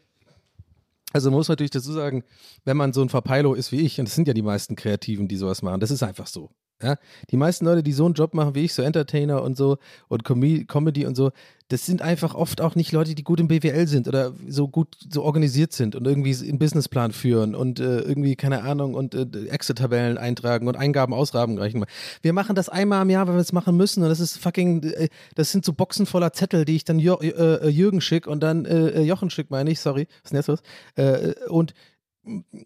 also 1.13 1.31
man 1.31 1.39
muss 1.39 1.49
natürlich 1.49 1.71
dazu 1.71 1.93
sagen, 1.93 2.25
wenn 2.65 2.77
man 2.77 2.93
so 2.93 3.01
ein 3.01 3.09
Verpeilo 3.09 3.55
ist 3.55 3.73
wie 3.73 3.81
ich, 3.81 3.99
und 3.99 4.09
das 4.09 4.15
sind 4.15 4.29
ja 4.29 4.35
die 4.35 4.43
meisten 4.43 4.77
Kreativen, 4.77 5.29
die 5.29 5.37
sowas 5.37 5.63
machen, 5.63 5.81
das 5.81 5.91
ist 5.91 6.03
einfach 6.03 6.27
so. 6.27 6.51
Ja? 6.83 6.97
Die 7.31 7.37
meisten 7.37 7.65
Leute, 7.65 7.83
die 7.83 7.93
so 7.93 8.05
einen 8.05 8.15
Job 8.15 8.35
machen 8.35 8.55
wie 8.55 8.65
ich, 8.65 8.75
so 8.75 8.83
Entertainer 8.83 9.43
und 9.43 9.57
so 9.57 9.79
und 10.09 10.25
Com 10.25 10.41
Comedy 10.67 11.07
und 11.07 11.17
so, 11.17 11.33
das 11.69 11.85
sind 11.85 12.01
einfach 12.01 12.35
oft 12.35 12.61
auch 12.63 12.77
nicht 12.77 12.93
Leute, 12.93 13.15
die 13.15 13.23
gut 13.23 13.41
im 13.41 13.49
BWL 13.49 13.87
sind 13.87 14.09
oder 14.09 14.33
so 14.49 14.69
gut 14.69 14.97
so 15.11 15.23
organisiert 15.23 15.73
sind 15.73 15.97
und 15.97 16.07
irgendwie 16.07 16.35
einen 16.35 16.59
Businessplan 16.59 17.13
führen 17.13 17.55
und 17.55 17.79
äh, 17.79 18.01
irgendwie, 18.01 18.37
keine 18.37 18.63
Ahnung, 18.63 18.95
und 18.95 19.15
äh, 19.15 19.27
Excel-Tabellen 19.49 20.17
eintragen 20.17 20.67
und 20.67 20.77
Eingaben, 20.77 21.13
Ausgaben 21.13 21.59
reichen. 21.59 21.85
Wir 22.23 22.33
machen 22.33 22.57
das 22.57 22.71
einmal 22.71 23.03
im 23.03 23.11
Jahr, 23.11 23.27
weil 23.27 23.35
wir 23.35 23.41
es 23.41 23.53
machen 23.53 23.77
müssen 23.77 24.03
und 24.03 24.09
das 24.09 24.21
ist 24.21 24.39
fucking, 24.39 24.83
äh, 24.85 25.09
das 25.35 25.53
sind 25.53 25.65
so 25.65 25.75
Boxen 25.75 26.07
voller 26.07 26.33
Zettel, 26.33 26.65
die 26.65 26.77
ich 26.77 26.85
dann 26.85 26.99
Jür 26.99 27.21
äh, 27.21 27.69
Jürgen 27.69 28.01
schick 28.01 28.27
und 28.27 28.43
dann 28.43 28.65
äh, 28.65 29.03
Jochen 29.03 29.29
schick, 29.29 29.51
meine 29.51 29.71
ich, 29.71 29.81
sorry, 29.81 30.07
was 30.23 30.25
ist 30.25 30.31
denn 30.31 30.39
jetzt 30.39 30.47
los? 30.47 30.63
Äh, 30.95 31.35
und 31.49 31.75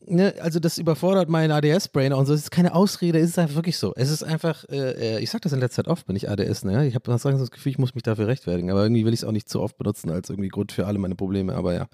ne, 0.07 0.35
also 0.41 0.59
das 0.61 0.79
überfordert 0.79 1.29
meinen 1.29 1.51
ADS-Brain 1.51 2.13
und 2.13 2.27
so. 2.27 2.35
Es 2.35 2.43
ist 2.43 2.51
keine 2.51 2.75
Ausrede, 2.75 3.19
es 3.19 3.31
ist 3.31 3.39
einfach 3.39 3.55
wirklich 3.55 3.79
so. 3.79 3.93
Es 3.97 4.11
ist 4.11 4.23
einfach, 4.23 4.65
äh, 4.69 5.17
äh, 5.17 5.21
ich 5.21 5.31
sag 5.31 5.43
das 5.43 5.53
in 5.53 5.61
letzter 5.61 5.85
Zeit 5.85 5.89
oft, 5.89 6.09
wenn 6.09 6.17
ich 6.17 6.29
ADS, 6.29 6.65
ne? 6.65 6.87
Ich 6.87 6.95
habe 6.95 7.11
das 7.11 7.51
Gefühl, 7.51 7.71
ich 7.71 7.79
muss 7.79 7.95
mich 7.95 8.03
dafür 8.03 8.27
rechtfertigen, 8.27 8.71
aber 8.71 8.83
irgendwie 8.83 9.05
will 9.05 9.15
ich 9.15 9.21
es 9.21 9.25
auch 9.25 9.33
nicht 9.33 9.49
zu 9.49 9.61
oft 9.61 9.77
benutzen 9.79 10.11
als 10.11 10.31
irgendwie 10.31 10.49
Grund 10.49 10.73
für 10.73 10.87
alle 10.87 10.99
meine 10.99 11.15
Probleme. 11.15 11.55
Aber 11.55 11.75
ja, 11.75 11.87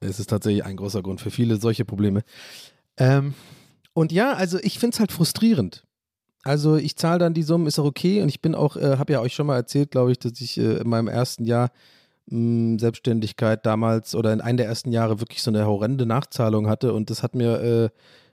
es 0.00 0.20
ist 0.20 0.30
tatsächlich 0.30 0.64
ein 0.64 0.76
großer 0.76 1.02
Grund 1.02 1.20
für 1.20 1.30
viele 1.30 1.56
solche 1.56 1.84
Probleme. 1.84 2.22
Ähm, 2.96 3.34
und 3.92 4.12
ja, 4.12 4.32
also 4.34 4.58
ich 4.62 4.78
finde 4.78 4.94
es 4.94 5.00
halt 5.00 5.12
frustrierend. 5.12 5.84
Also 6.42 6.76
ich 6.76 6.96
zahle 6.96 7.18
dann 7.18 7.34
die 7.34 7.42
Summen, 7.42 7.66
ist 7.66 7.78
auch 7.78 7.84
okay. 7.84 8.22
Und 8.22 8.28
ich 8.28 8.40
bin 8.40 8.54
auch, 8.54 8.76
äh, 8.76 8.98
habe 8.98 9.12
ja 9.12 9.20
euch 9.20 9.34
schon 9.34 9.46
mal 9.46 9.56
erzählt, 9.56 9.90
glaube 9.90 10.12
ich, 10.12 10.18
dass 10.18 10.40
ich 10.40 10.58
äh, 10.58 10.76
in 10.78 10.88
meinem 10.88 11.08
ersten 11.08 11.44
Jahr 11.44 11.70
Selbstständigkeit 12.28 13.64
damals 13.64 14.14
oder 14.14 14.32
in 14.32 14.40
einem 14.40 14.56
der 14.56 14.66
ersten 14.66 14.92
Jahre 14.92 15.20
wirklich 15.20 15.42
so 15.42 15.50
eine 15.50 15.66
horrende 15.66 16.06
Nachzahlung 16.06 16.68
hatte. 16.68 16.92
Und 16.92 17.10
das 17.10 17.22
hat 17.22 17.34
mir, 17.34 17.60
äh, 17.60 17.88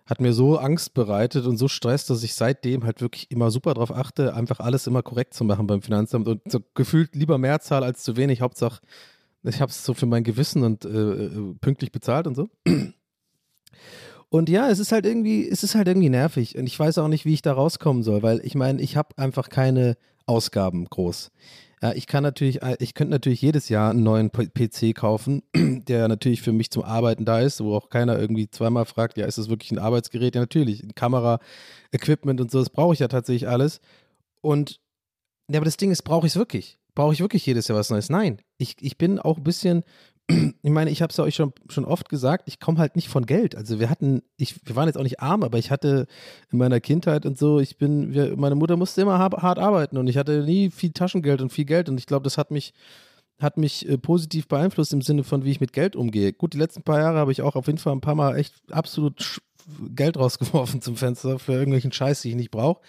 hat 0.06 0.19
mir 0.19 0.34
so 0.34 0.58
Angst 0.58 0.93
bereitet 0.93 1.45
und 1.45 1.58
so 1.58 1.67
Stress, 1.67 2.06
dass 2.06 2.23
ich 2.23 2.34
seitdem 2.34 2.84
halt 2.84 3.01
wirklich 3.01 3.29
immer 3.32 3.51
super 3.51 3.73
drauf 3.73 3.93
achte, 3.95 4.34
einfach 4.34 4.60
alles 4.60 4.88
immer 4.88 5.03
korrekt 5.03 5.34
zu 5.34 5.43
machen 5.43 5.67
beim 5.67 5.82
Finanzamt 5.82 6.27
und 6.27 6.41
so 6.51 6.60
gefühlt 6.73 7.15
lieber 7.15 7.38
mehr 7.38 7.60
zahle 7.60 7.86
als 7.86 8.03
zu 8.03 8.17
wenig. 8.17 8.41
Hauptsache, 8.41 8.82
ich 9.43 9.62
habe 9.62 9.69
es 9.69 9.86
so 9.86 9.93
für 9.93 10.06
mein 10.06 10.23
Gewissen 10.23 10.63
und 10.63 10.86
äh, 10.86 10.89
äh, 10.89 11.53
pünktlich 11.62 11.91
bezahlt 11.91 12.27
und 12.27 12.36
so. 12.36 12.49
Und 14.29 14.49
ja, 14.49 14.67
es 14.67 14.79
ist 14.79 14.91
halt 14.91 15.06
irgendwie, 15.06 15.47
es 15.47 15.62
ist 15.62 15.75
halt 15.75 15.88
irgendwie 15.88 16.10
nervig. 16.10 16.58
Und 16.58 16.65
ich 16.65 16.79
weiß 16.79 16.97
auch 16.97 17.08
nicht, 17.08 17.23
wie 17.23 17.36
ich 17.36 17.43
da 17.43 17.53
rauskommen 17.53 18.01
soll, 18.01 18.23
weil 18.23 18.41
ich 18.43 18.56
meine, 18.56 18.82
ich 18.82 18.97
habe 18.97 19.15
einfach 19.17 19.49
keine 19.49 19.95
Ausgaben 20.25 20.86
groß. 20.86 21.29
Ja, 21.84 21.91
ich 21.91 22.08
kann 22.08 22.24
natürlich, 22.24 22.62
äh, 22.62 22.78
ich 22.80 22.93
könnte 22.93 23.12
natürlich 23.12 23.41
jedes 23.41 23.67
Jahr 23.67 23.89
einen 23.91 24.04
neuen 24.04 24.32
PC 24.32 24.96
kaufen, 24.96 25.43
der 25.54 26.08
natürlich 26.08 26.41
für 26.41 26.54
mich 26.54 26.72
zum 26.72 26.84
Arbeiten 26.84 27.26
da 27.26 27.41
ist, 27.41 27.62
wo 27.62 27.76
auch 27.76 27.89
keiner 27.89 28.17
irgendwie 28.17 28.50
zweimal 28.50 28.86
fragt, 28.86 29.17
ja, 29.17 29.26
ist 29.26 29.38
das 29.38 29.50
wirklich 29.50 29.69
ein 29.72 29.80
Arbeitsgerät? 29.80 30.34
Ja, 30.34 30.39
natürlich, 30.39 30.82
Kamera, 30.96 31.39
Equipment 31.91 32.39
und 32.39 32.52
so, 32.52 32.60
das 32.60 32.69
brauche 32.69 32.93
ich 32.93 33.02
ja 33.02 33.10
tatsächlich 33.10 33.50
alles. 33.50 33.82
Und 34.39 34.80
ja, 35.52 35.58
aber 35.58 35.65
das 35.65 35.76
Ding 35.76 35.91
ist, 35.91 36.04
brauche 36.04 36.26
ich 36.26 36.32
es 36.32 36.38
wirklich? 36.38 36.80
Brauche 36.96 37.12
ich 37.12 37.19
wirklich 37.19 37.46
jedes 37.46 37.67
Jahr 37.67 37.78
was 37.78 37.89
Neues? 37.89 38.10
Nein. 38.10 38.41
Ich, 38.58 38.78
ich 38.80 38.98
bin 38.98 39.19
auch 39.19 39.36
ein 39.36 39.43
bisschen, 39.43 39.84
ich 40.29 40.71
meine, 40.71 40.89
ich 40.89 41.01
habe 41.01 41.12
es 41.12 41.17
ja 41.17 41.23
euch 41.23 41.36
schon, 41.36 41.53
schon 41.67 41.86
oft 41.86 42.07
gesagt, 42.07 42.47
ich 42.47 42.59
komme 42.59 42.79
halt 42.79 42.95
nicht 42.95 43.09
von 43.09 43.25
Geld. 43.25 43.55
Also 43.55 43.79
wir 43.79 43.89
hatten, 43.89 44.21
ich, 44.38 44.55
wir 44.65 44.75
waren 44.75 44.88
jetzt 44.88 44.97
auch 44.97 45.03
nicht 45.03 45.19
arm, 45.19 45.43
aber 45.43 45.57
ich 45.57 45.69
hatte 45.69 46.07
in 46.51 46.57
meiner 46.59 46.79
Kindheit 46.79 47.25
und 47.25 47.38
so, 47.38 47.59
ich 47.59 47.77
bin, 47.77 48.13
wir, 48.13 48.38
meine 48.38 48.55
Mutter 48.55 48.77
musste 48.77 49.01
immer 49.01 49.19
hart, 49.19 49.59
arbeiten 49.59 49.97
und 49.97 50.07
ich 50.07 50.17
hatte 50.17 50.43
nie 50.43 50.69
viel 50.69 50.91
Taschengeld 50.91 51.41
und 51.41 51.51
viel 51.51 51.65
Geld 51.65 51.89
und 51.89 51.97
ich 51.97 52.05
glaube, 52.05 52.23
das 52.23 52.38
hat 52.38 52.51
mich, 52.51 52.73
hat 53.39 53.57
mich 53.57 53.88
äh, 53.89 53.97
positiv 53.97 54.47
beeinflusst 54.47 54.93
im 54.93 55.01
Sinne 55.01 55.23
von, 55.23 55.43
wie 55.43 55.51
ich 55.51 55.59
mit 55.59 55.73
Geld 55.73 55.95
umgehe. 55.95 56.31
Gut, 56.31 56.53
die 56.53 56.59
letzten 56.59 56.83
paar 56.83 56.99
Jahre 56.99 57.17
habe 57.17 57.33
ich 57.33 57.41
auch 57.41 57.55
auf 57.55 57.67
jeden 57.67 57.79
Fall 57.79 57.93
ein 57.93 58.01
paar 58.01 58.15
Mal 58.15 58.38
echt 58.38 58.55
absolut 58.71 59.41
Geld 59.93 60.17
rausgeworfen 60.17 60.81
zum 60.81 60.95
Fenster 60.95 61.38
für 61.39 61.53
irgendwelchen 61.53 61.91
Scheiß, 61.91 62.21
den 62.21 62.31
ich 62.31 62.38
nicht 62.38 62.51
brauche. 62.51 62.81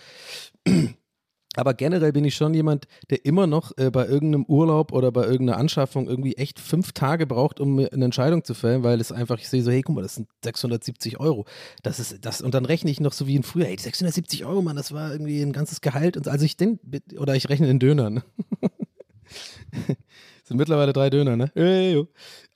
Aber 1.57 1.75
generell 1.75 2.13
bin 2.13 2.25
ich 2.25 2.35
schon 2.35 2.55
jemand, 2.55 2.87
der 3.11 3.25
immer 3.25 3.47
noch 3.47 3.77
äh, 3.79 3.91
bei 3.91 4.07
irgendeinem 4.07 4.45
Urlaub 4.45 4.93
oder 4.93 5.13
bei 5.13 5.25
irgendeiner 5.25 5.59
Anschaffung 5.59 6.09
irgendwie 6.09 6.35
echt 6.37 6.59
fünf 6.59 6.93
Tage 6.93 7.27
braucht, 7.27 7.61
um 7.61 7.79
eine 7.79 8.05
Entscheidung 8.05 8.45
zu 8.45 8.55
fällen, 8.55 8.83
weil 8.83 9.01
es 9.01 9.13
einfach, 9.13 9.39
ich 9.39 9.49
sehe 9.49 9.63
so, 9.63 9.71
hey, 9.71 9.83
guck 9.83 9.95
mal, 9.95 10.03
das 10.03 10.17
sind 10.17 10.29
670 10.43 11.21
Euro. 11.21 11.47
Das 11.83 12.01
ist 12.01 12.25
das, 12.25 12.41
und 12.41 12.55
dann 12.55 12.65
rechne 12.65 12.91
ich 12.91 13.01
noch 13.01 13.13
so 13.13 13.27
wie 13.27 13.37
in 13.37 13.43
früher, 13.43 13.67
hey, 13.67 13.79
670 13.79 14.45
Euro, 14.45 14.63
Mann, 14.63 14.77
das 14.77 14.93
war 14.93 15.13
irgendwie 15.13 15.43
ein 15.43 15.53
ganzes 15.53 15.81
Gehalt. 15.81 16.17
Und 16.17 16.25
so. 16.25 16.31
also 16.31 16.45
ich 16.45 16.57
den, 16.57 16.81
oder 17.19 17.35
ich 17.37 17.49
rechne 17.49 17.69
in 17.69 17.79
Dönern. 17.79 18.23
sind 20.45 20.57
mittlerweile 20.57 20.93
drei 20.93 21.11
Döner, 21.11 21.37
ne? 21.37 22.07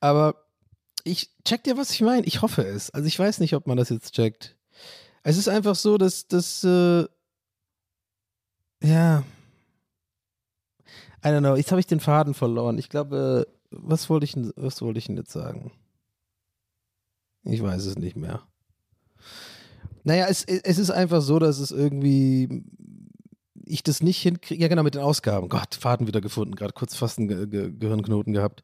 Aber 0.00 0.34
ich 1.04 1.30
check 1.44 1.64
dir, 1.64 1.76
was 1.76 1.90
ich 1.90 2.00
meine. 2.00 2.26
Ich 2.26 2.42
hoffe 2.42 2.62
es. 2.62 2.90
Also 2.90 3.06
ich 3.06 3.18
weiß 3.18 3.40
nicht, 3.40 3.54
ob 3.54 3.66
man 3.66 3.76
das 3.76 3.88
jetzt 3.88 4.14
checkt. 4.14 4.56
Es 5.22 5.36
ist 5.36 5.48
einfach 5.48 5.74
so, 5.74 5.98
dass 5.98 6.28
das, 6.28 6.64
äh, 6.64 7.04
ja. 8.82 9.24
I 11.24 11.28
don't 11.28 11.40
know. 11.40 11.56
Jetzt 11.56 11.70
habe 11.70 11.80
ich 11.80 11.86
den 11.86 12.00
Faden 12.00 12.34
verloren. 12.34 12.78
Ich 12.78 12.88
glaube, 12.88 13.46
was 13.70 14.08
wollte 14.08 14.24
ich, 14.24 14.36
was 14.56 14.80
ich 14.80 15.06
denn 15.06 15.16
jetzt 15.16 15.32
sagen? 15.32 15.72
Ich 17.42 17.62
weiß 17.62 17.86
es 17.86 17.96
nicht 17.96 18.16
mehr. 18.16 18.42
Naja, 20.04 20.26
es, 20.28 20.44
es 20.44 20.78
ist 20.78 20.90
einfach 20.90 21.22
so, 21.22 21.38
dass 21.38 21.58
es 21.58 21.70
irgendwie 21.70 22.64
ich 23.68 23.82
das 23.82 24.02
nicht 24.02 24.20
hinkriege. 24.20 24.60
Ja, 24.60 24.68
genau, 24.68 24.82
mit 24.82 24.94
den 24.94 25.02
Ausgaben. 25.02 25.48
Gott, 25.48 25.74
Faden 25.74 26.06
wieder 26.06 26.20
gefunden. 26.20 26.54
Gerade 26.54 26.72
kurz 26.72 26.96
fast 26.96 27.18
einen 27.18 27.28
Ge 27.28 27.46
Ge 27.46 27.72
Gehirnknoten 27.78 28.32
gehabt. 28.32 28.62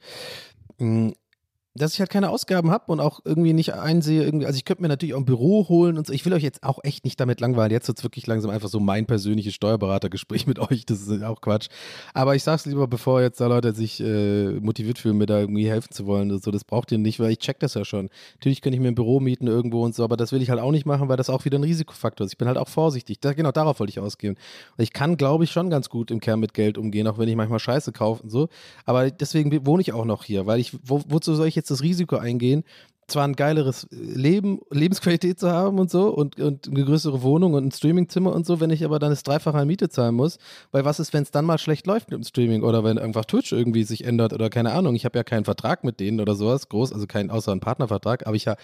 Dass 1.77 1.95
ich 1.95 2.01
halt 2.01 2.11
keine 2.11 2.31
Ausgaben 2.31 2.71
habe 2.71 2.85
und 2.93 3.01
auch 3.01 3.21
irgendwie 3.25 3.53
nicht 3.53 3.75
einsehe, 3.75 4.23
irgendwie, 4.23 4.47
also 4.47 4.57
ich 4.57 4.65
könnte 4.65 4.83
mir 4.83 4.89
natürlich 4.89 5.15
auch 5.15 5.19
ein 5.19 5.25
Büro 5.25 5.69
holen 5.69 5.99
und 5.99 6.07
so. 6.07 6.13
Ich 6.13 6.25
will 6.25 6.33
euch 6.33 6.45
jetzt 6.45 6.63
auch 6.63 6.79
echt 6.85 7.05
nicht 7.05 7.19
damit 7.19 7.41
langweilen. 7.41 7.73
Jetzt 7.73 7.89
wird 7.89 7.99
es 7.99 8.05
wirklich 8.05 8.29
langsam 8.29 8.53
einfach 8.53 8.69
so 8.69 8.79
mein 8.79 9.07
persönliches 9.07 9.55
Steuerberatergespräch 9.55 10.47
mit 10.47 10.61
euch. 10.61 10.87
Das 10.87 11.01
ist 11.01 11.23
auch 11.25 11.41
Quatsch. 11.41 11.69
Aber 12.13 12.37
ich 12.37 12.45
sag's 12.45 12.65
lieber, 12.67 12.87
bevor 12.87 13.23
jetzt 13.23 13.41
da 13.41 13.49
Leute 13.49 13.75
sich 13.75 14.01
äh, 14.01 14.53
motiviert 14.61 14.99
fühlen, 14.99 15.19
mir 15.19 15.27
da 15.27 15.41
irgendwie 15.41 15.69
helfen 15.69 15.91
zu 15.91 16.07
wollen. 16.07 16.31
und 16.31 16.45
So, 16.45 16.53
das 16.53 16.63
braucht 16.63 16.93
ihr 16.93 16.99
nicht, 16.99 17.19
weil 17.19 17.33
ich 17.33 17.39
check 17.39 17.59
das 17.59 17.75
ja 17.75 17.85
schon. 17.85 18.09
Natürlich 18.35 18.61
könnte 18.61 18.77
ich 18.77 18.81
mir 18.81 18.89
ein 18.89 18.95
Büro 18.95 19.19
mieten 19.19 19.49
irgendwo 19.49 19.83
und 19.85 19.97
so, 19.97 20.05
aber 20.05 20.17
das 20.17 20.31
will 20.31 20.43
ich 20.43 20.51
halt 20.51 20.61
auch 20.61 20.71
nicht 20.71 20.87
machen, 20.87 21.09
weil 21.09 21.17
das 21.17 21.29
auch 21.29 21.45
wieder 21.45 21.59
ein 21.59 21.65
Risikofaktor 21.65 22.25
ist. 22.25 22.33
Ich 22.33 22.39
bin 22.39 22.47
halt 22.47 22.59
auch 22.59 22.69
vorsichtig. 22.69 23.19
Da, 23.21 23.33
genau 23.33 23.51
darauf 23.51 23.81
wollte 23.81 23.91
ich 23.91 23.99
ausgehen. 23.99 24.37
Und 24.77 24.83
ich 24.83 24.93
kann, 24.93 25.17
glaube 25.17 25.43
ich, 25.43 25.51
schon 25.51 25.71
ganz 25.71 25.89
gut 25.89 26.13
im 26.13 26.21
Kern 26.21 26.39
mit 26.39 26.55
Geld 26.55 26.79
umgehen, 26.79 27.09
auch 27.09 27.19
wenn 27.19 27.29
ich 27.29 27.35
manchmal 27.35 27.59
Scheiße 27.59 27.91
kaufe 27.91 28.23
und 28.23 28.31
so. 28.31 28.49
Aber 28.85 29.11
deswegen 29.11 29.67
wohne 29.67 29.83
ich 29.83 29.93
auch 29.93 30.05
noch 30.05 30.23
hier, 30.23 30.47
weil 30.47 30.61
ich, 30.61 30.77
wo, 30.85 31.03
wozu 31.09 31.35
soll 31.35 31.49
ich 31.49 31.57
jetzt 31.57 31.64
das 31.71 31.83
Risiko 31.83 32.17
eingehen, 32.17 32.65
zwar 33.07 33.25
ein 33.25 33.35
geileres 33.35 33.87
Leben, 33.91 34.61
Lebensqualität 34.71 35.39
zu 35.39 35.51
haben 35.51 35.79
und 35.79 35.91
so 35.91 36.09
und, 36.09 36.41
und 36.41 36.69
eine 36.69 36.85
größere 36.85 37.23
Wohnung 37.23 37.55
und 37.55 37.67
ein 37.67 37.71
Streamingzimmer 37.71 38.33
und 38.33 38.47
so, 38.47 38.61
wenn 38.61 38.71
ich 38.71 38.85
aber 38.85 38.99
dann 38.99 39.11
das 39.11 39.23
Dreifache 39.23 39.59
an 39.59 39.67
Miete 39.67 39.89
zahlen 39.89 40.15
muss. 40.15 40.39
Weil 40.73 40.85
was 40.85 41.01
ist, 41.01 41.13
wenn 41.13 41.23
es 41.23 41.31
dann 41.31 41.45
mal 41.45 41.59
schlecht 41.59 41.87
läuft 41.87 42.11
mit 42.11 42.19
dem 42.19 42.25
Streaming 42.25 42.63
oder 42.63 42.85
wenn 42.85 42.99
einfach 42.99 43.25
Twitch 43.25 43.53
irgendwie 43.53 43.85
sich 43.85 44.05
ändert 44.05 44.33
oder 44.33 44.49
keine 44.49 44.73
Ahnung. 44.73 44.95
Ich 44.95 45.05
habe 45.05 45.19
ja 45.19 45.25
keinen 45.25 45.45
Vertrag 45.45 45.85
mit 45.85 46.01
denen 46.01 46.21
oder 46.21 46.35
sowas, 46.35 46.69
groß, 46.69 46.93
also 46.93 47.07
keinen 47.07 47.31
außer 47.31 47.53
einen 47.53 47.61
Partnervertrag, 47.61 48.27
aber 48.27 48.37
ich 48.37 48.47
ja, 48.47 48.57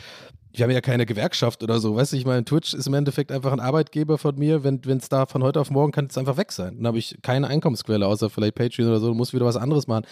ich 0.53 0.63
habe 0.63 0.73
ja 0.73 0.81
keine 0.81 1.07
Gewerkschaft 1.07 1.63
oder 1.63 1.79
so, 1.79 1.95
weißt 1.95 2.13
du, 2.13 2.17
ich 2.17 2.27
meine, 2.27 2.45
Twitch 2.45 2.75
ist 2.75 2.87
im 2.89 2.95
Endeffekt 2.95 3.31
einfach 3.31 3.53
ein 3.53 3.61
Arbeitgeber 3.61 4.19
von 4.19 4.37
mir, 4.37 4.65
wenn 4.65 4.81
es 4.85 5.09
da 5.09 5.27
von 5.27 5.45
heute 5.45 5.61
auf 5.61 5.71
morgen 5.71 5.93
kann 5.93 6.07
es 6.07 6.19
einfach 6.19 6.37
weg 6.37 6.51
sein. 6.51 6.77
Dann 6.79 6.89
habe 6.89 6.99
ich 6.99 7.19
keine 7.23 7.47
Einkommensquelle, 7.47 8.07
außer 8.07 8.31
vielleicht 8.31 8.57
Patreon 8.57 8.89
oder 8.89 8.99
so, 8.99 9.15
muss 9.15 9.33
wieder 9.33 9.47
was 9.47 9.57
anderes 9.57 9.87
machen 9.87 10.07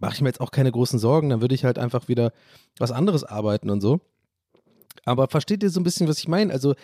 mache 0.00 0.14
ich 0.14 0.20
mir 0.20 0.28
jetzt 0.28 0.40
auch 0.40 0.50
keine 0.50 0.72
großen 0.72 0.98
Sorgen, 0.98 1.30
dann 1.30 1.40
würde 1.40 1.54
ich 1.54 1.64
halt 1.64 1.78
einfach 1.78 2.08
wieder 2.08 2.32
was 2.78 2.90
anderes 2.90 3.24
arbeiten 3.24 3.70
und 3.70 3.80
so. 3.80 4.00
Aber 5.04 5.28
versteht 5.28 5.62
ihr 5.62 5.70
so 5.70 5.80
ein 5.80 5.84
bisschen, 5.84 6.08
was 6.08 6.18
ich 6.18 6.28
meine? 6.28 6.52
Also, 6.52 6.74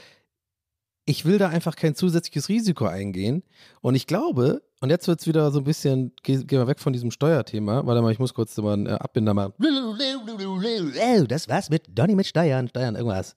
ich 1.05 1.25
will 1.25 1.39
da 1.39 1.49
einfach 1.49 1.77
kein 1.77 1.95
zusätzliches 1.95 2.49
Risiko 2.49 2.87
eingehen. 2.87 3.43
Und 3.81 3.95
ich 3.95 4.07
glaube, 4.07 4.63
und 4.81 4.91
jetzt 4.91 5.07
wird 5.07 5.21
es 5.21 5.27
wieder 5.27 5.51
so 5.53 5.61
ein 5.61 5.65
bisschen, 5.65 6.13
geh, 6.23 6.43
geh 6.45 6.59
mal 6.59 6.67
weg 6.67 6.81
von 6.81 6.93
diesem 6.93 7.11
Steuerthema. 7.11 7.87
Warte 7.87 8.03
mal, 8.03 8.13
ich 8.13 8.19
muss 8.19 8.35
kurz 8.35 8.57
mal 8.57 8.73
einen 8.73 8.87
äh, 8.87 8.91
Abbinder 8.91 9.33
mal. 9.33 9.53
Oh, 9.59 11.25
das 11.27 11.49
war's 11.49 11.71
mit 11.71 11.85
Donny 11.97 12.15
mit 12.15 12.27
Steuern, 12.27 12.69
Steuern, 12.69 12.97
irgendwas. 12.97 13.37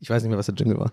Ich 0.00 0.08
weiß 0.08 0.22
nicht 0.22 0.30
mehr, 0.30 0.38
was 0.38 0.46
der 0.46 0.54
Jingle 0.54 0.78
war. 0.78 0.92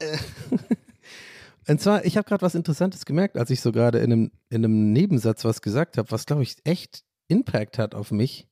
Äh, 0.00 0.18
Und 1.68 1.80
zwar, 1.80 2.04
ich 2.04 2.16
habe 2.16 2.28
gerade 2.28 2.42
was 2.42 2.56
Interessantes 2.56 3.04
gemerkt, 3.04 3.36
als 3.36 3.50
ich 3.50 3.60
so 3.60 3.70
gerade 3.70 3.98
in 3.98 4.12
einem, 4.12 4.30
in 4.48 4.64
einem 4.64 4.92
Nebensatz 4.92 5.44
was 5.44 5.62
gesagt 5.62 5.98
habe, 5.98 6.10
was, 6.10 6.26
glaube 6.26 6.42
ich, 6.42 6.56
echt 6.64 7.04
Impact 7.30 7.78
hat 7.78 7.94
auf 7.94 8.10
mich. 8.10 8.48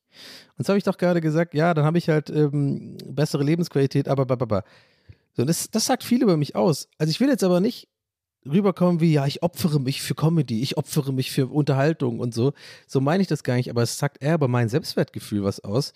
Und 0.57 0.65
so 0.65 0.71
habe 0.71 0.77
ich 0.77 0.83
doch 0.83 0.97
gerade 0.97 1.21
gesagt, 1.21 1.53
ja, 1.53 1.73
dann 1.73 1.85
habe 1.85 1.97
ich 1.97 2.09
halt 2.09 2.29
ähm, 2.29 2.97
bessere 3.05 3.43
Lebensqualität, 3.43 4.07
aber, 4.07 4.29
aber. 4.29 4.63
So, 5.33 5.45
das, 5.45 5.69
das 5.69 5.85
sagt 5.85 6.03
viel 6.03 6.23
über 6.23 6.37
mich 6.37 6.55
aus. 6.55 6.89
Also 6.97 7.11
ich 7.11 7.19
will 7.19 7.29
jetzt 7.29 7.43
aber 7.43 7.59
nicht 7.59 7.87
rüberkommen 8.45 8.99
wie, 9.01 9.13
ja, 9.13 9.25
ich 9.25 9.43
opfere 9.43 9.79
mich 9.79 10.01
für 10.01 10.15
Comedy, 10.15 10.61
ich 10.61 10.77
opfere 10.77 11.13
mich 11.13 11.31
für 11.31 11.47
Unterhaltung 11.47 12.19
und 12.19 12.33
so. 12.33 12.53
So 12.87 13.01
meine 13.01 13.21
ich 13.21 13.27
das 13.27 13.43
gar 13.43 13.55
nicht, 13.55 13.69
aber 13.69 13.83
es 13.83 13.97
sagt 13.97 14.23
eher 14.23 14.35
über 14.35 14.47
mein 14.47 14.69
Selbstwertgefühl 14.69 15.43
was 15.43 15.63
aus. 15.63 15.93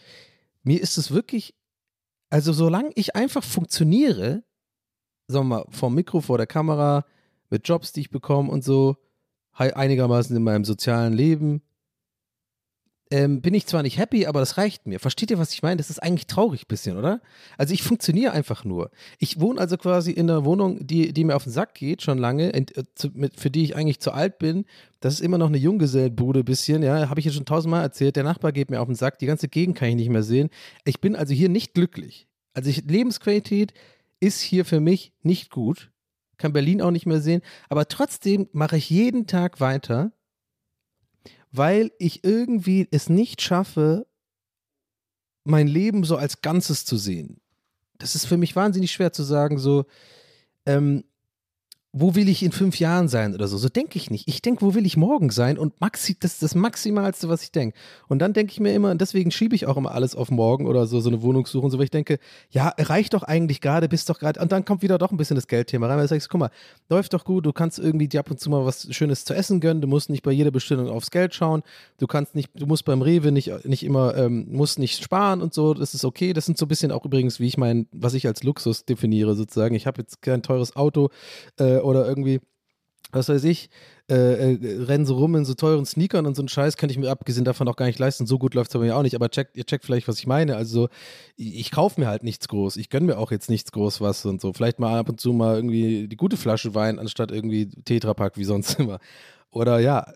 Mir 0.63 0.81
ist 0.81 0.97
es 0.97 1.11
wirklich, 1.11 1.55
also 2.29 2.53
solange 2.53 2.91
ich 2.95 3.15
einfach 3.15 3.43
funktioniere, 3.43 4.43
sagen 5.27 5.47
wir 5.47 5.57
mal, 5.57 5.65
vom 5.69 5.95
Mikro, 5.95 6.21
vor 6.21 6.37
der 6.37 6.47
Kamera, 6.47 7.05
mit 7.49 7.67
Jobs, 7.67 7.91
die 7.93 8.01
ich 8.01 8.09
bekomme 8.09 8.51
und 8.51 8.63
so, 8.63 8.97
einigermaßen 9.53 10.35
in 10.35 10.43
meinem 10.43 10.65
sozialen 10.65 11.13
Leben, 11.13 11.61
ähm, 13.13 13.41
bin 13.41 13.53
ich 13.53 13.67
zwar 13.67 13.83
nicht 13.83 13.99
happy, 13.99 14.25
aber 14.25 14.39
das 14.39 14.57
reicht 14.57 14.87
mir. 14.87 14.99
Versteht 14.99 15.29
ihr, 15.29 15.37
was 15.37 15.53
ich 15.53 15.61
meine? 15.61 15.77
Das 15.77 15.91
ist 15.91 16.01
eigentlich 16.01 16.25
traurig 16.25 16.63
ein 16.63 16.67
bisschen, 16.67 16.97
oder? 16.97 17.21
Also 17.59 17.71
ich 17.71 17.83
funktioniere 17.83 18.31
einfach 18.31 18.65
nur. 18.65 18.89
Ich 19.19 19.39
wohne 19.39 19.61
also 19.61 19.77
quasi 19.77 20.11
in 20.11 20.31
einer 20.31 20.45
Wohnung, 20.45 20.79
die, 20.87 21.13
die 21.13 21.23
mir 21.23 21.35
auf 21.35 21.43
den 21.43 21.53
Sack 21.53 21.75
geht, 21.75 22.01
schon 22.01 22.17
lange, 22.17 22.49
in, 22.49 22.65
äh, 22.69 22.85
zu, 22.95 23.09
mit, 23.13 23.39
für 23.39 23.51
die 23.51 23.65
ich 23.65 23.75
eigentlich 23.75 23.99
zu 23.99 24.13
alt 24.13 24.39
bin. 24.39 24.65
Das 24.99 25.13
ist 25.13 25.19
immer 25.19 25.37
noch 25.37 25.49
eine 25.49 25.59
Junggesellenbude 25.59 26.39
ein 26.39 26.45
bisschen, 26.45 26.81
ja, 26.81 27.07
habe 27.07 27.19
ich 27.19 27.27
ja 27.27 27.31
schon 27.31 27.45
tausendmal 27.45 27.83
erzählt. 27.83 28.15
Der 28.15 28.23
Nachbar 28.23 28.51
geht 28.51 28.71
mir 28.71 28.81
auf 28.81 28.87
den 28.87 28.95
Sack, 28.95 29.19
die 29.19 29.27
ganze 29.27 29.47
Gegend 29.47 29.77
kann 29.77 29.89
ich 29.89 29.95
nicht 29.95 30.09
mehr 30.09 30.23
sehen. 30.23 30.49
Ich 30.83 30.99
bin 30.99 31.15
also 31.15 31.35
hier 31.35 31.49
nicht 31.49 31.75
glücklich. 31.75 32.27
Also 32.55 32.71
ich, 32.71 32.83
Lebensqualität 32.85 33.75
ist 34.21 34.41
hier 34.41 34.65
für 34.65 34.79
mich 34.79 35.13
nicht 35.21 35.51
gut. 35.51 35.91
Kann 36.37 36.51
Berlin 36.51 36.81
auch 36.81 36.89
nicht 36.89 37.05
mehr 37.05 37.21
sehen. 37.21 37.43
Aber 37.69 37.87
trotzdem 37.87 38.49
mache 38.53 38.77
ich 38.77 38.89
jeden 38.89 39.27
Tag 39.27 39.59
weiter 39.59 40.13
weil 41.53 41.91
ich 41.99 42.23
irgendwie 42.23 42.87
es 42.91 43.09
nicht 43.09 43.41
schaffe, 43.41 44.07
mein 45.45 45.67
Leben 45.67 46.03
so 46.03 46.17
als 46.17 46.41
Ganzes 46.41 46.83
zu 46.83 46.97
sehen. 46.97 47.39
Das 47.99 48.15
ist 48.15 48.25
für 48.25 48.37
mich 48.37 48.55
wahnsinnig 48.55 48.91
schwer 48.91 49.13
zu 49.13 49.23
sagen, 49.23 49.59
so, 49.59 49.85
ähm, 50.65 51.03
wo 51.95 52.15
will 52.15 52.27
ich 52.27 52.41
in 52.41 52.51
fünf 52.51 52.79
Jahren 52.79 53.07
sein 53.07 53.35
oder 53.35 53.47
so. 53.47 53.55
So 53.57 53.69
denke 53.69 53.97
ich 53.97 54.09
nicht. 54.09 54.27
Ich 54.27 54.41
denke, 54.41 54.63
wo 54.63 54.73
will 54.73 54.85
ich 54.85 54.97
morgen 54.97 55.29
sein? 55.29 55.59
Und 55.59 55.79
maxi, 55.79 56.17
das 56.19 56.33
ist 56.33 56.43
das 56.43 56.55
Maximalste, 56.55 57.29
was 57.29 57.43
ich 57.43 57.51
denke. 57.51 57.77
Und 58.07 58.17
dann 58.17 58.33
denke 58.33 58.51
ich 58.51 58.59
mir 58.59 58.73
immer, 58.73 58.89
und 58.89 58.99
deswegen 58.99 59.29
schiebe 59.29 59.55
ich 59.55 59.67
auch 59.67 59.77
immer 59.77 59.91
alles 59.91 60.15
auf 60.15 60.31
morgen 60.31 60.65
oder 60.65 60.87
so, 60.87 60.99
so 60.99 61.09
eine 61.09 61.21
Wohnungssuche 61.21 61.63
und 61.63 61.69
so, 61.69 61.77
weil 61.77 61.85
ich 61.85 61.91
denke, 61.91 62.17
ja, 62.49 62.73
reicht 62.79 63.13
doch 63.13 63.21
eigentlich 63.21 63.61
gerade, 63.61 63.87
bist 63.87 64.09
doch 64.09 64.17
gerade, 64.17 64.39
und 64.39 64.51
dann 64.51 64.65
kommt 64.65 64.81
wieder 64.81 64.97
doch 64.97 65.11
ein 65.11 65.17
bisschen 65.17 65.35
das 65.35 65.47
Geldthema 65.47 65.85
rein, 65.85 65.97
weil 65.97 66.05
du 66.05 66.09
sagst, 66.09 66.29
guck 66.29 66.39
mal, 66.39 66.49
läuft 66.89 67.13
doch 67.13 67.25
gut, 67.25 67.45
du 67.45 67.53
kannst 67.53 67.77
irgendwie 67.77 68.07
dir 68.07 68.21
ab 68.21 68.31
und 68.31 68.39
zu 68.39 68.49
mal 68.49 68.65
was 68.65 68.87
Schönes 68.89 69.23
zu 69.23 69.35
essen 69.35 69.59
gönnen, 69.59 69.81
du 69.81 69.87
musst 69.87 70.09
nicht 70.09 70.23
bei 70.23 70.31
jeder 70.31 70.49
Bestellung 70.49 70.89
aufs 70.89 71.11
Geld 71.11 71.35
schauen, 71.35 71.61
du 71.99 72.07
kannst 72.07 72.33
nicht, 72.33 72.49
du 72.55 72.65
musst 72.65 72.85
beim 72.85 73.03
Rewe 73.03 73.31
nicht, 73.31 73.65
nicht 73.65 73.83
immer, 73.83 74.15
ähm, 74.17 74.47
musst 74.49 74.79
nicht 74.79 75.03
sparen 75.03 75.43
und 75.43 75.53
so, 75.53 75.75
das 75.75 75.93
ist 75.93 76.05
okay. 76.05 76.33
Das 76.33 76.45
sind 76.47 76.57
so 76.57 76.65
ein 76.65 76.69
bisschen 76.69 76.91
auch 76.91 77.05
übrigens, 77.05 77.39
wie 77.39 77.45
ich 77.45 77.57
mein, 77.57 77.87
was 77.91 78.15
ich 78.15 78.25
als 78.25 78.41
Luxus 78.41 78.85
definiere 78.85 79.35
sozusagen. 79.35 79.75
Ich 79.75 79.85
habe 79.85 80.01
jetzt 80.01 80.23
kein 80.23 80.41
teures 80.41 80.75
Auto, 80.75 81.09
äh, 81.59 81.82
oder 81.83 82.07
irgendwie, 82.07 82.39
was 83.11 83.29
weiß 83.29 83.43
ich, 83.43 83.69
äh, 84.09 84.53
äh, 84.53 84.83
rennen 84.83 85.05
so 85.05 85.15
rum 85.15 85.35
in 85.35 85.45
so 85.45 85.53
teuren 85.53 85.85
Sneakern 85.85 86.25
und 86.25 86.35
so 86.35 86.41
einen 86.41 86.49
Scheiß, 86.49 86.75
kann 86.75 86.89
ich 86.89 86.97
mir 86.97 87.09
abgesehen 87.09 87.45
davon 87.45 87.67
auch 87.69 87.77
gar 87.77 87.85
nicht 87.85 87.99
leisten. 87.99 88.27
So 88.27 88.37
gut 88.37 88.53
läuft 88.53 88.71
es 88.71 88.73
bei 88.73 88.85
mir 88.85 88.97
auch 88.97 89.01
nicht, 89.01 89.15
aber 89.15 89.29
checkt, 89.29 89.55
ihr 89.55 89.65
checkt 89.65 89.85
vielleicht, 89.85 90.07
was 90.09 90.19
ich 90.19 90.27
meine. 90.27 90.57
Also, 90.57 90.89
ich, 91.37 91.57
ich 91.57 91.71
kaufe 91.71 92.01
mir 92.01 92.07
halt 92.07 92.23
nichts 92.23 92.49
groß. 92.49 92.75
Ich 92.77 92.89
gönne 92.89 93.05
mir 93.05 93.17
auch 93.17 93.31
jetzt 93.31 93.49
nichts 93.49 93.71
groß 93.71 94.01
was 94.01 94.25
und 94.25 94.41
so. 94.41 94.51
Vielleicht 94.51 94.79
mal 94.79 94.99
ab 94.99 95.07
und 95.07 95.21
zu 95.21 95.31
mal 95.31 95.55
irgendwie 95.55 96.07
die 96.09 96.17
gute 96.17 96.35
Flasche 96.35 96.75
Wein 96.75 96.99
anstatt 96.99 97.31
irgendwie 97.31 97.69
Tetrapack 97.69 98.35
wie 98.35 98.43
sonst 98.43 98.73
immer. 98.79 98.99
Oder 99.51 99.79
ja, 99.79 100.11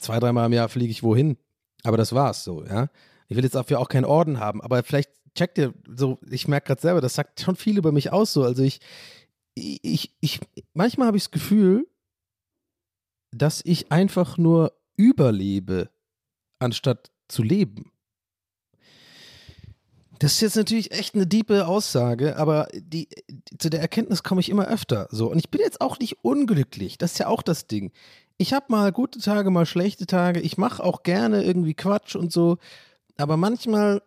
zwei, 0.00 0.18
dreimal 0.18 0.46
im 0.46 0.52
Jahr 0.52 0.68
fliege 0.68 0.90
ich 0.90 1.02
wohin. 1.02 1.36
Aber 1.84 1.96
das 1.96 2.12
war's 2.12 2.42
so, 2.42 2.64
ja. 2.64 2.88
Ich 3.28 3.36
will 3.36 3.44
jetzt 3.44 3.54
dafür 3.54 3.78
auch 3.78 3.88
keinen 3.88 4.06
Orden 4.06 4.40
haben, 4.40 4.60
aber 4.60 4.82
vielleicht 4.82 5.10
checkt 5.36 5.56
ihr 5.58 5.72
so, 5.94 6.18
ich 6.28 6.48
merke 6.48 6.66
gerade 6.66 6.80
selber, 6.80 7.00
das 7.00 7.14
sagt 7.14 7.40
schon 7.40 7.54
viel 7.54 7.78
über 7.78 7.92
mich 7.92 8.12
aus 8.12 8.32
so. 8.32 8.42
Also 8.42 8.64
ich, 8.64 8.80
ich, 9.54 10.14
ich, 10.20 10.40
manchmal 10.74 11.08
habe 11.08 11.16
ich 11.16 11.24
das 11.24 11.30
Gefühl, 11.30 11.86
dass 13.32 13.62
ich 13.64 13.92
einfach 13.92 14.38
nur 14.38 14.72
überlebe, 14.96 15.90
anstatt 16.58 17.10
zu 17.28 17.42
leben. 17.42 17.92
Das 20.18 20.32
ist 20.32 20.40
jetzt 20.42 20.56
natürlich 20.56 20.92
echt 20.92 21.14
eine 21.14 21.26
diepe 21.26 21.66
Aussage, 21.66 22.36
aber 22.36 22.68
die, 22.74 23.08
zu 23.58 23.70
der 23.70 23.80
Erkenntnis 23.80 24.22
komme 24.22 24.42
ich 24.42 24.50
immer 24.50 24.66
öfter. 24.66 25.08
So. 25.10 25.30
Und 25.30 25.38
ich 25.38 25.48
bin 25.48 25.62
jetzt 25.62 25.80
auch 25.80 25.98
nicht 25.98 26.22
unglücklich. 26.22 26.98
Das 26.98 27.12
ist 27.12 27.18
ja 27.18 27.26
auch 27.28 27.42
das 27.42 27.66
Ding. 27.66 27.90
Ich 28.36 28.52
habe 28.52 28.66
mal 28.68 28.92
gute 28.92 29.18
Tage, 29.18 29.50
mal 29.50 29.64
schlechte 29.64 30.06
Tage. 30.06 30.40
Ich 30.40 30.58
mache 30.58 30.84
auch 30.84 31.04
gerne 31.04 31.42
irgendwie 31.42 31.72
Quatsch 31.72 32.16
und 32.16 32.32
so. 32.32 32.58
Aber 33.16 33.38
manchmal 33.38 34.02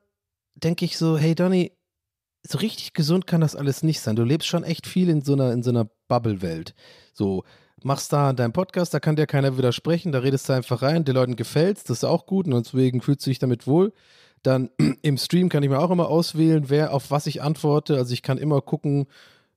denke 0.54 0.86
ich 0.86 1.00
so, 1.00 1.18
hey 1.18 1.34
Donny, 1.34 1.72
so 2.46 2.58
richtig 2.58 2.94
gesund 2.94 3.26
kann 3.26 3.41
das 3.41 3.56
alles 3.56 3.84
nicht 3.84 4.02
sein. 4.02 4.16
Du 4.16 4.24
lebst 4.24 4.48
schon 4.48 4.64
echt 4.64 4.86
viel 4.86 5.10
in 5.10 5.22
so 5.22 5.34
einer, 5.34 5.52
in 5.52 5.64
so 5.64 5.70
einer 5.70 5.89
Bubble-Welt. 6.08 6.76
So, 7.14 7.44
machst 7.84 8.12
da 8.14 8.34
deinen 8.34 8.54
Podcast, 8.54 8.94
da 8.94 9.00
kann 9.00 9.16
dir 9.16 9.28
keiner 9.28 9.58
widersprechen, 9.58 10.12
da 10.12 10.20
redest 10.20 10.50
du 10.50 10.54
einfach 10.54 10.82
rein, 10.82 11.06
den 11.06 11.16
Leuten 11.16 11.36
gefällt's, 11.36 11.84
das 11.84 12.00
ist 12.00 12.04
auch 12.04 12.26
gut 12.26 12.48
und 12.48 12.54
deswegen 12.54 13.02
fühlst 13.02 13.26
du 13.26 13.30
dich 13.30 13.39
damit 13.39 13.68
wohl. 13.68 13.94
Dann 14.41 14.70
im 15.02 15.18
Stream 15.18 15.50
kann 15.50 15.64
ich 15.64 15.70
mir 15.70 15.80
auch 15.80 15.91
immer 15.91 16.10
auswählen, 16.10 16.66
wer 16.70 16.94
auf 16.94 17.12
was 17.12 17.28
ich 17.28 17.41
antworte. 17.41 17.96
Also 17.96 18.14
ich 18.14 18.24
kann 18.24 18.38
immer 18.38 18.62
gucken, 18.62 19.08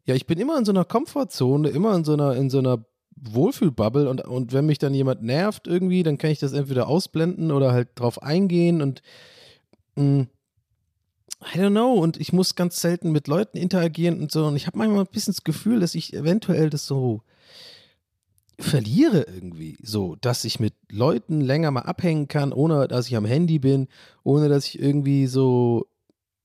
ja, 0.05 0.15
ich 0.15 0.27
bin 0.27 0.39
immer 0.39 0.57
in 0.57 0.65
so 0.65 0.73
einer 0.73 0.85
Komfortzone, 0.85 1.69
immer 1.69 1.95
in 1.95 2.05
so 2.05 2.13
einer, 2.13 2.37
in 2.37 2.51
so 2.51 2.59
einer 2.59 2.85
Wohlfühlbubble 3.17 4.09
und, 4.09 4.21
und 4.23 4.53
wenn 4.53 4.67
mich 4.67 4.79
dann 4.79 4.95
jemand 4.95 5.23
nervt 5.23 5.67
irgendwie, 5.67 6.03
dann 6.03 6.19
kann 6.19 6.31
ich 6.31 6.39
das 6.39 6.53
entweder 6.53 6.87
ausblenden 6.87 7.51
oder 7.51 7.73
halt 7.73 7.89
drauf 7.95 8.23
eingehen 8.23 8.83
und 8.83 9.03
mh, 9.97 10.05
mm, 10.05 10.29
I 11.43 11.59
don't 11.59 11.71
know, 11.71 11.93
und 11.95 12.19
ich 12.19 12.33
muss 12.33 12.55
ganz 12.55 12.81
selten 12.81 13.13
mit 13.13 13.29
Leuten 13.29 13.59
interagieren 13.59 14.21
und 14.21 14.33
so. 14.33 14.47
Und 14.47 14.57
ich 14.57 14.67
habe 14.67 14.79
manchmal 14.79 15.01
ein 15.01 15.11
bisschen 15.11 15.35
das 15.35 15.45
Gefühl, 15.45 15.81
dass 15.81 15.95
ich 15.95 16.15
eventuell 16.15 16.71
das 16.71 16.87
so 16.87 17.23
verliere 18.59 19.23
irgendwie. 19.23 19.77
So, 19.83 20.17
dass 20.17 20.45
ich 20.45 20.61
mit 20.61 20.75
Leuten 20.91 21.41
länger 21.41 21.71
mal 21.71 21.83
abhängen 21.83 22.29
kann, 22.29 22.53
ohne 22.53 22.89
dass 22.89 23.09
ich 23.09 23.17
am 23.17 23.27
Handy 23.27 23.59
bin, 23.59 23.89
ohne 24.23 24.49
dass 24.49 24.67
ich 24.67 24.79
irgendwie 24.79 25.27
so 25.27 25.87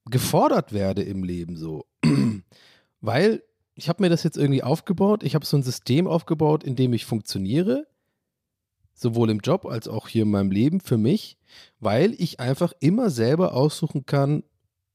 gefordert 0.06 0.74
werde 0.74 1.04
im 1.04 1.24
Leben. 1.24 1.56
So. 1.56 1.86
Weil 3.02 3.44
ich 3.76 3.90
habe 3.90 4.04
mir 4.04 4.10
das 4.10 4.24
jetzt 4.24 4.38
irgendwie 4.38 4.64
aufgebaut. 4.64 5.24
Ich 5.24 5.36
habe 5.36 5.46
so 5.46 5.58
ein 5.58 5.64
System 5.64 6.08
aufgebaut, 6.08 6.64
in 6.64 6.76
dem 6.76 6.94
ich 6.94 7.06
funktioniere. 7.06 7.88
Sowohl 8.94 9.30
im 9.30 9.40
Job 9.40 9.66
als 9.66 9.88
auch 9.88 10.08
hier 10.08 10.24
in 10.24 10.32
meinem 10.32 10.52
Leben 10.52 10.80
für 10.80 10.98
mich, 10.98 11.38
weil 11.80 12.14
ich 12.20 12.40
einfach 12.40 12.74
immer 12.82 13.10
selber 13.10 13.54
aussuchen 13.56 14.06
kann, 14.06 14.44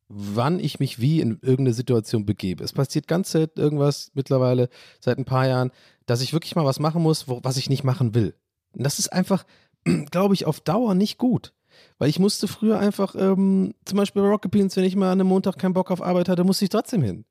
wann 0.08 0.60
ich 0.60 0.78
mich 0.78 1.00
wie 1.00 1.20
in 1.20 1.38
irgendeine 1.42 1.72
Situation 1.72 2.26
begebe. 2.26 2.62
Es 2.62 2.72
passiert 2.72 3.08
ganz 3.08 3.30
selten 3.30 3.60
irgendwas 3.60 4.10
mittlerweile 4.14 4.68
seit 5.00 5.18
ein 5.18 5.24
paar 5.24 5.46
Jahren, 5.46 5.72
dass 6.06 6.20
ich 6.20 6.32
wirklich 6.32 6.54
mal 6.54 6.64
was 6.64 6.78
machen 6.78 7.02
muss, 7.02 7.28
wo, 7.28 7.40
was 7.42 7.56
ich 7.56 7.68
nicht 7.68 7.84
machen 7.84 8.14
will. 8.14 8.34
Und 8.72 8.84
das 8.84 8.98
ist 8.98 9.12
einfach, 9.12 9.44
glaube 10.10 10.34
ich, 10.34 10.46
auf 10.46 10.60
Dauer 10.60 10.94
nicht 10.94 11.18
gut. 11.18 11.52
Weil 11.98 12.08
ich 12.08 12.18
musste 12.18 12.48
früher 12.48 12.78
einfach, 12.78 13.14
ähm, 13.16 13.74
zum 13.84 13.98
Beispiel 13.98 14.22
bei 14.22 14.28
Rocket 14.28 14.50
Beans, 14.50 14.76
wenn 14.76 14.84
ich 14.84 14.96
mal 14.96 15.10
an 15.10 15.20
einem 15.20 15.28
Montag 15.28 15.58
keinen 15.58 15.74
Bock 15.74 15.90
auf 15.90 16.02
Arbeit 16.02 16.28
hatte, 16.28 16.44
musste 16.44 16.64
ich 16.64 16.70
trotzdem 16.70 17.02
hin. 17.02 17.24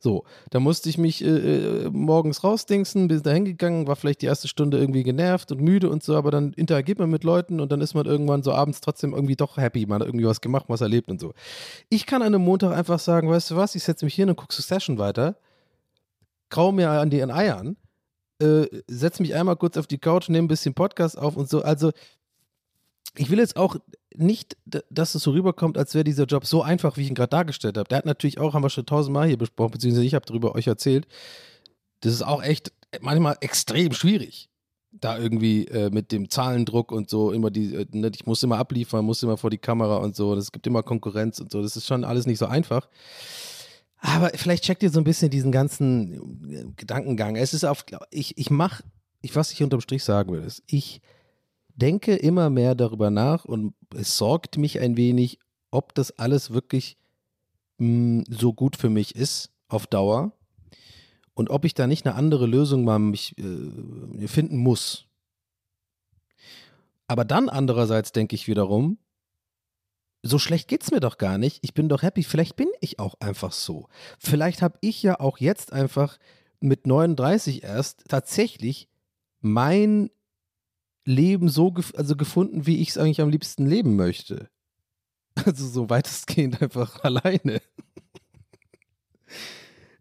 So, 0.00 0.24
da 0.50 0.60
musste 0.60 0.88
ich 0.88 0.96
mich 0.96 1.24
äh, 1.24 1.28
äh, 1.28 1.90
morgens 1.90 2.44
rausdingsen, 2.44 3.08
bin 3.08 3.22
da 3.22 3.30
hingegangen, 3.32 3.88
war 3.88 3.96
vielleicht 3.96 4.22
die 4.22 4.26
erste 4.26 4.46
Stunde 4.46 4.78
irgendwie 4.78 5.02
genervt 5.02 5.50
und 5.50 5.60
müde 5.60 5.90
und 5.90 6.04
so, 6.04 6.16
aber 6.16 6.30
dann 6.30 6.52
interagiert 6.52 7.00
man 7.00 7.10
mit 7.10 7.24
Leuten 7.24 7.60
und 7.60 7.72
dann 7.72 7.80
ist 7.80 7.94
man 7.94 8.06
irgendwann 8.06 8.44
so 8.44 8.52
abends 8.52 8.80
trotzdem 8.80 9.12
irgendwie 9.12 9.34
doch 9.34 9.56
happy, 9.56 9.86
man 9.86 10.00
hat 10.00 10.08
irgendwie 10.08 10.26
was 10.26 10.40
gemacht, 10.40 10.66
was 10.68 10.82
erlebt 10.82 11.10
und 11.10 11.20
so. 11.20 11.34
Ich 11.88 12.06
kann 12.06 12.22
an 12.22 12.34
einem 12.34 12.44
Montag 12.44 12.76
einfach 12.76 13.00
sagen, 13.00 13.28
weißt 13.28 13.50
du 13.50 13.56
was, 13.56 13.74
ich 13.74 13.82
setze 13.82 14.04
mich 14.04 14.14
hin 14.14 14.28
und 14.28 14.36
gucke 14.36 14.54
Succession 14.54 14.98
weiter, 14.98 15.36
grau 16.48 16.70
mir 16.70 16.90
an 16.90 17.10
den 17.10 17.32
Eiern, 17.32 17.76
äh, 18.40 18.66
setze 18.86 19.20
mich 19.22 19.34
einmal 19.34 19.56
kurz 19.56 19.76
auf 19.76 19.88
die 19.88 19.98
Couch, 19.98 20.28
nehme 20.28 20.44
ein 20.44 20.48
bisschen 20.48 20.74
Podcast 20.74 21.18
auf 21.18 21.36
und 21.36 21.48
so. 21.48 21.62
Also, 21.62 21.90
ich 23.16 23.30
will 23.30 23.38
jetzt 23.38 23.56
auch 23.56 23.76
nicht, 24.14 24.56
dass 24.64 25.14
es 25.14 25.22
so 25.22 25.30
rüberkommt, 25.30 25.78
als 25.78 25.94
wäre 25.94 26.04
dieser 26.04 26.24
Job 26.24 26.44
so 26.44 26.62
einfach, 26.62 26.96
wie 26.96 27.02
ich 27.02 27.08
ihn 27.08 27.14
gerade 27.14 27.30
dargestellt 27.30 27.76
habe. 27.78 27.88
Der 27.88 27.98
hat 27.98 28.06
natürlich 28.06 28.38
auch, 28.38 28.54
haben 28.54 28.62
wir 28.62 28.70
schon 28.70 28.86
tausendmal 28.86 29.28
hier 29.28 29.38
besprochen, 29.38 29.72
beziehungsweise 29.72 30.06
ich 30.06 30.14
habe 30.14 30.26
darüber 30.26 30.54
euch 30.54 30.66
erzählt. 30.66 31.06
Das 32.00 32.12
ist 32.12 32.22
auch 32.22 32.42
echt 32.42 32.72
manchmal 33.00 33.36
extrem 33.40 33.92
schwierig. 33.92 34.50
Da 34.90 35.18
irgendwie 35.18 35.66
äh, 35.66 35.90
mit 35.90 36.12
dem 36.12 36.30
Zahlendruck 36.30 36.92
und 36.92 37.10
so 37.10 37.30
immer 37.30 37.50
die, 37.50 37.74
äh, 37.74 37.86
ne, 37.92 38.10
ich 38.14 38.26
muss 38.26 38.42
immer 38.42 38.58
abliefern, 38.58 39.04
muss 39.04 39.22
immer 39.22 39.36
vor 39.36 39.50
die 39.50 39.58
Kamera 39.58 39.96
und 39.98 40.16
so. 40.16 40.34
Es 40.34 40.50
gibt 40.50 40.66
immer 40.66 40.82
Konkurrenz 40.82 41.40
und 41.40 41.52
so. 41.52 41.60
Das 41.62 41.76
ist 41.76 41.86
schon 41.86 42.04
alles 42.04 42.26
nicht 42.26 42.38
so 42.38 42.46
einfach. 42.46 42.88
Aber 44.00 44.30
vielleicht 44.34 44.64
checkt 44.64 44.82
ihr 44.82 44.90
so 44.90 45.00
ein 45.00 45.04
bisschen 45.04 45.30
diesen 45.30 45.52
ganzen 45.52 46.50
äh, 46.50 46.64
Gedankengang. 46.76 47.36
Es 47.36 47.52
ist 47.52 47.64
auf, 47.64 47.84
ich, 48.10 48.38
ich 48.38 48.50
mache, 48.50 48.82
ich, 49.20 49.36
was 49.36 49.52
ich 49.52 49.62
unterm 49.62 49.80
Strich 49.80 50.04
sagen 50.04 50.32
will, 50.32 50.42
ist, 50.42 50.62
ich 50.66 51.02
denke 51.80 52.16
immer 52.16 52.50
mehr 52.50 52.74
darüber 52.74 53.10
nach 53.10 53.44
und 53.44 53.74
es 53.94 54.16
sorgt 54.16 54.58
mich 54.58 54.80
ein 54.80 54.96
wenig, 54.96 55.38
ob 55.70 55.94
das 55.94 56.18
alles 56.18 56.50
wirklich 56.50 56.96
mh, 57.78 58.24
so 58.28 58.52
gut 58.52 58.76
für 58.76 58.90
mich 58.90 59.14
ist 59.14 59.50
auf 59.68 59.86
Dauer 59.86 60.32
und 61.34 61.50
ob 61.50 61.64
ich 61.64 61.74
da 61.74 61.86
nicht 61.86 62.04
eine 62.06 62.16
andere 62.16 62.46
Lösung 62.46 62.84
mal 62.84 62.98
mich 62.98 63.36
äh, 63.38 64.26
finden 64.26 64.58
muss. 64.58 65.06
Aber 67.06 67.24
dann 67.24 67.48
andererseits 67.48 68.12
denke 68.12 68.34
ich 68.34 68.48
wiederum, 68.48 68.98
so 70.22 70.38
schlecht 70.38 70.68
geht's 70.68 70.90
mir 70.90 71.00
doch 71.00 71.16
gar 71.16 71.38
nicht. 71.38 71.60
Ich 71.62 71.74
bin 71.74 71.88
doch 71.88 72.02
happy. 72.02 72.24
Vielleicht 72.24 72.56
bin 72.56 72.68
ich 72.80 72.98
auch 72.98 73.14
einfach 73.20 73.52
so. 73.52 73.88
Vielleicht 74.18 74.62
habe 74.62 74.76
ich 74.80 75.02
ja 75.02 75.20
auch 75.20 75.38
jetzt 75.38 75.72
einfach 75.72 76.18
mit 76.60 76.86
39 76.86 77.62
erst 77.62 78.04
tatsächlich 78.08 78.88
mein 79.40 80.10
Leben 81.08 81.48
so 81.48 81.72
gef 81.72 81.92
also 81.96 82.16
gefunden, 82.16 82.66
wie 82.66 82.80
ich 82.80 82.90
es 82.90 82.98
eigentlich 82.98 83.20
am 83.20 83.30
liebsten 83.30 83.66
leben 83.66 83.96
möchte. 83.96 84.48
Also 85.44 85.68
so 85.68 85.88
weitestgehend 85.88 86.60
einfach 86.60 87.00
alleine. 87.04 87.60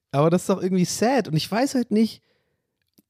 Aber 0.10 0.32
das 0.32 0.42
ist 0.42 0.50
doch 0.50 0.64
irgendwie 0.64 0.86
sad 0.86 1.28
und 1.28 1.36
ich 1.36 1.52
weiß 1.52 1.76
halt 1.76 1.92
nicht, 1.92 2.24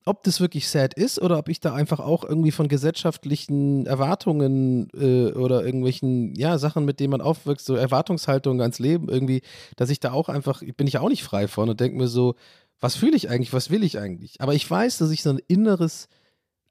ob 0.03 0.23
das 0.23 0.41
wirklich 0.41 0.67
sad 0.67 0.93
ist 0.93 1.21
oder 1.21 1.37
ob 1.37 1.47
ich 1.47 1.59
da 1.59 1.73
einfach 1.73 2.01
auch 2.01 2.25
irgendwie 2.25 2.51
von 2.51 2.67
gesellschaftlichen 2.67 3.85
Erwartungen 3.85 4.89
äh, 4.93 5.31
oder 5.33 5.65
irgendwelchen, 5.65 6.33
ja, 6.35 6.57
Sachen, 6.57 6.85
mit 6.85 6.99
denen 6.99 7.11
man 7.11 7.21
aufwächst, 7.21 7.65
so 7.65 7.75
Erwartungshaltungen 7.75 8.61
ans 8.61 8.79
Leben 8.79 9.09
irgendwie, 9.09 9.41
dass 9.75 9.89
ich 9.89 9.99
da 9.99 10.11
auch 10.11 10.29
einfach, 10.29 10.61
bin 10.75 10.87
ich 10.87 10.97
auch 10.97 11.09
nicht 11.09 11.23
frei 11.23 11.47
von 11.47 11.69
und 11.69 11.79
denke 11.79 11.97
mir 11.97 12.07
so, 12.07 12.35
was 12.79 12.95
fühle 12.95 13.15
ich 13.15 13.29
eigentlich, 13.29 13.53
was 13.53 13.69
will 13.69 13.83
ich 13.83 13.99
eigentlich? 13.99 14.41
Aber 14.41 14.53
ich 14.53 14.69
weiß, 14.69 14.97
dass 14.97 15.11
ich 15.11 15.23
so 15.23 15.31
ein 15.31 15.39
inneres, 15.47 16.07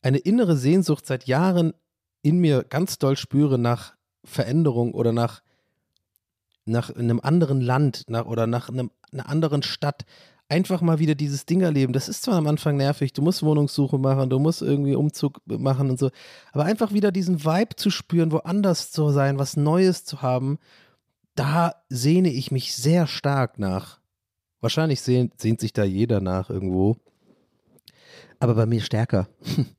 eine 0.06 0.18
innere 0.18 0.56
Sehnsucht 0.56 1.04
seit 1.04 1.26
Jahren 1.26 1.72
in 2.22 2.38
mir 2.38 2.62
ganz 2.62 2.98
doll 3.00 3.16
spüre 3.16 3.58
nach 3.58 3.96
Veränderung 4.22 4.94
oder 4.94 5.12
nach, 5.12 5.42
nach 6.64 6.94
einem 6.94 7.18
anderen 7.18 7.60
Land 7.60 8.04
nach, 8.06 8.26
oder 8.26 8.46
nach 8.46 8.68
einem, 8.68 8.92
einer 9.10 9.28
anderen 9.28 9.64
Stadt. 9.64 10.04
Einfach 10.48 10.80
mal 10.80 11.00
wieder 11.00 11.16
dieses 11.16 11.44
Ding 11.44 11.60
erleben. 11.60 11.92
Das 11.92 12.08
ist 12.08 12.22
zwar 12.22 12.36
am 12.36 12.46
Anfang 12.46 12.76
nervig, 12.76 13.14
du 13.14 13.22
musst 13.22 13.42
Wohnungssuche 13.42 13.98
machen, 13.98 14.30
du 14.30 14.38
musst 14.38 14.62
irgendwie 14.62 14.94
Umzug 14.94 15.40
machen 15.44 15.90
und 15.90 15.98
so, 15.98 16.10
aber 16.52 16.66
einfach 16.66 16.92
wieder 16.92 17.10
diesen 17.10 17.44
Vibe 17.44 17.74
zu 17.74 17.90
spüren, 17.90 18.30
woanders 18.30 18.92
zu 18.92 19.10
sein, 19.10 19.40
was 19.40 19.56
Neues 19.56 20.04
zu 20.04 20.22
haben, 20.22 20.58
da 21.34 21.82
sehne 21.88 22.30
ich 22.30 22.52
mich 22.52 22.76
sehr 22.76 23.08
stark 23.08 23.58
nach. 23.58 23.98
Wahrscheinlich 24.60 25.00
sehnt, 25.00 25.40
sehnt 25.40 25.60
sich 25.60 25.72
da 25.72 25.82
jeder 25.82 26.20
nach 26.20 26.48
irgendwo. 26.48 26.96
Aber 28.38 28.54
bei 28.54 28.66
mir 28.66 28.82
stärker. 28.82 29.28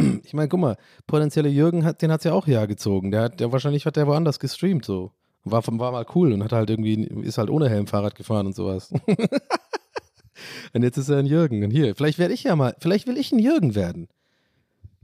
Ich 0.24 0.34
meine, 0.34 0.48
guck 0.48 0.60
mal, 0.60 0.76
potenzielle 1.06 1.48
Jürgen 1.48 1.84
hat, 1.84 2.02
den 2.02 2.10
hat 2.12 2.20
es 2.20 2.24
ja 2.24 2.32
auch 2.32 2.46
hergezogen. 2.46 3.10
Der 3.10 3.22
hat, 3.22 3.40
der 3.40 3.52
wahrscheinlich 3.52 3.86
hat 3.86 3.96
der 3.96 4.06
woanders 4.06 4.38
gestreamt 4.38 4.84
so. 4.84 5.12
War, 5.44 5.62
war 5.66 5.92
mal 5.92 6.06
cool 6.14 6.32
und 6.32 6.44
hat 6.44 6.52
halt 6.52 6.70
irgendwie, 6.70 7.04
ist 7.22 7.38
halt 7.38 7.50
ohne 7.50 7.68
Helm 7.68 7.86
Fahrrad 7.86 8.14
gefahren 8.14 8.46
und 8.46 8.54
sowas. 8.54 8.92
und 10.74 10.82
jetzt 10.82 10.98
ist 10.98 11.08
er 11.08 11.18
ein 11.18 11.26
Jürgen. 11.26 11.64
Und 11.64 11.70
hier, 11.70 11.94
vielleicht 11.94 12.18
werde 12.18 12.34
ich 12.34 12.44
ja 12.44 12.56
mal, 12.56 12.76
vielleicht 12.78 13.06
will 13.06 13.16
ich 13.16 13.32
ein 13.32 13.38
Jürgen 13.38 13.74
werden. 13.74 14.08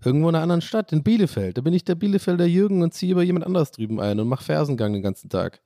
Irgendwo 0.04 0.28
in 0.28 0.34
einer 0.34 0.42
anderen 0.42 0.60
Stadt, 0.60 0.92
in 0.92 1.02
Bielefeld. 1.02 1.56
Da 1.56 1.62
bin 1.62 1.72
ich 1.72 1.84
der 1.84 1.94
Bielefelder 1.94 2.44
Jürgen 2.44 2.82
und 2.82 2.92
ziehe 2.92 3.12
über 3.12 3.22
jemand 3.22 3.46
anderes 3.46 3.70
drüben 3.72 3.98
ein 3.98 4.20
und 4.20 4.28
mach 4.28 4.42
Fersengang 4.42 4.92
den 4.92 5.02
ganzen 5.02 5.30
Tag. 5.30 5.62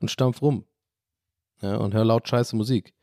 Und 0.00 0.10
stampf 0.10 0.40
rum. 0.40 0.64
Ja, 1.60 1.76
und 1.76 1.94
hör 1.94 2.04
laut 2.04 2.26
scheiße 2.26 2.56
Musik. 2.56 2.95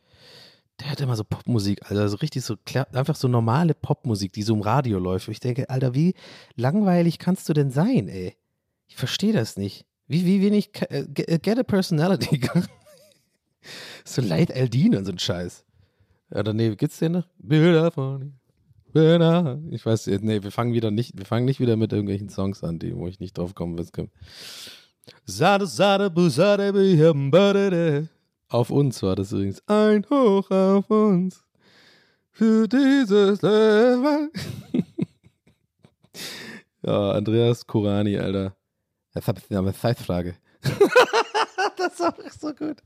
Der 0.79 0.89
hat 0.89 1.01
immer 1.01 1.15
so 1.15 1.23
Popmusik, 1.23 1.89
also 1.89 2.07
so 2.07 2.17
richtig 2.17 2.43
so, 2.43 2.55
einfach 2.93 3.15
so 3.15 3.27
normale 3.27 3.73
Popmusik, 3.73 4.33
die 4.33 4.41
so 4.41 4.55
im 4.55 4.61
Radio 4.61 4.97
läuft. 4.97 5.27
Ich 5.27 5.39
denke, 5.39 5.69
Alter, 5.69 5.93
wie 5.93 6.15
langweilig 6.55 7.19
kannst 7.19 7.47
du 7.47 7.53
denn 7.53 7.69
sein, 7.69 8.07
ey? 8.07 8.35
Ich 8.87 8.95
verstehe 8.95 9.33
das 9.33 9.55
nicht. 9.55 9.85
Wie, 10.07 10.25
wie 10.25 10.41
wenig, 10.41 10.71
äh, 10.89 11.05
get 11.07 11.59
a 11.59 11.63
personality. 11.63 12.41
so 14.05 14.21
Light 14.21 14.53
Aldin 14.53 14.95
und 14.95 15.05
so 15.05 15.11
ein 15.11 15.19
Scheiß. 15.19 15.63
Ja, 16.33 16.43
dann, 16.43 16.55
nee, 16.55 16.75
gibt's 16.75 16.99
den 16.99 17.13
noch? 17.13 17.27
Bilder 17.37 17.91
von 17.91 18.33
Bilder. 18.91 19.59
Ich 19.71 19.85
weiß, 19.85 20.07
nee, 20.21 20.43
wir 20.43 20.51
fangen 20.51 20.73
wieder 20.73 20.91
nicht, 20.91 21.17
wir 21.17 21.25
fangen 21.25 21.45
nicht 21.45 21.59
wieder 21.59 21.75
mit 21.75 21.91
irgendwelchen 21.91 22.29
Songs 22.29 22.63
an, 22.63 22.79
die, 22.79 22.95
wo 22.95 23.07
ich 23.07 23.19
nicht 23.19 23.37
drauf 23.37 23.55
komme. 23.55 23.83
Sade, 25.25 25.67
sade, 25.67 26.09
busade. 26.09 28.07
Auf 28.53 28.69
uns 28.69 29.01
war 29.01 29.15
das 29.15 29.31
übrigens. 29.31 29.67
Ein 29.67 30.05
Hoch 30.11 30.51
auf 30.51 30.87
uns. 30.91 31.43
Für 32.29 32.67
dieses 32.67 33.41
Leben. 33.41 34.29
ja, 36.83 37.11
Andreas 37.13 37.65
Kurani, 37.65 38.15
Alter. 38.15 38.55
Jetzt 39.15 39.27
hab 39.27 39.39
ich 39.39 39.57
eine 39.57 39.73
Zeitfrage. 39.73 40.35
das 41.77 41.99
war 41.99 42.15
echt 42.23 42.39
so 42.39 42.53
gut. 42.53 42.77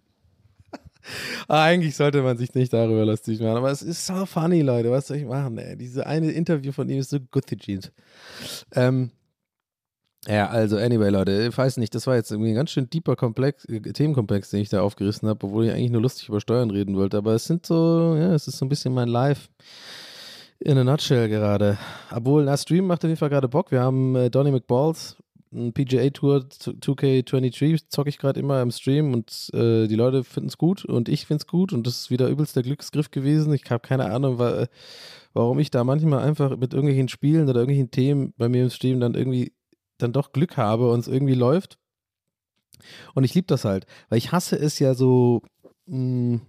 Eigentlich 1.49 1.97
sollte 1.97 2.21
man 2.21 2.37
sich 2.37 2.53
nicht 2.53 2.71
darüber 2.71 3.05
lustig 3.05 3.41
machen, 3.41 3.57
aber 3.57 3.69
es 3.69 3.81
ist 3.81 4.05
so 4.05 4.25
funny, 4.25 4.61
Leute. 4.61 4.89
Was 4.89 5.07
soll 5.07 5.17
ich 5.17 5.25
machen, 5.25 5.57
ey? 5.57 5.75
Diese 5.75 6.07
eine 6.07 6.31
Interview 6.31 6.71
von 6.71 6.87
ihm 6.87 6.99
ist 6.99 7.09
so 7.09 7.19
gut, 7.19 7.45
Jeans. 7.59 7.91
Ähm, 8.73 9.11
ja, 10.27 10.47
also, 10.47 10.77
anyway, 10.77 11.09
Leute, 11.09 11.47
ich 11.49 11.57
weiß 11.57 11.77
nicht, 11.77 11.95
das 11.95 12.05
war 12.05 12.15
jetzt 12.15 12.31
irgendwie 12.31 12.49
ein 12.49 12.55
ganz 12.55 12.71
schön 12.71 12.89
deeper 12.89 13.15
Komplex, 13.15 13.65
äh, 13.65 13.79
Themenkomplex, 13.79 14.49
den 14.49 14.61
ich 14.61 14.69
da 14.69 14.81
aufgerissen 14.81 15.29
habe, 15.29 15.45
obwohl 15.45 15.65
ich 15.65 15.71
eigentlich 15.71 15.91
nur 15.91 16.01
lustig 16.01 16.27
über 16.29 16.41
Steuern 16.41 16.69
reden 16.69 16.95
wollte. 16.97 17.17
Aber 17.17 17.33
es 17.33 17.45
sind 17.45 17.65
so, 17.65 18.15
ja, 18.17 18.33
es 18.33 18.47
ist 18.47 18.57
so 18.57 18.65
ein 18.65 18.69
bisschen 18.69 18.93
mein 18.93 19.07
Life 19.07 19.49
in 20.59 20.77
a 20.77 20.83
nutshell 20.83 21.29
gerade. 21.29 21.77
Obwohl, 22.13 22.43
na, 22.43 22.57
Stream 22.57 22.87
macht 22.87 23.03
auf 23.03 23.09
jeden 23.09 23.17
Fall 23.17 23.29
gerade 23.29 23.47
Bock. 23.47 23.71
Wir 23.71 23.81
haben 23.81 24.15
äh, 24.15 24.29
Donny 24.29 24.51
McBalls, 24.51 25.15
PGA 25.51 26.09
Tour 26.09 26.45
2K23, 26.49 27.87
zocke 27.87 28.09
ich 28.09 28.17
gerade 28.17 28.39
immer 28.39 28.61
im 28.61 28.71
Stream 28.71 29.13
und 29.13 29.49
äh, 29.53 29.87
die 29.87 29.95
Leute 29.95 30.23
finden 30.23 30.49
es 30.49 30.57
gut 30.57 30.83
und 30.83 31.07
ich 31.07 31.25
finde 31.25 31.41
es 31.41 31.47
gut 31.47 31.71
und 31.71 31.87
das 31.87 32.01
ist 32.01 32.11
wieder 32.11 32.27
übelst 32.27 32.55
der 32.55 32.63
Glücksgriff 32.63 33.11
gewesen. 33.11 33.53
Ich 33.53 33.63
habe 33.69 33.79
keine 33.79 34.11
Ahnung, 34.11 34.39
wa 34.39 34.67
warum 35.33 35.59
ich 35.59 35.69
da 35.69 35.83
manchmal 35.83 36.23
einfach 36.23 36.57
mit 36.57 36.73
irgendwelchen 36.73 37.09
Spielen 37.09 37.43
oder 37.43 37.59
irgendwelchen 37.59 37.91
Themen 37.91 38.33
bei 38.37 38.49
mir 38.49 38.63
im 38.63 38.69
Stream 38.71 38.99
dann 38.99 39.13
irgendwie 39.13 39.53
dann 39.97 40.13
doch 40.13 40.31
Glück 40.31 40.57
habe 40.57 40.91
und 40.91 40.99
es 41.01 41.07
irgendwie 41.07 41.33
läuft. 41.35 41.77
Und 43.15 43.23
ich 43.23 43.33
liebe 43.33 43.47
das 43.47 43.65
halt, 43.65 43.85
weil 44.09 44.17
ich 44.19 44.31
hasse 44.31 44.55
es 44.57 44.79
ja 44.79 44.93
so, 44.93 45.41
mh, 45.87 46.39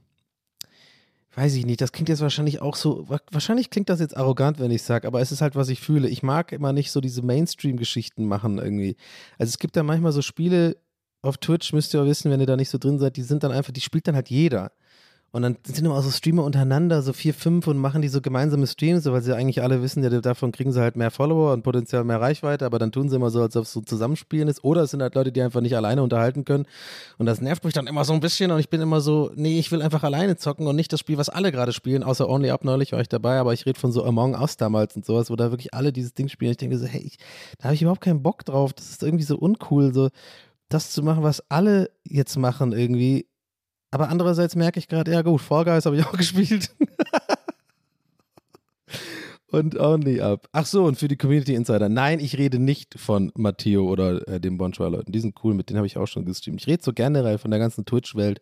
weiß 1.34 1.54
ich 1.54 1.66
nicht, 1.66 1.80
das 1.80 1.92
klingt 1.92 2.08
jetzt 2.08 2.20
wahrscheinlich 2.20 2.60
auch 2.60 2.74
so, 2.76 3.08
wa- 3.08 3.20
wahrscheinlich 3.30 3.70
klingt 3.70 3.88
das 3.88 4.00
jetzt 4.00 4.16
arrogant, 4.16 4.58
wenn 4.58 4.70
ich 4.70 4.82
sage, 4.82 5.06
aber 5.06 5.20
es 5.20 5.32
ist 5.32 5.40
halt, 5.40 5.54
was 5.56 5.68
ich 5.68 5.80
fühle. 5.80 6.08
Ich 6.08 6.22
mag 6.22 6.52
immer 6.52 6.72
nicht 6.72 6.90
so 6.90 7.00
diese 7.00 7.22
Mainstream-Geschichten 7.22 8.26
machen 8.26 8.58
irgendwie. 8.58 8.96
Also 9.38 9.50
es 9.50 9.58
gibt 9.58 9.76
da 9.76 9.82
manchmal 9.82 10.12
so 10.12 10.20
Spiele 10.20 10.76
auf 11.22 11.38
Twitch, 11.38 11.72
müsst 11.72 11.94
ihr 11.94 12.02
auch 12.02 12.06
wissen, 12.06 12.30
wenn 12.30 12.40
ihr 12.40 12.46
da 12.46 12.56
nicht 12.56 12.70
so 12.70 12.78
drin 12.78 12.98
seid, 12.98 13.16
die 13.16 13.22
sind 13.22 13.42
dann 13.42 13.52
einfach, 13.52 13.72
die 13.72 13.80
spielt 13.80 14.06
dann 14.08 14.14
halt 14.14 14.30
jeder. 14.30 14.72
Und 15.30 15.42
dann 15.42 15.58
sind 15.62 15.84
immer 15.84 16.00
so 16.00 16.10
Streamer 16.10 16.42
untereinander, 16.42 17.02
so 17.02 17.12
vier, 17.12 17.34
fünf 17.34 17.66
und 17.66 17.76
machen 17.76 18.00
die 18.00 18.08
so 18.08 18.22
gemeinsame 18.22 18.66
Streams, 18.66 19.04
weil 19.04 19.20
sie 19.20 19.36
eigentlich 19.36 19.62
alle 19.62 19.82
wissen, 19.82 20.02
ja, 20.02 20.08
davon 20.08 20.52
kriegen 20.52 20.72
sie 20.72 20.80
halt 20.80 20.96
mehr 20.96 21.10
Follower 21.10 21.52
und 21.52 21.62
potenziell 21.62 22.02
mehr 22.04 22.18
Reichweite, 22.18 22.64
aber 22.64 22.78
dann 22.78 22.92
tun 22.92 23.10
sie 23.10 23.16
immer 23.16 23.28
so, 23.28 23.42
als 23.42 23.54
ob 23.54 23.64
es 23.64 23.72
so 23.72 23.82
Zusammenspielen 23.82 24.48
ist. 24.48 24.64
Oder 24.64 24.82
es 24.82 24.90
sind 24.90 25.02
halt 25.02 25.14
Leute, 25.14 25.30
die 25.30 25.42
einfach 25.42 25.60
nicht 25.60 25.76
alleine 25.76 26.02
unterhalten 26.02 26.46
können. 26.46 26.64
Und 27.18 27.26
das 27.26 27.42
nervt 27.42 27.62
mich 27.64 27.74
dann 27.74 27.86
immer 27.86 28.06
so 28.06 28.14
ein 28.14 28.20
bisschen 28.20 28.50
und 28.50 28.58
ich 28.58 28.70
bin 28.70 28.80
immer 28.80 29.02
so, 29.02 29.30
nee, 29.34 29.58
ich 29.58 29.70
will 29.70 29.82
einfach 29.82 30.02
alleine 30.02 30.36
zocken 30.36 30.66
und 30.66 30.76
nicht 30.76 30.94
das 30.94 31.00
Spiel, 31.00 31.18
was 31.18 31.28
alle 31.28 31.52
gerade 31.52 31.74
spielen, 31.74 32.02
außer 32.02 32.26
Only 32.26 32.50
Up 32.50 32.64
neulich 32.64 32.92
war 32.92 33.00
ich 33.00 33.08
dabei, 33.08 33.38
aber 33.38 33.52
ich 33.52 33.66
rede 33.66 33.78
von 33.78 33.92
so 33.92 34.04
Among 34.04 34.34
Us 34.34 34.56
damals 34.56 34.96
und 34.96 35.04
sowas, 35.04 35.30
wo 35.30 35.36
da 35.36 35.50
wirklich 35.50 35.74
alle 35.74 35.92
dieses 35.92 36.14
Ding 36.14 36.28
spielen. 36.28 36.52
Ich 36.52 36.56
denke 36.56 36.78
so, 36.78 36.86
hey, 36.86 37.02
ich, 37.02 37.18
da 37.58 37.64
habe 37.64 37.74
ich 37.74 37.82
überhaupt 37.82 38.00
keinen 38.00 38.22
Bock 38.22 38.46
drauf. 38.46 38.72
Das 38.72 38.88
ist 38.88 39.02
irgendwie 39.02 39.24
so 39.24 39.36
uncool, 39.36 39.92
so 39.92 40.08
das 40.70 40.90
zu 40.90 41.02
machen, 41.02 41.22
was 41.22 41.42
alle 41.50 41.90
jetzt 42.04 42.36
machen 42.36 42.72
irgendwie 42.72 43.27
Aber 43.90 44.08
andererseits 44.10 44.54
merke 44.54 44.78
ich 44.78 44.88
gerade, 44.88 45.12
ja 45.12 45.22
gut, 45.22 45.40
Fall 45.40 45.64
Guys 45.64 45.86
habe 45.86 45.96
ich 45.96 46.04
auch 46.06 46.16
gespielt. 46.16 46.70
und 49.50 49.78
Only 49.78 50.20
Up. 50.20 50.48
Ach 50.52 50.66
so, 50.66 50.84
und 50.84 50.98
für 50.98 51.08
die 51.08 51.16
Community 51.16 51.54
Insider. 51.54 51.88
Nein, 51.88 52.20
ich 52.20 52.36
rede 52.36 52.58
nicht 52.58 52.98
von 52.98 53.32
Matteo 53.34 53.88
oder 53.88 54.26
äh, 54.28 54.40
den 54.40 54.58
Bonjour-Leuten. 54.58 55.12
Die 55.12 55.20
sind 55.20 55.36
cool, 55.42 55.54
mit 55.54 55.70
denen 55.70 55.78
habe 55.78 55.86
ich 55.86 55.96
auch 55.96 56.06
schon 56.06 56.24
gestreamt. 56.24 56.60
Ich 56.60 56.66
rede 56.66 56.82
so 56.82 56.92
generell 56.92 57.38
von 57.38 57.50
der 57.50 57.60
ganzen 57.60 57.86
Twitch-Welt. 57.86 58.40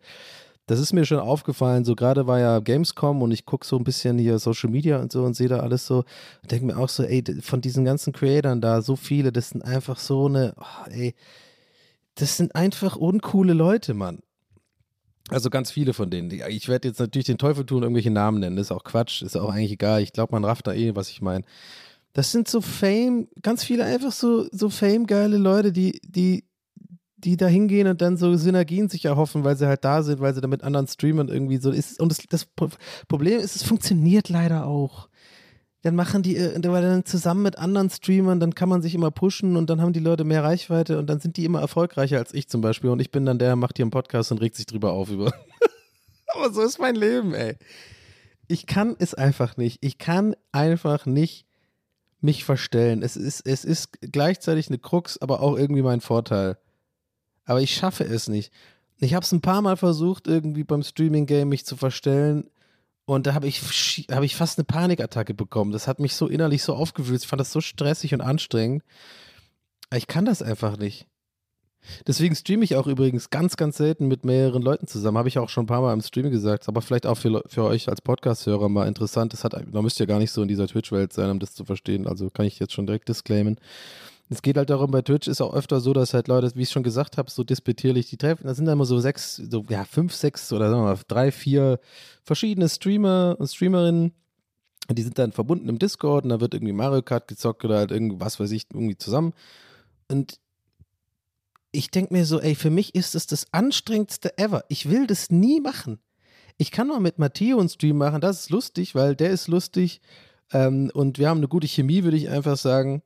Das 0.65 0.81
ist 0.81 0.91
mir 0.91 1.05
schon 1.05 1.19
aufgefallen. 1.19 1.85
So 1.85 1.95
gerade 1.95 2.27
war 2.27 2.39
ja 2.39 2.59
Gamescom 2.59 3.21
und 3.21 3.31
ich 3.31 3.45
gucke 3.45 3.65
so 3.65 3.77
ein 3.77 3.85
bisschen 3.85 4.17
hier 4.17 4.37
Social 4.37 4.69
Media 4.69 4.99
und 4.99 5.13
so 5.13 5.23
und 5.23 5.33
sehe 5.33 5.47
da 5.47 5.61
alles 5.61 5.87
so 5.87 6.03
und 6.41 6.51
denke 6.51 6.65
mir 6.65 6.77
auch 6.77 6.89
so, 6.89 7.03
ey, 7.03 7.23
von 7.41 7.61
diesen 7.61 7.85
ganzen 7.85 8.11
Creatoren 8.11 8.59
da, 8.59 8.81
so 8.81 8.97
viele, 8.97 9.31
das 9.31 9.49
sind 9.49 9.63
einfach 9.63 9.97
so 9.97 10.25
eine, 10.25 10.53
oh, 10.59 10.89
ey, 10.89 11.15
das 12.15 12.35
sind 12.35 12.53
einfach 12.53 12.97
uncoole 12.97 13.53
Leute, 13.53 13.93
Mann. 13.93 14.19
Also 15.29 15.49
ganz 15.49 15.71
viele 15.71 15.93
von 15.93 16.09
denen. 16.09 16.31
Ich 16.49 16.69
werde 16.69 16.87
jetzt 16.87 16.99
natürlich 16.99 17.25
den 17.25 17.37
Teufel 17.37 17.65
tun, 17.65 17.83
irgendwelche 17.83 18.11
Namen 18.11 18.39
nennen. 18.39 18.55
Das 18.55 18.67
ist 18.67 18.71
auch 18.71 18.83
Quatsch, 18.83 19.21
ist 19.21 19.35
auch 19.35 19.49
eigentlich 19.49 19.73
egal. 19.73 20.01
Ich 20.01 20.13
glaube, 20.13 20.31
man 20.31 20.45
rafft 20.45 20.67
da 20.67 20.73
eh, 20.73 20.95
was 20.95 21.09
ich 21.09 21.21
meine. 21.21 21.43
Das 22.13 22.31
sind 22.31 22.47
so 22.47 22.61
Fame, 22.61 23.27
ganz 23.41 23.63
viele 23.63 23.83
einfach 23.83 24.11
so, 24.11 24.47
so 24.51 24.69
Fame-geile 24.69 25.37
Leute, 25.37 25.71
die, 25.71 25.99
die, 26.03 26.45
die 27.17 27.35
da 27.35 27.47
hingehen 27.47 27.87
und 27.87 28.01
dann 28.01 28.15
so 28.15 28.35
Synergien 28.35 28.89
sich 28.89 29.05
erhoffen, 29.05 29.43
weil 29.43 29.57
sie 29.57 29.67
halt 29.67 29.83
da 29.83 30.01
sind, 30.01 30.19
weil 30.21 30.33
sie 30.33 30.41
da 30.41 30.47
mit 30.47 30.63
anderen 30.63 30.87
Streamern 30.87 31.27
irgendwie 31.27 31.57
so 31.57 31.71
ist. 31.71 31.99
Und 31.99 32.09
das, 32.09 32.19
das 32.29 32.45
Pro- 32.45 32.69
Problem 33.07 33.39
ist, 33.39 33.55
es 33.55 33.63
funktioniert 33.63 34.29
leider 34.29 34.65
auch. 34.65 35.09
Dann 35.87 35.95
machen 35.95 36.21
die, 36.21 36.35
äh, 36.35 36.59
dann 36.59 37.05
zusammen 37.05 37.43
mit 37.43 37.57
anderen 37.57 37.89
Streamern, 37.89 38.41
dann 38.41 38.53
kann 38.53 38.67
man 38.67 38.81
sich 38.81 38.93
immer 38.93 39.09
pushen 39.09 39.55
und 39.55 39.69
dann 39.69 39.79
haben 39.79 39.93
die 39.93 40.01
Leute 40.01 40.25
mehr 40.25 40.43
Reichweite 40.43 40.99
und 40.99 41.07
dann 41.07 41.21
sind 41.21 41.37
die 41.37 41.45
immer 41.45 41.61
erfolgreicher 41.61 42.17
als 42.17 42.33
ich 42.33 42.49
zum 42.49 42.59
Beispiel. 42.59 42.89
Und 42.89 42.99
ich 42.99 43.09
bin 43.09 43.25
dann 43.25 43.39
der, 43.39 43.55
macht 43.55 43.77
hier 43.77 43.85
einen 43.85 43.91
Podcast 43.91 44.33
und 44.33 44.41
regt 44.41 44.57
sich 44.57 44.65
drüber 44.65 44.91
auf 44.91 45.09
über. 45.09 45.31
Aber 46.27 46.51
so 46.51 46.61
ist 46.61 46.77
mein 46.77 46.95
Leben, 46.95 47.33
ey. 47.33 47.55
Ich 48.49 48.65
kann 48.65 48.97
es 48.99 49.13
einfach 49.13 49.55
nicht. 49.55 49.77
Ich 49.79 49.97
kann 49.97 50.35
einfach 50.51 51.05
nicht 51.05 51.45
mich 52.19 52.43
verstellen. 52.43 53.01
Es 53.01 53.15
ist, 53.15 53.47
es 53.47 53.63
ist 53.63 53.97
gleichzeitig 54.01 54.67
eine 54.67 54.79
Krux, 54.79 55.17
aber 55.17 55.39
auch 55.39 55.57
irgendwie 55.57 55.83
mein 55.83 56.01
Vorteil. 56.01 56.57
Aber 57.45 57.61
ich 57.61 57.73
schaffe 57.73 58.03
es 58.03 58.27
nicht. 58.27 58.51
Ich 58.99 59.13
habe 59.13 59.23
es 59.23 59.31
ein 59.31 59.39
paar 59.39 59.61
Mal 59.61 59.77
versucht, 59.77 60.27
irgendwie 60.27 60.65
beim 60.65 60.83
Streaming-Game 60.83 61.47
mich 61.47 61.65
zu 61.65 61.77
verstellen. 61.77 62.49
Und 63.07 63.25
da 63.25 63.33
habe 63.33 63.47
ich, 63.47 63.61
hab 64.11 64.23
ich 64.23 64.35
fast 64.35 64.59
eine 64.59 64.65
Panikattacke 64.65 65.33
bekommen. 65.33 65.71
Das 65.71 65.87
hat 65.87 65.99
mich 65.99 66.13
so 66.13 66.27
innerlich 66.27 66.61
so 66.61 66.75
aufgewühlt. 66.75 67.21
Ich 67.21 67.27
fand 67.27 67.39
das 67.39 67.53
so 67.53 67.61
stressig 67.61 68.13
und 68.13 68.19
anstrengend. 68.19 68.83
Ich 69.95 70.07
kann 70.07 70.25
das 70.25 70.41
einfach 70.41 70.75
nicht. 70.75 71.07
Deswegen 72.05 72.35
streame 72.35 72.65
ich 72.65 72.75
auch 72.75 72.85
übrigens 72.85 73.29
ganz, 73.29 73.55
ganz 73.55 73.77
selten 73.77 74.09
mit 74.09 74.25
mehreren 74.25 74.61
Leuten 74.61 74.87
zusammen. 74.87 75.17
Habe 75.17 75.29
ich 75.29 75.39
auch 75.39 75.47
schon 75.47 75.63
ein 75.63 75.67
paar 75.67 75.79
Mal 75.79 75.93
im 75.93 76.01
Stream 76.01 76.29
gesagt. 76.31 76.67
Aber 76.67 76.81
vielleicht 76.81 77.05
auch 77.05 77.17
für, 77.17 77.41
für 77.47 77.63
euch 77.63 77.87
als 77.87 78.01
Podcast-Hörer 78.01 78.67
mal 78.67 78.89
interessant. 78.89 79.31
Das 79.31 79.45
hat, 79.45 79.53
da 79.53 79.81
müsst 79.81 80.01
ihr 80.01 80.05
gar 80.05 80.19
nicht 80.19 80.31
so 80.31 80.41
in 80.41 80.49
dieser 80.49 80.67
Twitch-Welt 80.67 81.13
sein, 81.13 81.29
um 81.29 81.39
das 81.39 81.53
zu 81.53 81.63
verstehen. 81.63 82.07
Also 82.07 82.29
kann 82.29 82.45
ich 82.45 82.59
jetzt 82.59 82.73
schon 82.73 82.87
direkt 82.87 83.07
disclaimen. 83.07 83.57
Es 84.29 84.41
geht 84.41 84.57
halt 84.57 84.69
darum, 84.69 84.91
bei 84.91 85.01
Twitch 85.01 85.27
ist 85.27 85.41
auch 85.41 85.53
öfter 85.53 85.79
so, 85.79 85.93
dass 85.93 86.13
halt 86.13 86.27
Leute, 86.27 86.51
wie 86.55 86.63
ich 86.63 86.69
schon 86.69 86.83
gesagt 86.83 87.17
habe, 87.17 87.31
so 87.31 87.43
disputierlich 87.43 88.09
die 88.09 88.17
treffen. 88.17 88.45
Da 88.45 88.53
sind 88.53 88.65
dann 88.65 88.73
immer 88.73 88.85
so 88.85 88.99
sechs, 88.99 89.37
so 89.37 89.63
ja, 89.69 89.85
fünf, 89.85 90.13
sechs 90.13 90.51
oder 90.51 90.69
sagen 90.69 90.81
wir 90.81 90.93
mal 90.93 90.99
drei, 91.07 91.31
vier 91.31 91.79
verschiedene 92.23 92.67
Streamer 92.67 93.37
und 93.39 93.47
Streamerinnen. 93.47 94.13
Die 94.91 95.01
sind 95.01 95.17
dann 95.17 95.31
verbunden 95.31 95.69
im 95.69 95.79
Discord 95.79 96.25
und 96.25 96.29
da 96.29 96.41
wird 96.41 96.53
irgendwie 96.53 96.73
Mario 96.73 97.01
Kart 97.01 97.27
gezockt 97.27 97.63
oder 97.63 97.77
halt 97.77 97.91
irgendwas 97.91 98.39
weiß 98.39 98.51
ich, 98.51 98.67
irgendwie 98.73 98.97
zusammen. 98.97 99.33
Und 100.09 100.39
ich 101.71 101.91
denke 101.91 102.13
mir 102.13 102.25
so, 102.25 102.39
ey, 102.39 102.55
für 102.55 102.69
mich 102.69 102.95
ist 102.95 103.15
das 103.15 103.27
das 103.27 103.51
anstrengendste 103.53 104.37
ever. 104.37 104.63
Ich 104.67 104.89
will 104.89 105.07
das 105.07 105.29
nie 105.29 105.61
machen. 105.61 105.99
Ich 106.57 106.71
kann 106.71 106.87
mal 106.87 106.99
mit 106.99 107.19
Matteo 107.19 107.59
einen 107.59 107.69
Stream 107.69 107.97
machen, 107.97 108.19
das 108.19 108.41
ist 108.41 108.49
lustig, 108.49 108.95
weil 108.95 109.15
der 109.15 109.29
ist 109.29 109.47
lustig 109.47 110.01
ähm, 110.51 110.89
und 110.93 111.19
wir 111.19 111.29
haben 111.29 111.37
eine 111.37 111.47
gute 111.47 111.67
Chemie, 111.67 112.03
würde 112.03 112.17
ich 112.17 112.29
einfach 112.29 112.57
sagen. 112.57 113.03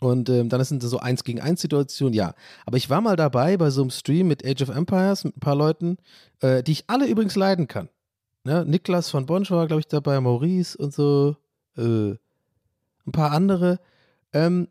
Und 0.00 0.28
ähm, 0.28 0.48
dann 0.48 0.62
sind 0.62 0.82
das 0.82 0.90
so 0.90 0.98
eins 0.98 1.24
gegen 1.24 1.40
eins 1.40 1.60
Situationen, 1.60 2.14
ja. 2.14 2.34
Aber 2.66 2.76
ich 2.76 2.88
war 2.88 3.00
mal 3.00 3.16
dabei 3.16 3.56
bei 3.56 3.70
so 3.70 3.82
einem 3.82 3.90
Stream 3.90 4.28
mit 4.28 4.44
Age 4.46 4.62
of 4.62 4.68
Empires 4.68 5.24
mit 5.24 5.36
ein 5.36 5.40
paar 5.40 5.56
Leuten, 5.56 5.96
äh, 6.40 6.62
die 6.62 6.72
ich 6.72 6.84
alle 6.86 7.06
übrigens 7.06 7.34
leiden 7.34 7.66
kann. 7.66 7.88
Ne? 8.44 8.64
Niklas 8.64 9.10
von 9.10 9.26
Bonsch 9.26 9.50
war, 9.50 9.66
glaube 9.66 9.80
ich, 9.80 9.88
dabei, 9.88 10.20
Maurice 10.20 10.78
und 10.78 10.94
so, 10.94 11.36
äh, 11.76 12.12
ein 12.12 13.12
paar 13.12 13.32
andere. 13.32 13.80
Ähm, 14.32 14.68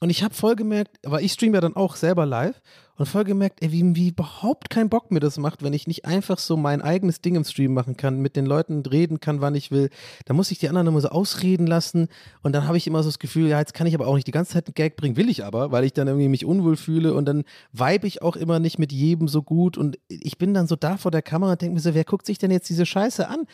und 0.00 0.08
ich 0.08 0.22
habe 0.22 0.34
voll 0.34 0.56
gemerkt, 0.56 0.98
aber 1.04 1.20
ich 1.20 1.32
streame 1.32 1.56
ja 1.56 1.60
dann 1.60 1.76
auch 1.76 1.94
selber 1.94 2.24
live 2.24 2.60
und 2.96 3.04
voll 3.04 3.24
gemerkt, 3.24 3.62
ey, 3.62 3.70
wie, 3.70 3.94
wie 3.94 4.08
überhaupt 4.08 4.70
keinen 4.70 4.88
Bock 4.88 5.10
mir 5.10 5.20
das 5.20 5.38
macht, 5.38 5.62
wenn 5.62 5.74
ich 5.74 5.86
nicht 5.86 6.06
einfach 6.06 6.38
so 6.38 6.56
mein 6.56 6.80
eigenes 6.80 7.20
Ding 7.20 7.34
im 7.34 7.44
Stream 7.44 7.74
machen 7.74 7.98
kann, 7.98 8.18
mit 8.20 8.34
den 8.34 8.46
Leuten 8.46 8.80
reden 8.80 9.20
kann, 9.20 9.42
wann 9.42 9.54
ich 9.54 9.70
will. 9.70 9.90
Da 10.24 10.32
muss 10.32 10.50
ich 10.50 10.58
die 10.58 10.70
anderen 10.70 10.86
immer 10.86 11.02
so 11.02 11.10
ausreden 11.10 11.66
lassen 11.66 12.08
und 12.42 12.54
dann 12.54 12.66
habe 12.66 12.78
ich 12.78 12.86
immer 12.86 13.02
so 13.02 13.10
das 13.10 13.18
Gefühl, 13.18 13.46
ja, 13.46 13.58
jetzt 13.58 13.74
kann 13.74 13.86
ich 13.86 13.94
aber 13.94 14.06
auch 14.06 14.14
nicht 14.14 14.26
die 14.26 14.32
ganze 14.32 14.54
Zeit 14.54 14.66
einen 14.66 14.74
Gag 14.74 14.96
bringen, 14.96 15.16
will 15.16 15.28
ich 15.28 15.44
aber, 15.44 15.70
weil 15.70 15.84
ich 15.84 15.92
dann 15.92 16.08
irgendwie 16.08 16.28
mich 16.28 16.46
unwohl 16.46 16.76
fühle 16.78 17.12
und 17.12 17.26
dann 17.26 17.44
vibe 17.72 18.06
ich 18.06 18.22
auch 18.22 18.36
immer 18.36 18.58
nicht 18.58 18.78
mit 18.78 18.92
jedem 18.92 19.28
so 19.28 19.42
gut 19.42 19.76
und 19.76 19.98
ich 20.08 20.38
bin 20.38 20.54
dann 20.54 20.66
so 20.66 20.76
da 20.76 20.96
vor 20.96 21.10
der 21.10 21.22
Kamera 21.22 21.52
und 21.52 21.60
denke 21.60 21.74
mir 21.74 21.80
so, 21.80 21.94
wer 21.94 22.04
guckt 22.04 22.24
sich 22.24 22.38
denn 22.38 22.50
jetzt 22.50 22.70
diese 22.70 22.86
Scheiße 22.86 23.28
an? 23.28 23.46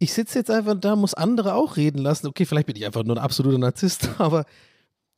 Ich 0.00 0.12
sitze 0.14 0.40
jetzt 0.40 0.50
einfach 0.50 0.74
da, 0.74 0.96
muss 0.96 1.14
andere 1.14 1.54
auch 1.54 1.76
reden 1.76 1.98
lassen. 1.98 2.26
Okay, 2.26 2.44
vielleicht 2.44 2.66
bin 2.66 2.74
ich 2.74 2.84
einfach 2.84 3.04
nur 3.04 3.16
ein 3.16 3.22
absoluter 3.22 3.58
Narzisst, 3.58 4.08
aber 4.18 4.46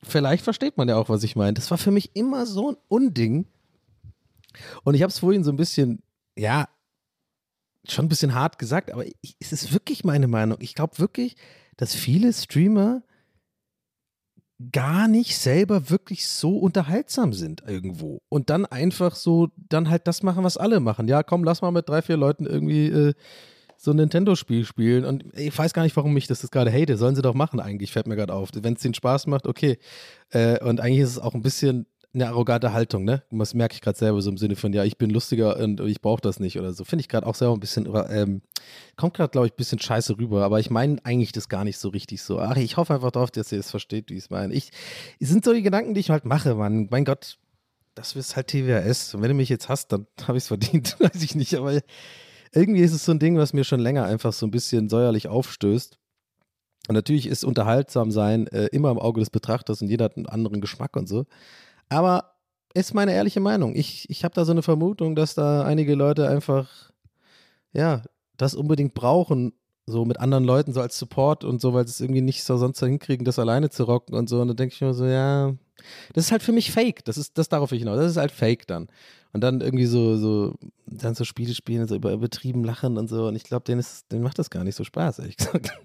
vielleicht 0.05 0.45
versteht 0.45 0.77
man 0.77 0.89
ja 0.89 0.97
auch, 0.97 1.09
was 1.09 1.23
ich 1.23 1.37
meine. 1.37 1.55
Das 1.55 1.71
war 1.71 1.79
für 1.79 1.91
mich 1.91 2.15
immer 2.15 2.47
so 2.47 2.73
ein 2.73 2.77
Unding. 2.89 3.47
Und 4.85 4.95
ich 4.95 5.03
habe 5.03 5.11
es 5.11 5.19
vorhin 5.19 5.45
so 5.45 5.51
ein 5.51 5.57
bisschen, 5.57 6.03
ja, 6.37 6.69
schon 7.89 8.07
ein 8.07 8.09
bisschen 8.09 8.35
hart 8.35 8.59
gesagt, 8.59 8.91
aber 8.93 9.05
ich, 9.07 9.37
es 9.41 9.53
ist 9.53 9.73
wirklich 9.73 10.05
meine 10.05 10.29
Meinung. 10.29 10.59
Ich 10.61 10.75
glaube 10.75 10.99
wirklich, 10.99 11.37
dass 11.77 11.95
viele 11.95 12.33
Streamer 12.33 13.03
gar 14.73 15.09
nicht 15.09 15.37
selber 15.37 15.91
wirklich 15.91 16.27
so 16.27 16.59
unterhaltsam 16.59 17.33
sind 17.33 17.63
irgendwo. 17.67 18.23
Und 18.29 18.51
dann 18.51 18.65
einfach 18.67 19.17
so, 19.17 19.51
dann 19.57 19.91
halt 19.91 20.07
das 20.07 20.23
machen, 20.23 20.45
was 20.45 20.57
alle 20.57 20.81
machen. 20.81 21.09
Ja, 21.09 21.23
komm, 21.23 21.45
lass 21.45 21.61
mal 21.61 21.73
mit 21.73 21.89
drei, 21.89 22.03
vier 22.03 22.17
Leuten 22.17 22.47
irgendwie 22.47 22.87
äh, 22.87 23.15
so 23.85 23.93
ein 23.93 23.97
Nintendo-Spiel 23.97 24.65
spielen. 24.65 25.05
Und 25.05 25.25
ich 25.35 25.57
weiß 25.57 25.73
gar 25.73 25.83
nicht, 25.83 25.97
warum 25.97 26.17
ich 26.17 26.27
das 26.27 26.51
gerade 26.51 26.73
hate. 26.73 26.97
Sollen 26.97 27.15
sie 27.15 27.23
doch 27.23 27.35
machen 27.35 27.61
eigentlich, 27.61 27.93
fällt 27.93 28.07
mir 28.07 28.17
gerade 28.17 28.33
auf. 28.33 28.51
Wenn 28.55 28.75
es 28.75 28.81
denen 28.81 28.95
Spaß 28.95 29.27
macht, 29.27 29.47
okay. 29.47 29.79
Äh, 30.31 30.63
und 30.65 30.81
eigentlich 30.81 31.01
ist 31.01 31.11
es 31.11 31.19
auch 31.19 31.35
ein 31.35 31.43
bisschen 31.43 31.87
eine 32.15 32.29
arrogante 32.29 32.73
Haltung, 32.73 33.05
ne? 33.05 33.25
Das 33.31 33.55
merke 33.55 33.75
ich 33.75 33.81
gerade 33.81 33.99
selber 33.99 34.23
so 34.23 34.31
im 34.31 34.39
Sinne 34.39 34.55
von, 34.55 34.73
ja, 34.73 34.85
ich 34.85 34.99
bin 34.99 35.11
lustiger 35.11 35.57
und 35.59 35.81
ich 35.81 36.01
brauche 36.01 36.21
das 36.21 36.39
nicht 36.39 36.59
oder 36.59 36.73
so. 36.73 36.85
Finde 36.85 37.01
ich 37.01 37.09
gerade 37.09 37.27
auch 37.27 37.35
selber 37.35 37.55
ein 37.55 37.61
bisschen, 37.61 37.89
ähm, 38.09 38.43
kommt 38.97 39.15
gerade, 39.15 39.31
glaube 39.31 39.49
ich, 39.49 39.53
ein 39.53 39.57
bisschen 39.57 39.81
scheiße 39.81 40.17
rüber, 40.17 40.45
aber 40.45 40.61
ich 40.61 40.71
meine 40.71 40.99
eigentlich 41.05 41.33
das 41.33 41.49
gar 41.49 41.65
nicht 41.65 41.79
so 41.79 41.89
richtig 41.89 42.23
so. 42.23 42.39
Ach, 42.39 42.57
ich 42.57 42.77
hoffe 42.77 42.95
einfach 42.95 43.11
darauf, 43.11 43.33
dass 43.33 43.51
ihr 43.51 43.59
es 43.59 43.71
versteht, 43.71 44.11
wie 44.11 44.15
ich 44.15 44.25
es 44.25 44.31
meine. 44.31 44.55
Ich, 44.55 44.71
es 45.19 45.29
sind 45.29 45.45
so 45.45 45.53
die 45.53 45.63
Gedanken, 45.63 45.95
die 45.95 46.01
ich 46.01 46.11
halt 46.11 46.25
mache, 46.25 46.55
Mann. 46.55 46.87
Mein 46.89 47.05
Gott, 47.05 47.37
das 47.97 48.15
ist 48.15 48.37
halt 48.37 48.49
TWRS. 48.49 49.15
Und 49.15 49.23
wenn 49.23 49.31
du 49.31 49.35
mich 49.35 49.49
jetzt 49.49 49.69
hast, 49.69 49.93
dann 49.93 50.07
habe 50.29 50.39
ich 50.39 50.45
es 50.45 50.49
verdient, 50.49 50.97
weiß 51.01 51.21
ich 51.21 51.35
nicht, 51.35 51.55
aber 51.57 51.81
irgendwie 52.55 52.83
ist 52.83 52.93
es 52.93 53.05
so 53.05 53.13
ein 53.13 53.19
Ding, 53.19 53.37
was 53.37 53.53
mir 53.53 53.65
schon 53.65 53.81
länger 53.81 54.05
einfach 54.05 54.33
so 54.33 54.47
ein 54.47 54.51
bisschen 54.51 54.89
säuerlich 54.89 55.29
aufstößt. 55.29 55.99
Und 56.89 56.95
natürlich 56.95 57.27
ist 57.27 57.45
unterhaltsam 57.45 58.11
sein 58.11 58.47
äh, 58.49 58.67
immer 58.67 58.91
im 58.91 58.99
Auge 58.99 59.21
des 59.21 59.31
Betrachters 59.31 59.81
und 59.81 59.89
jeder 59.89 60.07
hat 60.07 60.17
einen 60.17 60.27
anderen 60.27 60.61
Geschmack 60.61 60.97
und 60.97 61.09
so. 61.09 61.27
Aber 61.89 62.35
ist 62.75 62.93
meine 62.93 63.13
ehrliche 63.15 63.41
Meinung. 63.41 63.75
Ich, 63.75 64.11
ich 64.11 64.25
habe 64.25 64.35
da 64.35 64.45
so 64.45 64.53
eine 64.53 64.63
Vermutung, 64.63 65.15
dass 65.15 65.35
da 65.35 65.63
einige 65.63 65.95
Leute 65.95 66.29
einfach, 66.29 66.93
ja, 67.73 68.03
das 68.37 68.55
unbedingt 68.55 68.95
brauchen, 68.95 69.53
so 69.87 70.05
mit 70.05 70.19
anderen 70.19 70.45
Leuten, 70.45 70.73
so 70.73 70.81
als 70.81 70.99
Support 70.99 71.45
und 71.45 71.61
so, 71.61 71.73
weil 71.73 71.87
sie 71.87 71.93
es 71.93 72.01
irgendwie 72.01 72.23
nicht 72.23 72.43
so 72.43 72.57
sonst 72.57 72.81
hinkriegen, 72.81 73.25
das 73.25 73.39
alleine 73.39 73.71
zu 73.71 73.85
rocken 73.85 74.15
und 74.15 74.29
so. 74.29 74.41
Und 74.41 74.49
dann 74.49 74.57
denke 74.57 74.75
ich 74.75 74.81
mir 74.81 74.95
so, 74.95 75.07
ja, 75.07 75.55
das 76.13 76.27
ist 76.27 76.33
halt 76.33 76.43
für 76.43 76.53
mich 76.53 76.73
fake. 76.73 77.05
Das 77.05 77.17
ist, 77.17 77.39
das 77.39 77.49
darauf 77.49 77.73
ich 77.73 77.81
hinaus. 77.81 77.99
Das 77.99 78.11
ist 78.11 78.17
halt 78.17 78.33
fake 78.33 78.67
dann. 78.67 78.89
Und 79.35 79.41
dann 79.41 79.61
irgendwie 79.61 79.87
so, 79.87 80.17
so, 80.17 80.55
dann 80.87 81.17
so 81.17 81.25
Spiele 81.25 81.55
spielen, 81.55 81.89
so 81.89 81.97
über 81.97 82.13
übertrieben 82.13 82.63
lachen 82.63 82.97
und 82.97 83.09
so. 83.09 83.27
Und 83.27 83.35
ich 83.35 83.43
glaube, 83.43 83.65
denen, 83.65 83.85
denen 84.13 84.23
macht 84.23 84.39
das 84.39 84.49
gar 84.49 84.63
nicht 84.63 84.77
so 84.77 84.85
Spaß, 84.85 85.19
ehrlich 85.19 85.37
gesagt. 85.37 85.77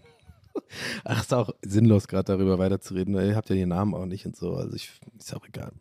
Ach, 1.03 1.22
ist 1.22 1.34
auch 1.34 1.51
sinnlos, 1.62 2.07
gerade 2.07 2.26
darüber 2.26 2.60
weiterzureden. 2.60 3.16
Ihr 3.16 3.36
habt 3.36 3.49
ja 3.49 3.55
die 3.55 3.66
Namen 3.66 3.93
auch 3.93 4.05
nicht 4.05 4.26
und 4.26 4.36
so. 4.36 4.53
Also 4.53 4.76
ich, 4.76 4.91
ist 5.18 5.36
auch 5.36 5.45
egal. 5.47 5.72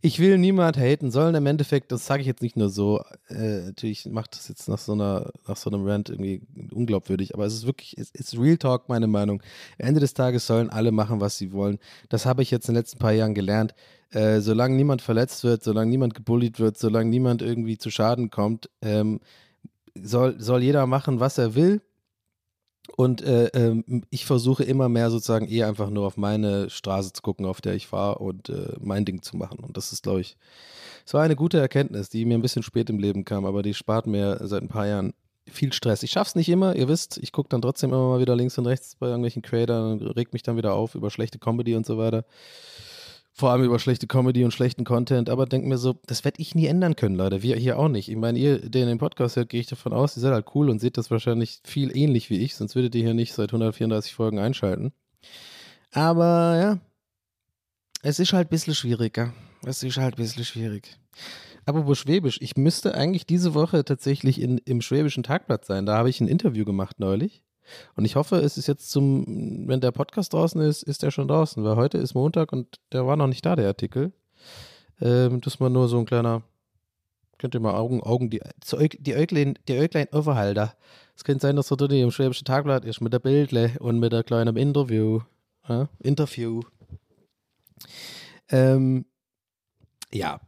Ich 0.00 0.18
will 0.18 0.38
niemand 0.38 0.76
haten, 0.76 1.10
sollen 1.10 1.34
im 1.34 1.46
Endeffekt, 1.46 1.92
das 1.92 2.06
sage 2.06 2.22
ich 2.22 2.26
jetzt 2.26 2.42
nicht 2.42 2.56
nur 2.56 2.68
so, 2.68 3.02
äh, 3.28 3.62
natürlich 3.66 4.06
macht 4.06 4.36
das 4.36 4.48
jetzt 4.48 4.68
nach 4.68 4.78
so 4.78 4.92
einer, 4.92 5.32
nach 5.46 5.56
so 5.56 5.70
einem 5.70 5.86
Rant 5.86 6.08
irgendwie 6.08 6.42
unglaubwürdig, 6.72 7.34
aber 7.34 7.46
es 7.46 7.54
ist 7.54 7.66
wirklich, 7.66 7.96
es 7.98 8.10
ist 8.10 8.38
Real 8.38 8.56
Talk, 8.56 8.88
meine 8.88 9.06
Meinung. 9.06 9.42
Ende 9.78 10.00
des 10.00 10.14
Tages 10.14 10.46
sollen 10.46 10.70
alle 10.70 10.92
machen, 10.92 11.20
was 11.20 11.38
sie 11.38 11.52
wollen. 11.52 11.78
Das 12.08 12.26
habe 12.26 12.42
ich 12.42 12.50
jetzt 12.50 12.68
in 12.68 12.74
den 12.74 12.80
letzten 12.80 12.98
paar 12.98 13.12
Jahren 13.12 13.34
gelernt. 13.34 13.74
Äh, 14.10 14.40
solange 14.40 14.74
niemand 14.74 15.02
verletzt 15.02 15.44
wird, 15.44 15.62
solange 15.62 15.90
niemand 15.90 16.14
gebullied 16.14 16.58
wird, 16.58 16.76
solange 16.78 17.08
niemand 17.08 17.42
irgendwie 17.42 17.78
zu 17.78 17.90
Schaden 17.90 18.30
kommt, 18.30 18.68
ähm, 18.82 19.20
soll, 19.94 20.40
soll 20.40 20.62
jeder 20.62 20.86
machen, 20.86 21.20
was 21.20 21.38
er 21.38 21.54
will. 21.54 21.80
Und 22.96 23.22
äh, 23.22 23.46
ähm, 23.48 24.04
ich 24.10 24.26
versuche 24.26 24.64
immer 24.64 24.88
mehr 24.88 25.10
sozusagen 25.10 25.48
eher 25.48 25.68
einfach 25.68 25.90
nur 25.90 26.06
auf 26.06 26.16
meine 26.16 26.70
Straße 26.70 27.12
zu 27.12 27.22
gucken, 27.22 27.46
auf 27.46 27.60
der 27.60 27.74
ich 27.74 27.86
fahre 27.86 28.18
und 28.18 28.48
äh, 28.48 28.74
mein 28.80 29.04
Ding 29.04 29.22
zu 29.22 29.36
machen. 29.36 29.58
Und 29.60 29.76
das 29.76 29.92
ist, 29.92 30.02
glaube 30.02 30.20
ich, 30.20 30.36
es 31.06 31.14
war 31.14 31.22
eine 31.22 31.36
gute 31.36 31.58
Erkenntnis, 31.58 32.08
die 32.08 32.24
mir 32.24 32.34
ein 32.34 32.42
bisschen 32.42 32.62
spät 32.62 32.90
im 32.90 32.98
Leben 32.98 33.24
kam, 33.24 33.44
aber 33.44 33.62
die 33.62 33.74
spart 33.74 34.06
mir 34.06 34.38
seit 34.42 34.62
ein 34.62 34.68
paar 34.68 34.86
Jahren 34.86 35.14
viel 35.46 35.72
Stress. 35.72 36.02
Ich 36.02 36.12
schaff's 36.12 36.34
nicht 36.34 36.48
immer, 36.48 36.76
ihr 36.76 36.88
wisst, 36.88 37.18
ich 37.18 37.32
gucke 37.32 37.48
dann 37.48 37.62
trotzdem 37.62 37.90
immer 37.90 38.08
mal 38.08 38.20
wieder 38.20 38.36
links 38.36 38.58
und 38.58 38.66
rechts 38.66 38.94
bei 38.96 39.06
irgendwelchen 39.06 39.42
Creators 39.42 39.92
und 39.92 40.02
reg 40.16 40.32
mich 40.32 40.42
dann 40.42 40.56
wieder 40.56 40.74
auf 40.74 40.94
über 40.94 41.10
schlechte 41.10 41.38
Comedy 41.38 41.74
und 41.74 41.86
so 41.86 41.98
weiter. 41.98 42.24
Vor 43.32 43.50
allem 43.50 43.62
über 43.62 43.78
schlechte 43.78 44.06
Comedy 44.06 44.44
und 44.44 44.52
schlechten 44.52 44.84
Content, 44.84 45.30
aber 45.30 45.46
denk 45.46 45.64
mir 45.64 45.78
so, 45.78 45.96
das 46.06 46.24
werde 46.24 46.40
ich 46.40 46.54
nie 46.54 46.66
ändern 46.66 46.96
können, 46.96 47.14
Leute. 47.14 47.42
Wir 47.42 47.56
hier 47.56 47.78
auch 47.78 47.88
nicht. 47.88 48.08
Ich 48.08 48.16
meine, 48.16 48.38
ihr, 48.38 48.58
der 48.58 48.86
den 48.86 48.98
Podcast 48.98 49.36
hört, 49.36 49.48
gehe 49.48 49.60
ich 49.60 49.66
davon 49.66 49.92
aus, 49.92 50.16
ihr 50.16 50.20
seid 50.20 50.32
halt 50.32 50.46
cool 50.54 50.68
und 50.68 50.80
seht 50.80 50.98
das 50.98 51.10
wahrscheinlich 51.10 51.60
viel 51.64 51.96
ähnlich 51.96 52.28
wie 52.28 52.38
ich, 52.38 52.54
sonst 52.54 52.74
würdet 52.74 52.94
ihr 52.94 53.02
hier 53.02 53.14
nicht 53.14 53.32
seit 53.32 53.50
134 53.50 54.14
Folgen 54.14 54.38
einschalten. 54.38 54.92
Aber 55.92 56.56
ja, 56.58 56.78
es 58.02 58.18
ist 58.18 58.32
halt 58.32 58.48
ein 58.48 58.50
bisschen 58.50 58.74
schwieriger. 58.74 59.32
Es 59.64 59.82
ist 59.82 59.96
halt 59.96 60.14
ein 60.14 60.22
bisschen 60.22 60.44
schwierig. 60.44 60.98
Aber 61.66 61.86
wo 61.86 61.94
Schwäbisch, 61.94 62.38
ich 62.40 62.56
müsste 62.56 62.94
eigentlich 62.94 63.26
diese 63.26 63.54
Woche 63.54 63.84
tatsächlich 63.84 64.40
in, 64.40 64.58
im 64.58 64.80
Schwäbischen 64.80 65.22
Tagblatt 65.22 65.64
sein. 65.64 65.86
Da 65.86 65.96
habe 65.96 66.08
ich 66.08 66.20
ein 66.20 66.28
Interview 66.28 66.64
gemacht 66.64 66.98
neulich. 66.98 67.42
Und 67.96 68.04
ich 68.04 68.16
hoffe, 68.16 68.36
es 68.36 68.56
ist 68.56 68.68
jetzt 68.68 68.90
zum, 68.90 69.68
wenn 69.68 69.80
der 69.80 69.92
Podcast 69.92 70.32
draußen 70.32 70.60
ist, 70.60 70.82
ist 70.82 71.02
der 71.02 71.10
schon 71.10 71.28
draußen, 71.28 71.62
weil 71.62 71.76
heute 71.76 71.98
ist 71.98 72.14
Montag 72.14 72.52
und 72.52 72.80
der 72.92 73.06
war 73.06 73.16
noch 73.16 73.26
nicht 73.26 73.44
da, 73.44 73.56
der 73.56 73.68
Artikel. 73.68 74.12
Ähm, 75.00 75.40
das 75.40 75.60
war 75.60 75.70
nur 75.70 75.88
so 75.88 75.98
ein 75.98 76.06
kleiner, 76.06 76.42
könnt 77.38 77.54
ihr 77.54 77.60
mal 77.60 77.74
Augen, 77.74 78.02
Augen, 78.02 78.30
die, 78.30 78.40
die 78.98 79.14
Äuglein, 79.14 79.58
die 79.68 79.78
Äuglein 79.78 80.08
overhalter. 80.12 80.74
Es 81.16 81.24
könnte 81.24 81.42
sein, 81.42 81.56
dass 81.56 81.70
er 81.70 81.76
dort 81.76 81.92
im 81.92 82.10
Schwäbischen 82.10 82.44
Tagblatt 82.44 82.84
ist 82.84 83.00
mit 83.00 83.12
der 83.12 83.18
Bildle 83.18 83.72
und 83.80 83.98
mit 83.98 84.12
der 84.12 84.24
kleinen 84.24 84.56
Interview. 84.56 85.20
Ja? 85.68 85.88
Interview. 85.98 86.62
Ähm, 88.50 89.04
ja. 90.12 90.40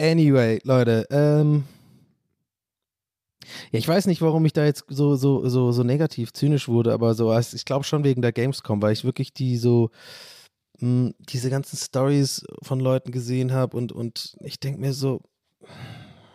Anyway, 0.00 0.60
Leute, 0.64 1.06
ähm, 1.10 1.64
ja, 3.70 3.78
ich 3.78 3.88
weiß 3.88 4.06
nicht, 4.06 4.22
warum 4.22 4.44
ich 4.44 4.52
da 4.52 4.64
jetzt 4.64 4.84
so, 4.88 5.16
so, 5.16 5.48
so, 5.48 5.72
so 5.72 5.82
negativ 5.82 6.32
zynisch 6.32 6.68
wurde, 6.68 6.92
aber 6.92 7.14
so, 7.14 7.36
ich 7.36 7.64
glaube 7.64 7.84
schon 7.84 8.04
wegen 8.04 8.22
der 8.22 8.32
Gamescom, 8.32 8.82
weil 8.82 8.92
ich 8.92 9.04
wirklich 9.04 9.32
die 9.32 9.56
so, 9.56 9.90
mh, 10.80 11.12
diese 11.18 11.50
ganzen 11.50 11.76
Stories 11.76 12.44
von 12.62 12.80
Leuten 12.80 13.12
gesehen 13.12 13.52
habe 13.52 13.76
und, 13.76 13.92
und 13.92 14.36
ich 14.40 14.60
denke 14.60 14.80
mir 14.80 14.92
so, 14.92 15.20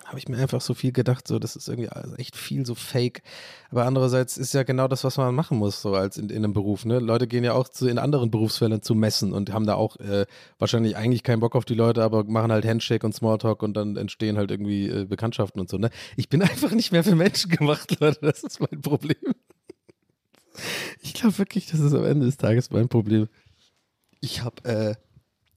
habe 0.08 0.20
ich 0.20 0.30
mir 0.30 0.38
einfach 0.38 0.62
so 0.62 0.74
viel 0.74 0.94
gedacht, 0.94 1.28
so, 1.28 1.38
das 1.38 1.58
ist 1.58 1.68
irgendwie 1.68 1.90
echt 2.18 2.38
viel 2.38 2.66
so 2.66 2.76
fake. 2.76 3.22
Aber 3.70 3.86
andererseits 3.86 4.38
ist 4.38 4.54
ja 4.54 4.64
genau 4.64 4.88
das, 4.88 5.04
was 5.04 5.18
man 5.18 5.36
machen 5.36 5.58
muss, 5.58 5.82
so 5.82 5.94
als 5.96 6.18
in, 6.18 6.30
in 6.30 6.38
einem 6.38 6.54
Beruf. 6.54 6.86
Ne? 6.86 7.00
Leute 7.00 7.28
gehen 7.28 7.44
ja 7.44 7.54
auch 7.54 7.68
zu, 7.68 7.88
in 7.88 8.00
anderen 8.00 8.32
Berufsfeldern 8.32 8.82
zu 8.82 8.96
messen 8.96 9.34
und 9.34 9.52
haben 9.52 9.66
da 9.66 9.76
auch 9.76 9.98
äh, 9.98 10.26
wahrscheinlich 10.60 10.96
eigentlich 10.96 11.24
keinen 11.24 11.42
Bock 11.42 11.56
auf 11.56 11.66
die 11.66 11.74
Leute, 11.74 12.04
aber 12.04 12.24
machen 12.24 12.54
halt 12.54 12.66
Handshake 12.66 13.06
und 13.06 13.14
Smalltalk 13.14 13.62
und 13.62 13.76
dann 13.76 13.98
entstehen 13.98 14.38
halt 14.38 14.50
irgendwie 14.50 14.88
äh, 14.88 15.06
Bekanntschaften 15.06 15.60
und 15.60 15.70
so. 15.70 15.78
Ne? 15.78 15.90
Ich 16.16 16.30
bin 16.30 16.42
einfach 16.42 16.72
nicht 16.72 16.94
mehr 16.94 17.04
für 17.04 17.16
Menschen 17.16 17.52
gemacht, 17.52 18.00
Leute. 18.00 18.20
Das 18.22 18.44
ist 18.44 18.62
mein 18.62 18.82
Problem. 18.82 19.34
Ich 21.02 21.14
glaube 21.14 21.38
wirklich, 21.38 21.68
das 21.68 21.82
ist 21.82 21.94
am 21.94 22.06
Ende 22.06 22.26
des 22.26 22.38
Tages 22.38 22.72
mein 22.72 22.88
Problem. 22.88 23.28
Ich 24.22 24.42
habe 24.42 24.64
äh, 24.64 24.96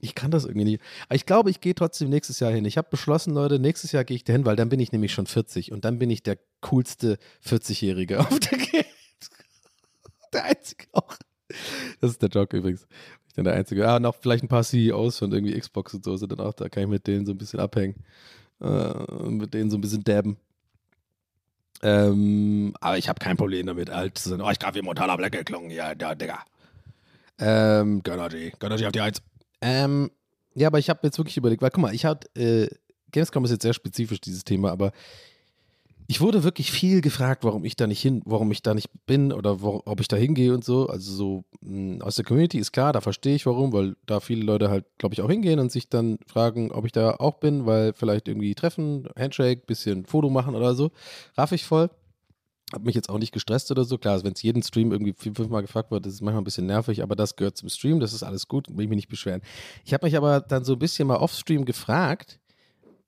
ich 0.01 0.15
kann 0.15 0.31
das 0.31 0.45
irgendwie 0.45 0.65
nicht. 0.65 0.83
Aber 1.07 1.15
ich 1.15 1.27
glaube, 1.27 1.51
ich 1.51 1.61
gehe 1.61 1.75
trotzdem 1.75 2.09
nächstes 2.09 2.41
Jahr 2.41 2.51
hin. 2.51 2.65
Ich 2.65 2.79
habe 2.79 2.89
beschlossen, 2.91 3.35
Leute, 3.35 3.59
nächstes 3.59 3.93
Jahr 3.93 4.05
gehe 4.05 4.17
ich 4.17 4.25
dahin, 4.25 4.45
weil 4.45 4.57
dann 4.57 4.69
bin 4.69 4.81
ich 4.81 4.93
nämlich 4.93 5.13
schon 5.13 5.27
40 5.27 5.73
und 5.73 5.85
dann 5.85 5.99
bin 5.99 6.11
ich 6.11 6.23
der 6.23 6.39
coolste 6.63 7.19
40-Jährige 7.47 8.21
auf 8.21 8.41
der 8.41 8.59
Welt. 8.59 8.87
Der 10.33 10.45
Einzige 10.45 10.85
auch. 10.93 11.17
Das 12.01 12.13
ist 12.13 12.23
der 12.23 12.29
Joke 12.29 12.57
übrigens. 12.57 12.87
Ich 13.29 13.35
bin 13.35 13.45
der 13.45 13.55
Einzige. 13.55 13.89
Ah, 13.89 14.01
noch 14.01 14.17
vielleicht 14.17 14.45
ein 14.45 14.49
paar 14.49 14.65
CEOs 14.65 15.19
von 15.19 15.33
irgendwie 15.33 15.59
Xbox 15.59 15.95
und 15.95 16.05
so 16.05 16.17
sind 16.17 16.33
dann 16.33 16.41
auch 16.41 16.55
da. 16.55 16.69
Kann 16.69 16.85
ich 16.85 16.89
mit 16.89 17.07
denen 17.07 17.27
so 17.27 17.33
ein 17.33 17.39
bisschen 17.39 17.61
abhängen. 17.61 17.97
Äh, 18.61 19.29
mit 19.29 19.55
denen 19.55 19.71
so 19.71 19.79
ein 19.79 19.81
bisschen 19.81 20.05
dabben. 20.05 20.37
Ähm, 21.83 22.75
aber 22.81 22.99
ich 22.99 23.09
habe 23.09 23.19
kein 23.19 23.37
Problem 23.37 23.67
damit, 23.67 23.91
alt 23.91 24.19
zu 24.19 24.29
sein. 24.29 24.41
Oh, 24.41 24.51
ich 24.51 24.59
darf 24.59 24.75
wie 24.75 24.83
Montana 24.83 25.17
Black 25.17 25.33
geklungen. 25.33 25.71
Ja, 25.71 25.93
ja, 25.99 26.15
Digga. 26.15 26.45
Ähm, 27.39 28.03
Gönnergy. 28.03 28.53
Gönnergy 28.59 28.87
auf 28.87 28.93
die 28.93 29.01
Eins. 29.01 29.23
Ähm, 29.61 30.11
ja, 30.55 30.69
aber 30.69 30.79
ich 30.79 30.91
habe 30.91 31.01
jetzt 31.05 31.19
wirklich 31.19 31.37
überlegt, 31.37 31.63
weil 31.63 31.71
guck 31.71 31.83
mal, 31.83 31.95
ich 31.95 32.05
hatte, 32.05 32.29
äh, 32.35 32.69
Gamescom 33.13 33.45
ist 33.45 33.51
jetzt 33.51 33.63
sehr 33.63 33.75
spezifisch, 33.75 34.21
dieses 34.21 34.45
Thema, 34.45 34.71
aber 34.71 34.93
ich 36.11 36.21
wurde 36.21 36.43
wirklich 36.43 36.73
viel 36.73 37.03
gefragt, 37.03 37.45
warum 37.45 37.65
ich 37.65 37.77
da 37.77 37.87
nicht 37.87 38.03
hin, 38.03 38.21
warum 38.25 38.51
ich 38.51 38.63
da 38.63 38.75
nicht 38.75 38.89
bin 39.07 39.33
oder 39.33 39.63
wo, 39.63 39.81
ob 39.85 40.01
ich 40.01 40.09
da 40.09 40.17
hingehe 40.17 40.53
und 40.53 40.65
so. 40.65 40.89
Also 40.89 41.13
so 41.13 41.45
mh, 41.61 42.05
aus 42.05 42.17
der 42.17 42.25
Community 42.25 42.59
ist 42.59 42.73
klar, 42.73 42.93
da 42.93 43.01
verstehe 43.01 43.37
ich 43.37 43.47
warum, 43.47 43.73
weil 43.73 43.95
da 44.07 44.19
viele 44.19 44.43
Leute 44.43 44.71
halt, 44.71 44.87
glaube 44.99 45.15
ich, 45.15 45.23
auch 45.23 45.31
hingehen 45.31 45.61
und 45.61 45.71
sich 45.71 45.89
dann 45.89 46.19
fragen, 46.27 46.73
ob 46.73 46.85
ich 46.85 46.91
da 46.91 47.13
auch 47.13 47.35
bin, 47.35 47.65
weil 47.65 47.93
vielleicht 47.93 48.27
irgendwie 48.27 48.57
treffen, 48.57 49.09
Handshake, 49.17 49.67
bisschen 49.67 50.05
Foto 50.05 50.31
machen 50.31 50.57
oder 50.57 50.75
so. 50.75 50.91
Raff 51.37 51.53
ich 51.53 51.65
voll. 51.65 51.91
Hab 52.73 52.85
mich 52.85 52.95
jetzt 52.95 53.11
auch 53.11 53.19
nicht 53.19 53.33
gestresst 53.33 53.71
oder 53.71 53.85
so. 53.85 53.99
Klar, 53.99 54.23
wenn 54.23 54.33
es 54.33 54.43
jeden 54.43 54.63
Stream 54.63 54.93
irgendwie 54.93 55.13
fünfmal 55.13 55.63
gefragt 55.63 55.91
wird, 55.91 56.07
das 56.07 56.15
ist 56.15 56.21
manchmal 56.21 56.43
ein 56.43 56.45
bisschen 56.45 56.67
nervig, 56.67 57.03
aber 57.03 57.17
das 57.17 57.37
gehört 57.37 57.57
zum 57.57 57.69
Stream, 57.69 57.99
das 58.01 58.13
ist 58.13 58.23
alles 58.23 58.47
gut, 58.47 58.69
will 58.69 58.85
ich 58.85 58.89
mich 58.89 58.97
nicht 58.97 59.09
beschweren. 59.09 59.43
Ich 59.85 59.93
habe 59.93 60.07
mich 60.07 60.17
aber 60.17 60.41
dann 60.41 60.65
so 60.65 60.75
ein 60.75 60.79
bisschen 60.79 61.09
mal 61.09 61.17
off-Stream 61.17 61.65
gefragt, 61.65 62.39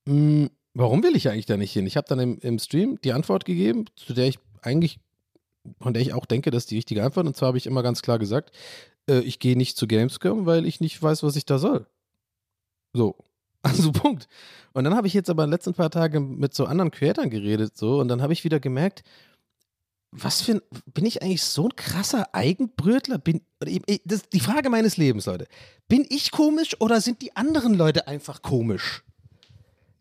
mh, 0.06 0.48
warum 0.74 1.02
will 1.02 1.16
ich 1.16 1.28
eigentlich 1.28 1.46
da 1.46 1.56
nicht 1.56 1.72
hin? 1.72 1.86
Ich 1.86 1.96
habe 1.96 2.08
dann 2.08 2.18
im, 2.18 2.38
im 2.38 2.58
Stream 2.58 2.98
die 3.04 3.12
Antwort 3.12 3.44
gegeben, 3.44 3.84
zu 3.96 4.14
der 4.14 4.26
ich 4.26 4.38
eigentlich, 4.62 4.98
von 5.80 5.92
der 5.92 6.02
ich 6.02 6.12
auch 6.12 6.26
denke, 6.26 6.50
das 6.50 6.64
ist 6.64 6.70
die 6.70 6.76
richtige 6.76 7.04
Antwort. 7.04 7.26
Und 7.26 7.36
zwar 7.36 7.48
habe 7.48 7.58
ich 7.58 7.66
immer 7.66 7.82
ganz 7.82 8.02
klar 8.02 8.18
gesagt, 8.18 8.52
äh, 9.08 9.20
ich 9.20 9.38
gehe 9.38 9.56
nicht 9.56 9.76
zu 9.76 9.86
Gamescom, 9.86 10.46
weil 10.46 10.66
ich 10.66 10.80
nicht 10.80 11.00
weiß, 11.00 11.22
was 11.22 11.36
ich 11.36 11.44
da 11.44 11.58
soll. 11.58 11.86
So. 12.92 13.16
Also 13.64 13.92
Punkt. 13.92 14.26
Und 14.72 14.82
dann 14.82 14.96
habe 14.96 15.06
ich 15.06 15.14
jetzt 15.14 15.30
aber 15.30 15.44
in 15.44 15.48
den 15.48 15.52
letzten 15.52 15.72
paar 15.72 15.88
Tagen 15.88 16.36
mit 16.36 16.52
so 16.52 16.64
anderen 16.64 16.90
Creatoren 16.90 17.30
geredet, 17.30 17.76
so, 17.76 18.00
und 18.00 18.08
dann 18.08 18.20
habe 18.20 18.32
ich 18.32 18.42
wieder 18.42 18.58
gemerkt, 18.58 19.04
was 20.12 20.42
für 20.42 20.52
ein, 20.52 20.60
bin 20.92 21.06
ich 21.06 21.22
eigentlich 21.22 21.42
so 21.42 21.64
ein 21.64 21.76
krasser 21.76 22.34
Eigenbrötler? 22.34 23.18
Bin, 23.18 23.40
das 24.04 24.28
die 24.28 24.40
Frage 24.40 24.68
meines 24.68 24.98
Lebens, 24.98 25.26
Leute. 25.26 25.46
Bin 25.88 26.06
ich 26.08 26.30
komisch 26.30 26.80
oder 26.80 27.00
sind 27.00 27.22
die 27.22 27.34
anderen 27.34 27.74
Leute 27.74 28.06
einfach 28.06 28.42
komisch? 28.42 29.02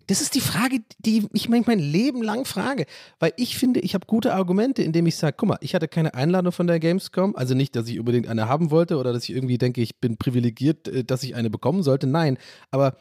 Das 0.08 0.20
ist 0.20 0.36
die 0.36 0.42
Frage, 0.42 0.80
die 1.00 1.26
ich 1.32 1.48
mein, 1.48 1.64
mein 1.66 1.80
Leben 1.80 2.22
lang 2.22 2.44
frage. 2.44 2.86
Weil 3.20 3.32
ich 3.38 3.58
finde, 3.58 3.80
ich 3.80 3.94
habe 3.94 4.06
gute 4.06 4.34
Argumente, 4.34 4.84
indem 4.84 5.06
ich 5.06 5.16
sage, 5.16 5.36
guck 5.38 5.48
mal, 5.48 5.58
ich 5.62 5.74
hatte 5.74 5.88
keine 5.88 6.14
Einladung 6.14 6.52
von 6.52 6.68
der 6.68 6.82
Gamescom. 6.82 7.36
Also 7.38 7.56
nicht, 7.56 7.78
dass 7.78 7.88
ich 7.88 7.98
unbedingt 7.98 8.28
eine 8.28 8.50
haben 8.50 8.72
wollte 8.72 8.98
oder 8.98 9.14
dass 9.14 9.24
ich 9.24 9.30
irgendwie 9.30 9.58
denke, 9.58 9.82
ich 9.82 10.02
bin 10.02 10.18
privilegiert, 10.18 10.90
äh, 10.90 11.04
dass 11.06 11.24
ich 11.24 11.36
eine 11.36 11.50
bekommen 11.50 11.84
sollte. 11.84 12.08
Nein, 12.08 12.38
aber 12.72 12.98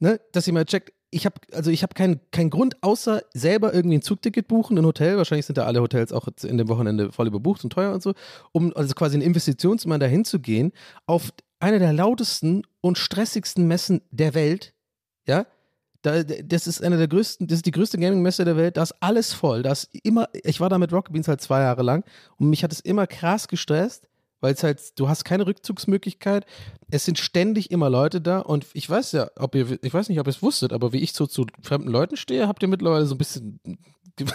ne, 0.00 0.20
dass 0.32 0.46
ihr 0.46 0.52
mal 0.52 0.66
checkt, 0.66 0.92
ich 1.10 1.26
habe 1.26 1.36
also 1.52 1.70
ich 1.70 1.84
keinen 1.94 2.20
keinen 2.30 2.50
Grund, 2.50 2.82
außer 2.82 3.22
selber 3.34 3.74
irgendwie 3.74 3.98
ein 3.98 4.02
Zugticket 4.02 4.48
buchen, 4.48 4.78
ein 4.78 4.86
Hotel. 4.86 5.16
Wahrscheinlich 5.16 5.46
sind 5.46 5.58
da 5.58 5.64
alle 5.64 5.80
Hotels 5.80 6.12
auch 6.12 6.28
in 6.42 6.58
dem 6.58 6.68
Wochenende 6.68 7.12
voll 7.12 7.26
überbucht 7.26 7.64
und 7.64 7.70
teuer 7.72 7.92
und 7.92 8.02
so, 8.02 8.14
um 8.52 8.74
also 8.76 8.94
quasi 8.94 9.16
eine 9.16 9.24
Investitionsmann 9.24 10.00
dahin 10.00 10.24
zu 10.24 10.40
gehen 10.40 10.72
auf 11.06 11.30
eine 11.58 11.78
der 11.78 11.92
lautesten 11.92 12.62
und 12.80 12.98
stressigsten 12.98 13.66
Messen 13.66 14.02
der 14.10 14.34
Welt. 14.34 14.74
Ja, 15.26 15.46
da, 16.02 16.22
das 16.22 16.66
ist 16.66 16.82
eine 16.82 16.96
der 16.96 17.08
größten, 17.08 17.46
das 17.46 17.56
ist 17.56 17.66
die 17.66 17.72
größte 17.72 17.98
Gaming-Messe 17.98 18.44
der 18.44 18.56
Welt. 18.56 18.76
Da 18.76 18.82
ist 18.82 18.94
alles 19.00 19.32
voll. 19.32 19.62
Da 19.62 19.72
ist 19.72 19.90
immer, 20.02 20.28
ich 20.32 20.60
war 20.60 20.68
da 20.68 20.78
mit 20.78 20.92
Rocket 20.92 21.12
Beans 21.12 21.28
halt 21.28 21.40
zwei 21.40 21.60
Jahre 21.60 21.82
lang 21.82 22.04
und 22.38 22.48
mich 22.48 22.64
hat 22.64 22.72
es 22.72 22.80
immer 22.80 23.06
krass 23.06 23.48
gestresst 23.48 24.08
weil 24.40 24.54
es 24.54 24.62
halt, 24.62 24.98
du 24.98 25.08
hast 25.08 25.24
keine 25.24 25.46
Rückzugsmöglichkeit. 25.46 26.46
Es 26.90 27.04
sind 27.04 27.18
ständig 27.18 27.70
immer 27.70 27.90
Leute 27.90 28.20
da 28.20 28.40
und 28.40 28.66
ich 28.72 28.88
weiß 28.88 29.12
ja, 29.12 29.30
ob 29.36 29.54
ihr, 29.54 29.78
ich 29.82 29.94
weiß 29.94 30.08
nicht, 30.08 30.20
ob 30.20 30.26
ihr 30.26 30.30
es 30.30 30.42
wusstet, 30.42 30.72
aber 30.72 30.92
wie 30.92 30.98
ich 31.00 31.12
so 31.12 31.26
zu 31.26 31.46
fremden 31.62 31.88
Leuten 31.88 32.16
stehe, 32.16 32.48
habt 32.48 32.62
ihr 32.62 32.68
mittlerweile 32.68 33.06
so 33.06 33.14
ein 33.14 33.18
bisschen. 33.18 33.60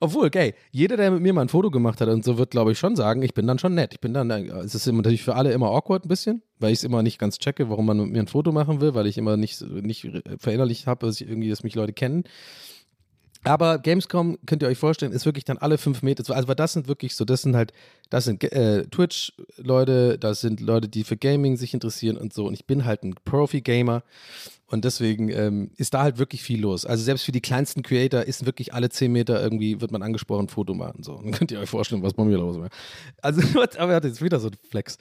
Obwohl, 0.00 0.26
okay, 0.26 0.54
jeder, 0.70 0.96
der 0.96 1.10
mit 1.10 1.22
mir 1.22 1.32
mal 1.32 1.42
ein 1.42 1.48
Foto 1.48 1.70
gemacht 1.70 2.00
hat 2.00 2.08
und 2.08 2.24
so, 2.24 2.36
wird, 2.36 2.50
glaube 2.50 2.72
ich, 2.72 2.78
schon 2.78 2.96
sagen, 2.96 3.22
ich 3.22 3.32
bin 3.32 3.46
dann 3.46 3.58
schon 3.58 3.74
nett. 3.74 3.94
Ich 3.94 4.00
bin 4.00 4.12
dann, 4.12 4.30
es 4.30 4.74
ist 4.74 4.86
natürlich 4.86 5.22
für 5.22 5.34
alle 5.34 5.52
immer 5.52 5.68
awkward 5.68 6.04
ein 6.04 6.08
bisschen, 6.08 6.42
weil 6.58 6.72
ich 6.72 6.80
es 6.80 6.84
immer 6.84 7.02
nicht 7.02 7.18
ganz 7.18 7.38
checke, 7.38 7.70
warum 7.70 7.86
man 7.86 7.98
mit 7.98 8.10
mir 8.10 8.18
ein 8.20 8.26
Foto 8.26 8.52
machen 8.52 8.80
will, 8.80 8.94
weil 8.94 9.06
ich 9.06 9.16
immer 9.16 9.36
nicht, 9.36 9.62
nicht 9.62 10.06
verinnerlicht 10.38 10.86
habe, 10.86 11.06
dass 11.06 11.24
dass 11.26 11.62
mich 11.62 11.74
Leute 11.74 11.92
kennen. 11.92 12.24
Aber 13.44 13.78
Gamescom, 13.78 14.38
könnt 14.46 14.62
ihr 14.62 14.68
euch 14.68 14.78
vorstellen, 14.78 15.12
ist 15.12 15.26
wirklich 15.26 15.44
dann 15.44 15.58
alle 15.58 15.78
fünf 15.78 16.02
Meter. 16.02 16.34
Also, 16.34 16.54
das 16.54 16.72
sind 16.72 16.88
wirklich 16.88 17.14
so, 17.14 17.24
das 17.24 17.42
sind 17.42 17.54
halt, 17.54 17.72
das 18.10 18.24
sind 18.24 18.42
äh, 18.42 18.86
Twitch-Leute, 18.86 20.18
das 20.18 20.40
sind 20.40 20.60
Leute, 20.60 20.88
die 20.88 21.04
für 21.04 21.16
Gaming 21.16 21.56
sich 21.56 21.74
interessieren 21.74 22.16
und 22.16 22.32
so. 22.32 22.46
Und 22.46 22.54
ich 22.54 22.66
bin 22.66 22.84
halt 22.84 23.04
ein 23.04 23.14
Profi-Gamer. 23.24 24.02
Und 24.66 24.84
deswegen 24.84 25.28
ähm, 25.28 25.70
ist 25.76 25.94
da 25.94 26.02
halt 26.02 26.18
wirklich 26.18 26.42
viel 26.42 26.60
los. 26.60 26.86
Also 26.86 27.04
selbst 27.04 27.24
für 27.24 27.32
die 27.32 27.42
kleinsten 27.42 27.82
Creator 27.82 28.22
ist 28.22 28.46
wirklich 28.46 28.72
alle 28.72 28.88
zehn 28.88 29.12
Meter 29.12 29.40
irgendwie, 29.40 29.80
wird 29.80 29.92
man 29.92 30.02
angesprochen, 30.02 30.48
Foto 30.48 30.74
machen. 30.74 31.02
So. 31.02 31.20
Dann 31.22 31.32
könnt 31.32 31.52
ihr 31.52 31.60
euch 31.60 31.68
vorstellen, 31.68 32.02
was 32.02 32.14
bei 32.14 32.24
mir 32.24 32.38
los 32.38 32.58
war. 32.58 32.70
Also, 33.20 33.40
aber 33.78 33.92
er 33.92 33.96
hat 33.96 34.04
jetzt 34.04 34.22
wieder 34.22 34.40
so 34.40 34.48
ein 34.48 34.56
Flex. 34.70 34.96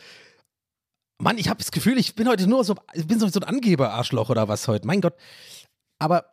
Mann, 1.18 1.38
ich 1.38 1.48
habe 1.48 1.60
das 1.60 1.72
Gefühl, 1.72 1.98
ich 1.98 2.16
bin 2.16 2.28
heute 2.28 2.46
nur 2.48 2.64
so, 2.66 2.76
ich 2.94 3.08
bin 3.08 3.20
so 3.20 3.26
ein 3.26 3.44
Angeber-Arschloch 3.44 4.30
oder 4.30 4.48
was 4.48 4.68
heute. 4.68 4.86
Mein 4.86 5.02
Gott. 5.02 5.16
Aber 5.98 6.26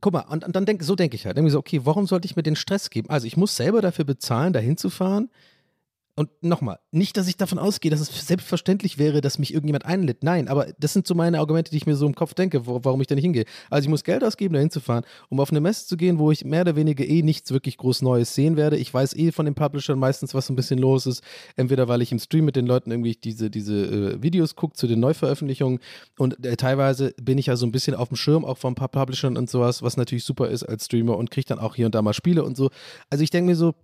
guck 0.00 0.12
mal, 0.12 0.22
und, 0.28 0.44
und 0.44 0.54
dann 0.54 0.66
denk, 0.66 0.82
so 0.82 0.94
denke 0.94 1.16
ich 1.16 1.26
halt. 1.26 1.36
Irgendwie 1.36 1.52
so, 1.52 1.58
okay, 1.58 1.80
warum 1.84 2.06
sollte 2.06 2.26
ich 2.26 2.36
mir 2.36 2.42
den 2.42 2.56
Stress 2.56 2.90
geben? 2.90 3.10
Also 3.10 3.26
ich 3.26 3.36
muss 3.36 3.56
selber 3.56 3.80
dafür 3.80 4.04
bezahlen, 4.04 4.52
da 4.52 4.60
hinzufahren. 4.60 5.30
Und 6.18 6.30
nochmal, 6.42 6.80
nicht, 6.90 7.16
dass 7.16 7.28
ich 7.28 7.36
davon 7.36 7.60
ausgehe, 7.60 7.92
dass 7.92 8.00
es 8.00 8.26
selbstverständlich 8.26 8.98
wäre, 8.98 9.20
dass 9.20 9.38
mich 9.38 9.54
irgendjemand 9.54 9.86
einlädt. 9.86 10.24
Nein, 10.24 10.48
aber 10.48 10.66
das 10.80 10.92
sind 10.92 11.06
so 11.06 11.14
meine 11.14 11.38
Argumente, 11.38 11.70
die 11.70 11.76
ich 11.76 11.86
mir 11.86 11.94
so 11.94 12.08
im 12.08 12.16
Kopf 12.16 12.34
denke, 12.34 12.66
wo, 12.66 12.80
warum 12.82 13.00
ich 13.00 13.06
da 13.06 13.14
nicht 13.14 13.22
hingehe. 13.22 13.44
Also 13.70 13.86
ich 13.86 13.88
muss 13.88 14.02
Geld 14.02 14.24
ausgeben, 14.24 14.54
da 14.54 14.58
hinzufahren, 14.58 15.04
um 15.28 15.38
auf 15.38 15.52
eine 15.52 15.60
Messe 15.60 15.86
zu 15.86 15.96
gehen, 15.96 16.18
wo 16.18 16.32
ich 16.32 16.44
mehr 16.44 16.62
oder 16.62 16.74
weniger 16.74 17.04
eh 17.04 17.22
nichts 17.22 17.52
wirklich 17.52 17.76
groß 17.76 18.02
Neues 18.02 18.34
sehen 18.34 18.56
werde. 18.56 18.78
Ich 18.78 18.92
weiß 18.92 19.14
eh 19.14 19.30
von 19.30 19.44
den 19.44 19.54
Publishern 19.54 19.96
meistens, 19.96 20.34
was 20.34 20.48
so 20.48 20.52
ein 20.52 20.56
bisschen 20.56 20.80
los 20.80 21.06
ist. 21.06 21.22
Entweder 21.54 21.86
weil 21.86 22.02
ich 22.02 22.10
im 22.10 22.18
Stream 22.18 22.46
mit 22.46 22.56
den 22.56 22.66
Leuten 22.66 22.90
irgendwie 22.90 23.14
diese, 23.14 23.48
diese 23.48 23.76
äh, 23.76 24.20
Videos 24.20 24.56
gucke 24.56 24.74
zu 24.74 24.88
den 24.88 24.98
Neuveröffentlichungen 24.98 25.78
und 26.18 26.44
äh, 26.44 26.56
teilweise 26.56 27.14
bin 27.22 27.38
ich 27.38 27.46
ja 27.46 27.54
so 27.54 27.64
ein 27.64 27.70
bisschen 27.70 27.94
auf 27.94 28.08
dem 28.08 28.16
Schirm 28.16 28.44
auch 28.44 28.58
von 28.58 28.72
ein 28.72 28.74
paar 28.74 28.88
Publishern 28.88 29.36
und 29.36 29.48
sowas, 29.48 29.82
was 29.84 29.96
natürlich 29.96 30.24
super 30.24 30.48
ist 30.48 30.64
als 30.64 30.86
Streamer 30.86 31.16
und 31.16 31.30
kriege 31.30 31.46
dann 31.46 31.60
auch 31.60 31.76
hier 31.76 31.86
und 31.86 31.94
da 31.94 32.02
mal 32.02 32.12
Spiele 32.12 32.42
und 32.42 32.56
so. 32.56 32.70
Also 33.08 33.22
ich 33.22 33.30
denke 33.30 33.50
mir 33.50 33.56
so, 33.56 33.76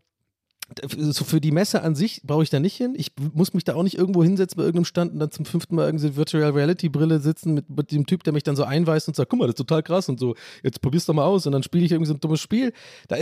so 0.97 1.25
für 1.25 1.41
die 1.41 1.53
Messe 1.53 1.83
an 1.83 1.95
sich 1.95 2.23
brauche 2.25 2.43
ich 2.43 2.51
da 2.51 2.59
nicht 2.59 2.77
hin. 2.77 2.95
Ich 2.97 3.13
muss 3.35 3.53
mich 3.53 3.65
da 3.65 3.75
auch 3.75 3.83
nicht 3.83 3.99
irgendwo 3.99 4.23
hinsetzen 4.25 4.57
bei 4.57 4.63
irgendeinem 4.63 4.87
Stand 4.87 5.13
und 5.13 5.19
dann 5.19 5.31
zum 5.31 5.45
fünften 5.45 5.75
Mal 5.75 5.87
irgendwie 5.87 6.17
Virtual 6.17 6.51
Reality 6.51 6.89
Brille 6.89 7.21
sitzen 7.21 7.55
mit, 7.55 7.69
mit 7.69 7.93
dem 7.93 8.07
Typ, 8.07 8.25
der 8.25 8.33
mich 8.33 8.45
dann 8.45 8.57
so 8.57 8.65
einweist 8.65 9.09
und 9.09 9.15
sagt, 9.15 9.31
guck 9.31 9.39
mal, 9.39 9.47
das 9.47 9.55
ist 9.55 9.59
total 9.59 9.83
krass 9.83 10.09
und 10.09 10.19
so, 10.19 10.35
jetzt 10.63 10.81
probier's 10.81 11.05
doch 11.05 11.15
mal 11.15 11.25
aus 11.25 11.47
und 11.47 11.53
dann 11.53 11.63
spiele 11.63 11.85
ich 11.85 11.93
irgendwie 11.93 12.09
so 12.09 12.15
ein 12.15 12.21
dummes 12.21 12.41
Spiel. 12.41 12.73
Da 13.09 13.17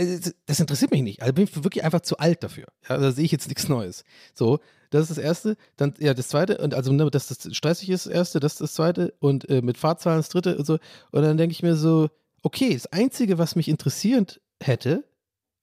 Das 0.45 0.59
interessiert 0.59 0.91
mich 0.91 1.01
nicht. 1.01 1.21
Also 1.21 1.33
bin 1.33 1.43
ich 1.43 1.63
wirklich 1.63 1.83
einfach 1.83 2.01
zu 2.01 2.17
alt 2.17 2.43
dafür. 2.43 2.65
Ja, 2.87 2.97
da 2.97 3.11
sehe 3.11 3.25
ich 3.25 3.31
jetzt 3.31 3.47
nichts 3.47 3.67
Neues. 3.67 4.05
So, 4.33 4.59
das 4.89 5.01
ist 5.01 5.17
das 5.17 5.17
Erste. 5.17 5.57
Dann, 5.75 5.93
ja, 5.99 6.13
das 6.13 6.29
Zweite, 6.29 6.59
und 6.59 6.73
also, 6.73 6.93
ne, 6.93 7.09
dass 7.11 7.27
das 7.27 7.55
stressig 7.55 7.89
ist, 7.89 8.05
das 8.05 8.13
Erste, 8.13 8.39
das 8.39 8.53
ist 8.53 8.61
das 8.61 8.73
Zweite 8.73 9.13
und 9.19 9.49
äh, 9.49 9.61
mit 9.61 9.77
Fahrzahlen 9.77 10.19
das 10.19 10.29
Dritte 10.29 10.57
und 10.57 10.65
so. 10.65 10.77
Und 11.11 11.23
dann 11.23 11.37
denke 11.37 11.51
ich 11.51 11.63
mir 11.63 11.75
so, 11.75 12.09
okay, 12.41 12.73
das 12.73 12.87
Einzige, 12.87 13.37
was 13.37 13.55
mich 13.55 13.67
interessiert 13.67 14.39
hätte, 14.61 15.03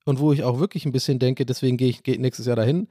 und 0.05 0.19
wo 0.19 0.33
ich 0.33 0.43
auch 0.43 0.59
wirklich 0.59 0.87
ein 0.87 0.93
bisschen 0.93 1.19
denke, 1.19 1.47
deswegen 1.47 1.77
gehe 1.77 1.89
ich 1.89 2.03
geh 2.03 2.17
nächstes 2.19 2.47
Jahr 2.47 2.57
dahin, 2.57 2.89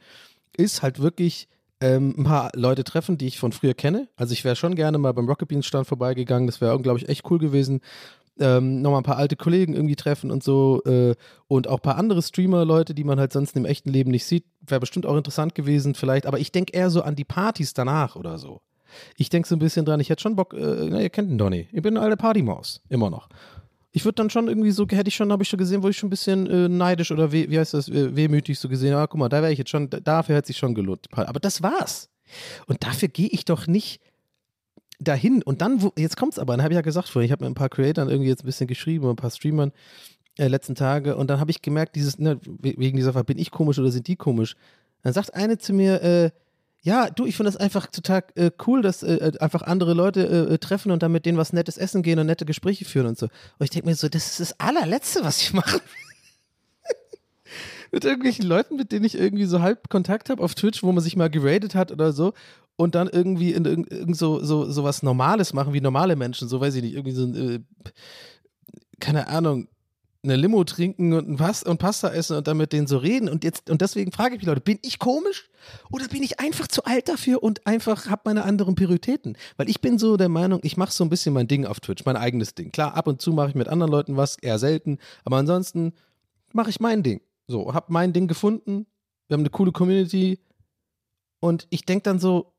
ist 0.57 0.81
halt 0.81 1.01
wirklich 1.01 1.47
ähm, 1.81 2.15
ein 2.17 2.23
paar 2.23 2.51
Leute 2.55 2.83
treffen, 2.83 3.17
die 3.17 3.27
ich 3.27 3.39
von 3.39 3.51
früher 3.51 3.73
kenne. 3.73 4.07
Also 4.15 4.33
ich 4.33 4.43
wäre 4.43 4.55
schon 4.55 4.75
gerne 4.75 4.97
mal 4.97 5.13
beim 5.13 5.27
Rocket 5.27 5.47
Beans 5.47 5.65
Stand 5.65 5.87
vorbeigegangen, 5.87 6.47
das 6.47 6.61
wäre, 6.61 6.79
glaube 6.81 6.99
ich, 6.99 7.09
echt 7.09 7.29
cool 7.29 7.39
gewesen. 7.39 7.81
Ähm, 8.41 8.81
nochmal 8.81 9.01
ein 9.01 9.03
paar 9.03 9.17
alte 9.17 9.35
Kollegen 9.35 9.73
irgendwie 9.73 9.97
treffen 9.97 10.31
und 10.31 10.43
so 10.43 10.81
äh, 10.85 11.13
und 11.47 11.67
auch 11.67 11.79
ein 11.79 11.81
paar 11.81 11.97
andere 11.97 12.21
Streamer-Leute, 12.21 12.93
die 12.93 13.03
man 13.03 13.19
halt 13.19 13.33
sonst 13.33 13.55
im 13.57 13.65
echten 13.65 13.89
Leben 13.89 14.11
nicht 14.11 14.25
sieht, 14.25 14.45
wäre 14.65 14.79
bestimmt 14.79 15.05
auch 15.05 15.17
interessant 15.17 15.55
gewesen 15.55 15.93
vielleicht, 15.93 16.25
aber 16.25 16.39
ich 16.39 16.53
denke 16.53 16.71
eher 16.71 16.89
so 16.89 17.01
an 17.01 17.15
die 17.15 17.25
Partys 17.25 17.73
danach 17.73 18.15
oder 18.15 18.37
so. 18.37 18.61
Ich 19.17 19.29
denke 19.29 19.47
so 19.47 19.55
ein 19.55 19.59
bisschen 19.59 19.83
dran, 19.83 19.99
ich 19.99 20.09
hätte 20.09 20.21
schon 20.21 20.37
Bock, 20.37 20.53
äh, 20.53 20.87
na, 20.89 21.01
ihr 21.01 21.09
kennt 21.09 21.29
den 21.29 21.37
Donny, 21.37 21.67
ich 21.73 21.81
bin 21.81 21.97
eine 21.97 22.05
alte 22.05 22.15
Partymaus, 22.15 22.81
immer 22.87 23.09
noch 23.09 23.27
ich 23.91 24.05
würde 24.05 24.15
dann 24.15 24.29
schon 24.29 24.47
irgendwie 24.47 24.71
so, 24.71 24.87
hätte 24.87 25.07
ich 25.07 25.15
schon, 25.15 25.31
habe 25.31 25.41
ich 25.43 25.49
schon 25.49 25.57
gesehen, 25.59 25.81
wo 25.83 25.89
ich 25.89 25.97
schon 25.97 26.07
ein 26.07 26.11
bisschen 26.11 26.47
äh, 26.47 26.69
neidisch 26.69 27.11
oder 27.11 27.31
weh, 27.31 27.49
wie 27.49 27.57
heißt 27.59 27.73
das, 27.73 27.89
äh, 27.89 28.15
wehmütig 28.15 28.59
so 28.59 28.69
gesehen, 28.69 28.93
ah, 28.93 29.07
guck 29.07 29.19
mal, 29.19 29.29
da 29.29 29.41
wäre 29.41 29.51
ich 29.51 29.57
jetzt 29.57 29.69
schon, 29.71 29.89
da- 29.89 29.99
dafür 29.99 30.35
hätte 30.35 30.47
sich 30.47 30.57
schon 30.57 30.75
gelohnt. 30.75 31.07
Aber 31.11 31.39
das 31.39 31.63
war's. 31.63 32.09
Und 32.67 32.83
dafür 32.83 33.07
gehe 33.07 33.27
ich 33.29 33.45
doch 33.45 33.65
nicht 33.67 33.99
dahin. 34.99 35.41
Und 35.41 35.61
dann, 35.61 35.81
wo, 35.81 35.91
jetzt 35.97 36.17
kommt's 36.17 36.37
aber, 36.37 36.53
dann 36.53 36.63
habe 36.63 36.73
ich 36.73 36.75
ja 36.75 36.81
gesagt 36.81 37.09
vorhin, 37.09 37.25
ich 37.25 37.31
habe 37.31 37.43
mit 37.45 37.51
ein 37.51 37.55
paar 37.55 37.69
Creatoren 37.69 38.09
irgendwie 38.09 38.29
jetzt 38.29 38.43
ein 38.43 38.47
bisschen 38.47 38.67
geschrieben, 38.67 39.09
ein 39.09 39.15
paar 39.15 39.31
Streamern 39.31 39.71
äh, 40.37 40.47
letzten 40.47 40.75
Tage 40.75 41.15
und 41.15 41.27
dann 41.29 41.39
habe 41.39 41.51
ich 41.51 41.61
gemerkt, 41.61 41.95
dieses, 41.95 42.19
ne, 42.19 42.39
we- 42.45 42.75
wegen 42.77 42.97
dieser 42.97 43.13
Frage, 43.13 43.25
bin 43.25 43.37
ich 43.39 43.49
komisch 43.51 43.79
oder 43.79 43.91
sind 43.91 44.07
die 44.07 44.15
komisch? 44.15 44.55
Dann 45.01 45.13
sagt 45.13 45.33
eine 45.33 45.57
zu 45.57 45.73
mir, 45.73 46.01
äh, 46.03 46.31
ja, 46.81 47.09
du, 47.09 47.25
ich 47.25 47.35
finde 47.35 47.51
das 47.51 47.59
einfach 47.59 47.87
total 47.87 48.23
äh, 48.35 48.51
cool, 48.65 48.81
dass 48.81 49.03
äh, 49.03 49.15
äh, 49.15 49.37
einfach 49.39 49.63
andere 49.63 49.93
Leute 49.93 50.25
äh, 50.25 50.53
äh, 50.53 50.57
treffen 50.57 50.91
und 50.91 51.03
dann 51.03 51.11
mit 51.11 51.25
denen 51.25 51.37
was 51.37 51.51
Nettes 51.51 51.77
essen 51.77 52.03
gehen 52.03 52.19
und 52.19 52.27
nette 52.27 52.45
Gespräche 52.45 52.85
führen 52.85 53.07
und 53.07 53.17
so. 53.17 53.25
Und 53.25 53.63
ich 53.63 53.69
denke 53.69 53.87
mir 53.87 53.95
so, 53.95 54.07
das 54.07 54.27
ist 54.27 54.39
das 54.39 54.59
allerletzte, 54.59 55.23
was 55.23 55.41
ich 55.41 55.53
mache. 55.53 55.81
mit 57.91 58.05
irgendwelchen 58.05 58.45
Leuten, 58.45 58.77
mit 58.77 58.91
denen 58.91 59.05
ich 59.05 59.15
irgendwie 59.15 59.45
so 59.45 59.61
halb 59.61 59.89
Kontakt 59.89 60.29
habe 60.29 60.41
auf 60.41 60.55
Twitch, 60.55 60.83
wo 60.83 60.91
man 60.91 61.03
sich 61.03 61.17
mal 61.17 61.29
geradet 61.29 61.75
hat 61.75 61.91
oder 61.91 62.13
so 62.13 62.33
und 62.79 62.95
dann 62.95 63.09
irgendwie 63.09 63.51
in 63.51 63.65
irgend, 63.65 63.91
irgend 63.91 64.15
so, 64.15 64.41
so, 64.41 64.71
so 64.71 64.85
was 64.85 65.03
Normales 65.03 65.51
machen 65.51 65.73
wie 65.73 65.81
normale 65.81 66.15
Menschen, 66.15 66.47
so 66.47 66.61
weiß 66.61 66.75
ich 66.75 66.81
nicht, 66.81 66.93
irgendwie 66.93 67.11
so 67.11 67.25
ein, 67.25 67.35
äh, 67.35 67.59
keine 69.01 69.27
Ahnung, 69.27 69.67
eine 70.21 70.35
Limo 70.35 70.63
trinken 70.65 71.13
und, 71.13 71.29
ein 71.29 71.37
Pas 71.37 71.63
und 71.63 71.77
Pasta 71.77 72.09
essen 72.09 72.37
und 72.37 72.47
dann 72.47 72.57
mit 72.57 72.73
denen 72.73 72.87
so 72.87 72.97
reden. 72.97 73.29
Und 73.29 73.43
jetzt, 73.43 73.69
und 73.69 73.81
deswegen 73.81 74.11
frage 74.11 74.35
ich 74.35 74.41
mich, 74.41 74.47
Leute, 74.47 74.61
bin 74.61 74.79
ich 74.81 74.99
komisch? 74.99 75.49
Oder 75.91 76.07
bin 76.07 76.23
ich 76.23 76.39
einfach 76.39 76.67
zu 76.67 76.83
alt 76.83 77.07
dafür 77.07 77.41
und 77.41 77.65
einfach 77.65 78.07
habe 78.07 78.23
meine 78.25 78.43
anderen 78.43 78.75
Prioritäten? 78.75 79.37
Weil 79.55 79.69
ich 79.69 79.79
bin 79.79 79.97
so 79.97 80.17
der 80.17 80.29
Meinung, 80.29 80.59
ich 80.63 80.75
mache 80.75 80.91
so 80.91 81.05
ein 81.05 81.09
bisschen 81.09 81.33
mein 81.33 81.47
Ding 81.47 81.65
auf 81.65 81.79
Twitch, 81.79 82.03
mein 82.05 82.17
eigenes 82.17 82.53
Ding. 82.53 82.71
Klar, 82.71 82.95
ab 82.95 83.07
und 83.07 83.21
zu 83.21 83.31
mache 83.31 83.49
ich 83.49 83.55
mit 83.55 83.69
anderen 83.69 83.91
Leuten 83.91 84.17
was, 84.17 84.37
eher 84.37 84.59
selten, 84.59 84.97
aber 85.23 85.37
ansonsten 85.37 85.93
mache 86.51 86.69
ich 86.69 86.79
mein 86.79 87.01
Ding. 87.01 87.21
So, 87.47 87.73
habe 87.73 87.91
mein 87.93 88.11
Ding 88.11 88.27
gefunden, 88.27 88.87
wir 89.27 89.35
haben 89.35 89.41
eine 89.41 89.49
coole 89.49 89.71
Community 89.71 90.39
und 91.39 91.67
ich 91.69 91.85
denke 91.85 92.03
dann 92.03 92.19
so, 92.19 92.53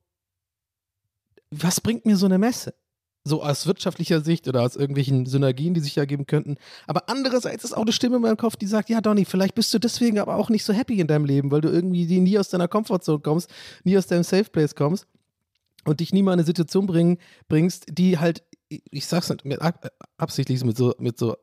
was 1.51 1.81
bringt 1.81 2.07
mir 2.07 2.17
so 2.17 2.27
eine 2.27 2.39
Messe? 2.39 2.75
So 3.23 3.43
aus 3.43 3.67
wirtschaftlicher 3.67 4.23
Sicht 4.23 4.49
oder 4.49 4.63
aus 4.63 4.77
irgendwelchen 4.77 5.27
Synergien, 5.27 5.75
die 5.75 5.81
sich 5.81 5.99
ergeben 5.99 6.27
könnten. 6.27 6.57
Aber 6.87 7.11
andererseits 7.11 7.65
ist 7.65 7.75
auch 7.75 7.83
eine 7.83 7.93
Stimme 7.93 8.17
in 8.17 8.23
meinem 8.23 8.39
Kopf, 8.39 8.57
die 8.57 8.67
sagt, 8.67 8.89
ja 8.89 9.03
Donny, 9.03 9.27
vielleicht 9.27 9.55
bist 9.55 9.75
du 9.75 9.79
deswegen 9.79 10.19
aber 10.19 10.37
auch 10.37 10.49
nicht 10.49 10.65
so 10.65 10.73
happy 10.73 11.01
in 11.01 11.07
deinem 11.07 11.27
Leben, 11.27 11.51
weil 11.51 11.61
du 11.61 11.69
irgendwie 11.69 12.07
nie 12.19 12.39
aus 12.39 12.49
deiner 12.49 12.67
Comfortzone 12.67 13.21
kommst, 13.21 13.51
nie 13.85 13.99
aus 13.99 14.07
deinem 14.07 14.23
Safe 14.23 14.45
Place 14.45 14.75
kommst 14.75 15.07
und 15.85 16.01
dich 16.01 16.15
nie 16.15 16.23
mal 16.23 16.33
in 16.33 16.39
eine 16.39 16.47
Situation 16.47 16.87
bringen, 16.87 17.19
bringst, 17.49 17.87
die 17.91 18.19
halt, 18.19 18.43
ich 18.69 19.07
sag's 19.07 19.29
nicht, 19.29 19.45
mit, 19.45 19.61
ab- 19.61 19.91
absichtlich 20.17 20.65
mit 20.65 20.79
so, 20.79 20.95
mit 20.99 21.19
so 21.19 21.37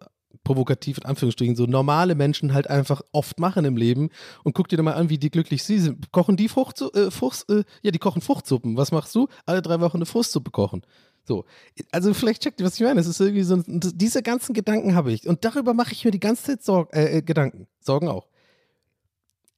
provokativ 0.43 0.97
in 0.97 1.05
Anführungsstrichen, 1.05 1.55
so 1.55 1.65
normale 1.65 2.15
Menschen 2.15 2.53
halt 2.53 2.69
einfach 2.69 3.01
oft 3.11 3.39
machen 3.39 3.65
im 3.65 3.77
Leben 3.77 4.09
und 4.43 4.53
guck 4.53 4.67
dir 4.69 4.77
doch 4.77 4.83
mal 4.83 4.93
an, 4.93 5.09
wie 5.09 5.17
die 5.17 5.29
glücklich 5.29 5.63
sie 5.63 5.77
sind. 5.77 6.11
Kochen 6.11 6.37
die 6.37 6.47
Frucht, 6.47 6.81
äh, 6.95 7.11
Frucht, 7.11 7.45
äh, 7.49 7.63
ja, 7.81 7.91
die 7.91 7.99
kochen 7.99 8.21
Fruchtsuppen. 8.21 8.77
Was 8.77 8.91
machst 8.91 9.13
du? 9.13 9.27
Alle 9.45 9.61
drei 9.61 9.79
Wochen 9.81 9.97
eine 9.97 10.05
Fruchtsuppe 10.05 10.51
kochen. 10.51 10.83
So, 11.27 11.43
also 11.91 12.13
vielleicht 12.13 12.41
checkt 12.41 12.61
ihr, 12.61 12.65
was 12.65 12.75
ich 12.75 12.85
meine. 12.85 13.01
Es 13.01 13.07
ist 13.07 13.19
irgendwie 13.19 13.43
so, 13.43 13.61
diese 13.67 14.23
ganzen 14.23 14.53
Gedanken 14.53 14.95
habe 14.95 15.11
ich 15.11 15.27
und 15.27 15.43
darüber 15.43 15.73
mache 15.73 15.91
ich 15.91 16.05
mir 16.05 16.11
die 16.11 16.21
ganze 16.21 16.43
Zeit 16.43 16.63
Sorg, 16.63 16.95
äh, 16.95 17.17
äh, 17.17 17.21
Gedanken. 17.21 17.67
Sorgen 17.81 18.07
auch. 18.07 18.27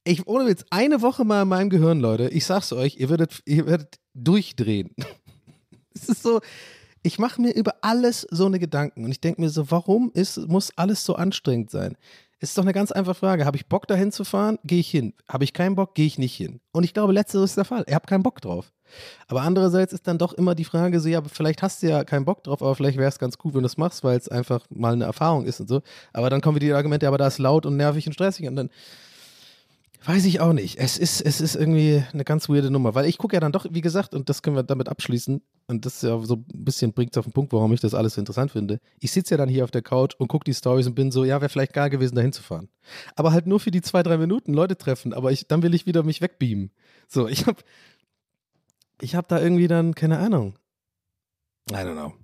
Ich, 0.02 0.26
ohne 0.26 0.46
Witz, 0.46 0.64
eine 0.70 1.00
Woche 1.00 1.24
mal 1.24 1.42
in 1.42 1.48
meinem 1.48 1.70
Gehirn, 1.70 2.00
Leute, 2.00 2.28
ich 2.28 2.44
sag's 2.44 2.72
euch, 2.72 2.96
ihr 2.96 3.08
werdet, 3.08 3.42
ihr 3.44 3.66
werdet 3.66 4.00
durchdrehen. 4.14 4.94
es 5.94 6.08
ist 6.08 6.22
so, 6.22 6.40
ich 7.02 7.18
mache 7.18 7.40
mir 7.40 7.54
über 7.54 7.76
alles 7.82 8.26
so 8.30 8.46
eine 8.46 8.58
Gedanken 8.58 9.04
und 9.04 9.12
ich 9.12 9.20
denke 9.20 9.40
mir 9.40 9.50
so, 9.50 9.70
warum 9.70 10.10
ist, 10.12 10.38
muss 10.48 10.72
alles 10.76 11.04
so 11.04 11.14
anstrengend 11.14 11.70
sein? 11.70 11.96
Ist 12.42 12.56
doch 12.56 12.62
eine 12.62 12.72
ganz 12.72 12.90
einfache 12.90 13.14
Frage. 13.14 13.44
Habe 13.44 13.58
ich 13.58 13.66
Bock 13.66 13.86
dahin 13.86 14.12
zu 14.12 14.24
fahren? 14.24 14.58
Gehe 14.64 14.80
ich 14.80 14.90
hin. 14.90 15.12
Habe 15.28 15.44
ich 15.44 15.52
keinen 15.52 15.74
Bock? 15.76 15.94
Gehe 15.94 16.06
ich 16.06 16.18
nicht 16.18 16.34
hin. 16.34 16.60
Und 16.72 16.84
ich 16.84 16.94
glaube, 16.94 17.12
letzteres 17.12 17.50
ist 17.50 17.56
der 17.58 17.66
Fall. 17.66 17.84
Ich 17.86 17.94
habe 17.94 18.06
keinen 18.06 18.22
Bock 18.22 18.40
drauf. 18.40 18.72
Aber 19.28 19.42
andererseits 19.42 19.92
ist 19.92 20.08
dann 20.08 20.16
doch 20.16 20.32
immer 20.32 20.54
die 20.54 20.64
Frage 20.64 21.00
so, 21.00 21.08
ja, 21.08 21.22
vielleicht 21.22 21.62
hast 21.62 21.82
du 21.82 21.88
ja 21.88 22.02
keinen 22.02 22.24
Bock 22.24 22.42
drauf, 22.42 22.62
aber 22.62 22.74
vielleicht 22.74 22.96
wäre 22.96 23.10
es 23.10 23.18
ganz 23.18 23.36
gut, 23.36 23.54
wenn 23.54 23.60
du 23.60 23.66
es 23.66 23.76
machst, 23.76 24.02
weil 24.04 24.16
es 24.16 24.28
einfach 24.28 24.64
mal 24.70 24.94
eine 24.94 25.04
Erfahrung 25.04 25.44
ist 25.44 25.60
und 25.60 25.68
so. 25.68 25.82
Aber 26.14 26.30
dann 26.30 26.40
kommen 26.40 26.56
wieder 26.56 26.66
die 26.66 26.72
Argumente, 26.72 27.06
aber 27.06 27.18
da 27.18 27.26
ist 27.26 27.38
laut 27.38 27.66
und 27.66 27.76
nervig 27.76 28.06
und 28.06 28.14
stressig 28.14 28.48
und 28.48 28.56
dann 28.56 28.70
weiß 30.04 30.24
ich 30.24 30.40
auch 30.40 30.52
nicht. 30.52 30.78
Es 30.78 30.96
ist, 30.96 31.20
es 31.20 31.40
ist 31.40 31.54
irgendwie 31.54 32.02
eine 32.12 32.24
ganz 32.24 32.48
weirde 32.48 32.70
Nummer, 32.70 32.94
weil 32.94 33.06
ich 33.06 33.18
gucke 33.18 33.36
ja 33.36 33.40
dann 33.40 33.52
doch, 33.52 33.66
wie 33.70 33.80
gesagt, 33.80 34.14
und 34.14 34.28
das 34.28 34.42
können 34.42 34.56
wir 34.56 34.62
damit 34.62 34.88
abschließen, 34.88 35.42
und 35.66 35.86
das 35.86 35.96
ist 35.96 36.02
ja 36.02 36.18
so 36.20 36.36
ein 36.36 36.46
bisschen 36.64 36.92
bringt 36.92 37.12
es 37.12 37.18
auf 37.18 37.26
den 37.26 37.32
Punkt, 37.32 37.52
warum 37.52 37.72
ich 37.72 37.80
das 37.80 37.94
alles 37.94 38.14
so 38.14 38.20
interessant 38.20 38.50
finde. 38.50 38.80
Ich 38.98 39.12
sitze 39.12 39.34
ja 39.34 39.38
dann 39.38 39.48
hier 39.48 39.64
auf 39.64 39.70
der 39.70 39.82
Couch 39.82 40.14
und 40.18 40.28
gucke 40.28 40.44
die 40.44 40.54
Stories 40.54 40.86
und 40.86 40.94
bin 40.94 41.12
so, 41.12 41.24
ja, 41.24 41.40
wäre 41.40 41.48
vielleicht 41.48 41.74
geil 41.74 41.90
gewesen, 41.90 42.16
da 42.16 42.22
hinzufahren. 42.22 42.68
Aber 43.14 43.32
halt 43.32 43.46
nur 43.46 43.60
für 43.60 43.70
die 43.70 43.82
zwei, 43.82 44.02
drei 44.02 44.16
Minuten 44.16 44.54
Leute 44.54 44.76
treffen, 44.76 45.12
aber 45.12 45.32
ich, 45.32 45.46
dann 45.46 45.62
will 45.62 45.74
ich 45.74 45.86
wieder 45.86 46.02
mich 46.02 46.20
wegbeamen. 46.20 46.70
So, 47.06 47.28
ich 47.28 47.46
hab, 47.46 47.62
ich 49.00 49.14
hab 49.14 49.28
da 49.28 49.40
irgendwie 49.40 49.68
dann, 49.68 49.94
keine 49.94 50.18
Ahnung. 50.18 50.54
I 51.70 51.74
don't 51.74 51.92
know. 51.92 52.14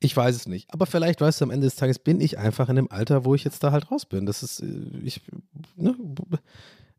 Ich 0.00 0.16
weiß 0.16 0.34
es 0.36 0.46
nicht. 0.46 0.72
Aber 0.72 0.86
vielleicht, 0.86 1.20
weißt 1.20 1.40
du, 1.40 1.44
am 1.44 1.50
Ende 1.50 1.66
des 1.66 1.76
Tages 1.76 1.98
bin 1.98 2.20
ich 2.20 2.38
einfach 2.38 2.68
in 2.68 2.78
einem 2.78 2.88
Alter, 2.90 3.24
wo 3.24 3.34
ich 3.34 3.44
jetzt 3.44 3.62
da 3.62 3.72
halt 3.72 3.90
raus 3.90 4.06
bin. 4.06 4.24
Das 4.26 4.42
ist, 4.42 4.60
äh, 4.60 4.66
ich, 5.02 5.20
ne, 5.76 5.94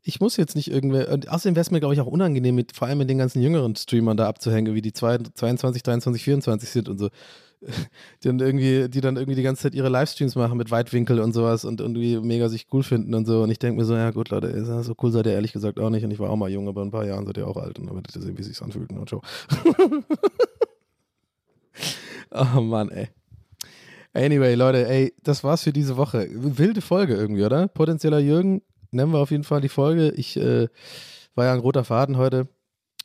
ich 0.02 0.20
muss 0.20 0.36
jetzt 0.36 0.56
nicht 0.56 0.70
irgendwer. 0.70 1.08
Außerdem 1.28 1.56
wäre 1.56 1.62
es 1.62 1.70
mir, 1.70 1.80
glaube 1.80 1.94
ich, 1.94 2.00
auch 2.00 2.06
unangenehm, 2.06 2.54
mit, 2.54 2.72
vor 2.76 2.88
allem 2.88 2.98
mit 2.98 3.10
den 3.10 3.18
ganzen 3.18 3.42
jüngeren 3.42 3.76
Streamern 3.76 4.16
da 4.16 4.28
abzuhängen, 4.28 4.74
wie 4.74 4.82
die 4.82 4.92
zwei- 4.92 5.18
22, 5.18 5.82
23, 5.82 6.22
24 6.22 6.68
sind 6.68 6.88
und 6.88 6.98
so. 6.98 7.08
Die 8.22 8.28
dann 8.28 8.40
irgendwie, 8.40 8.88
die 8.88 9.02
dann 9.02 9.16
irgendwie 9.16 9.34
die 9.34 9.42
ganze 9.42 9.64
Zeit 9.64 9.74
ihre 9.74 9.90
Livestreams 9.90 10.34
machen 10.34 10.56
mit 10.56 10.70
Weitwinkel 10.70 11.20
und 11.20 11.34
sowas 11.34 11.66
und 11.66 11.82
irgendwie 11.82 12.18
mega 12.18 12.48
sich 12.48 12.68
cool 12.72 12.82
finden 12.82 13.12
und 13.12 13.26
so. 13.26 13.42
Und 13.42 13.50
ich 13.50 13.58
denke 13.58 13.78
mir 13.78 13.84
so, 13.84 13.94
ja 13.94 14.12
gut, 14.12 14.30
Leute, 14.30 14.82
so 14.82 14.94
cool 15.02 15.12
seid 15.12 15.26
ihr 15.26 15.32
ehrlich 15.32 15.52
gesagt 15.52 15.78
auch 15.78 15.90
nicht. 15.90 16.02
Und 16.02 16.10
ich 16.10 16.18
war 16.18 16.30
auch 16.30 16.36
mal 16.36 16.48
jung, 16.50 16.68
aber 16.68 16.80
in 16.80 16.88
ein 16.88 16.90
paar 16.90 17.04
Jahren 17.04 17.26
seid 17.26 17.36
ihr 17.36 17.46
auch 17.46 17.58
alt. 17.58 17.78
Und 17.78 17.84
dann 17.88 17.96
werdet 17.96 18.16
ihr 18.16 18.22
sehen, 18.22 18.38
wie 18.38 18.40
es 18.40 18.48
sich 18.48 18.62
anfühlt. 18.62 18.90
Und 18.90 19.06
ciao. 19.10 19.20
oh 22.32 22.60
Mann, 22.60 22.90
ey. 22.90 23.08
Anyway, 24.12 24.54
Leute, 24.54 24.88
ey, 24.88 25.14
das 25.22 25.44
war's 25.44 25.62
für 25.62 25.72
diese 25.72 25.96
Woche. 25.96 26.26
Wilde 26.30 26.80
Folge 26.80 27.14
irgendwie, 27.14 27.44
oder? 27.44 27.68
Potenzieller 27.68 28.18
Jürgen, 28.18 28.62
nennen 28.90 29.12
wir 29.12 29.18
auf 29.18 29.30
jeden 29.30 29.44
Fall 29.44 29.60
die 29.60 29.68
Folge. 29.68 30.10
Ich 30.10 30.36
äh, 30.36 30.68
war 31.34 31.44
ja 31.44 31.52
ein 31.52 31.60
roter 31.60 31.84
Faden 31.84 32.16
heute. 32.16 32.48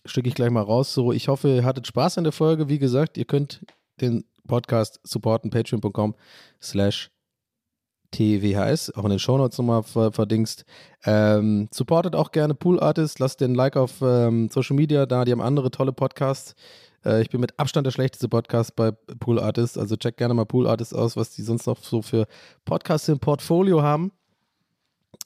Stücke 0.06 0.30
ich 0.30 0.36
gleich 0.36 0.50
mal 0.50 0.62
raus. 0.62 0.94
So, 0.94 1.12
ich 1.12 1.28
hoffe, 1.28 1.48
ihr 1.50 1.64
hattet 1.64 1.88
Spaß 1.88 2.18
an 2.18 2.24
der 2.24 2.34
Folge. 2.34 2.70
Wie 2.70 2.80
gesagt, 2.80 3.18
ihr 3.18 3.26
könnt 3.26 3.66
den 4.02 4.26
Podcast 4.48 5.00
supporten, 5.04 5.50
patreon.com 5.52 6.16
slash 6.62 7.12
TWHS, 8.12 8.92
auch 8.96 9.04
in 9.04 9.10
den 9.10 9.20
Shownotes 9.20 9.58
nochmal 9.58 9.84
ver 9.84 10.12
verdingst. 10.12 10.66
Ähm, 11.04 11.68
supportet 11.72 12.16
auch 12.16 12.32
gerne 12.32 12.56
Pool 12.56 12.80
Artists, 12.80 13.20
lasst 13.20 13.42
den 13.42 13.56
Like 13.56 13.76
auf 13.76 14.02
ähm, 14.02 14.50
Social 14.50 14.76
Media 14.76 15.06
da, 15.06 15.26
die 15.26 15.32
haben 15.32 15.42
andere 15.42 15.72
tolle 15.72 15.92
Podcasts. 15.92 16.56
Äh, 17.06 17.22
ich 17.22 17.30
bin 17.30 17.40
mit 17.40 17.58
Abstand 17.60 17.86
der 17.86 17.92
schlechteste 17.92 18.28
Podcast 18.28 18.76
bei 18.76 18.92
Pool 18.92 19.40
Artists, 19.40 19.78
also 19.78 19.96
check 19.96 20.18
gerne 20.18 20.34
mal 20.34 20.46
Pool 20.46 20.68
Artists 20.68 20.94
aus, 20.94 21.16
was 21.16 21.32
die 21.32 21.44
sonst 21.44 21.68
noch 21.68 21.82
so 21.84 22.02
für 22.02 22.28
Podcasts 22.66 23.08
im 23.08 23.20
Portfolio 23.20 23.82
haben. 23.82 24.12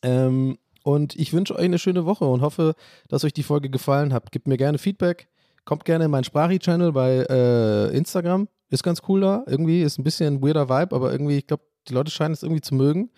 Ähm, 0.04 0.58
und 0.84 1.16
ich 1.16 1.34
wünsche 1.34 1.56
euch 1.56 1.66
eine 1.66 1.80
schöne 1.80 2.06
Woche 2.06 2.26
und 2.26 2.42
hoffe, 2.42 2.76
dass 3.08 3.24
euch 3.24 3.34
die 3.34 3.44
Folge 3.44 3.70
gefallen 3.70 4.14
hat. 4.14 4.32
Gebt 4.32 4.48
mir 4.48 4.58
gerne 4.58 4.78
Feedback. 4.78 5.28
Kommt 5.66 5.86
gerne 5.86 6.06
in 6.06 6.12
meinen 6.12 6.24
Sprachi-Channel 6.24 6.92
bei 6.94 7.26
äh, 7.30 7.96
Instagram. 7.96 8.48
Ist 8.70 8.84
ganz 8.84 9.02
cool 9.08 9.22
da. 9.22 9.44
Irgendwie 9.46 9.82
ist 9.82 10.00
ein 10.00 10.04
bisschen 10.04 10.36
ein 10.36 10.42
weirder 10.42 10.70
Vibe, 10.70 10.96
aber 10.96 11.12
irgendwie, 11.12 11.38
ich 11.38 11.48
glaube, 11.48 11.64
die 11.88 11.94
Leute 11.94 12.12
scheinen 12.12 12.34
es 12.34 12.44
irgendwie 12.44 12.62
zu 12.62 12.76
mögen. 12.76 13.12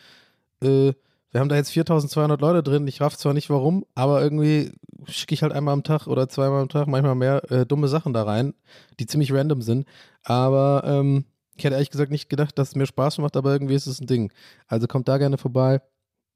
Äh, 0.62 0.94
wir 1.32 1.40
haben 1.40 1.50
da 1.50 1.56
jetzt 1.56 1.72
4200 1.72 2.42
Leute 2.42 2.62
drin. 2.62 2.88
Ich 2.88 3.00
raff 3.02 3.18
zwar 3.18 3.34
nicht 3.34 3.50
warum, 3.50 3.86
aber 3.96 4.22
irgendwie 4.22 4.72
schicke 5.08 5.34
ich 5.34 5.44
halt 5.44 5.54
einmal 5.54 5.74
am 5.74 5.84
Tag 5.84 6.08
oder 6.08 6.28
zweimal 6.28 6.62
am 6.62 6.70
Tag, 6.70 6.88
manchmal 6.88 7.16
mehr, 7.16 7.50
äh, 7.52 7.66
dumme 7.66 7.88
Sachen 7.88 8.14
da 8.14 8.24
rein, 8.24 8.54
die 9.00 9.06
ziemlich 9.06 9.34
random 9.34 9.62
sind. 9.62 9.88
Aber 10.24 10.84
ähm, 10.86 11.26
ich 11.56 11.64
hätte 11.64 11.76
ehrlich 11.76 11.90
gesagt 11.90 12.12
nicht 12.12 12.30
gedacht, 12.30 12.58
dass 12.58 12.70
es 12.70 12.76
mir 12.76 12.86
Spaß 12.86 13.20
macht, 13.20 13.38
aber 13.38 13.54
irgendwie 13.54 13.76
ist 13.76 13.88
es 13.88 14.02
ein 14.02 14.08
Ding. 14.08 14.32
Also 14.68 14.88
kommt 14.88 15.08
da 15.08 15.18
gerne 15.18 15.38
vorbei. 15.38 15.82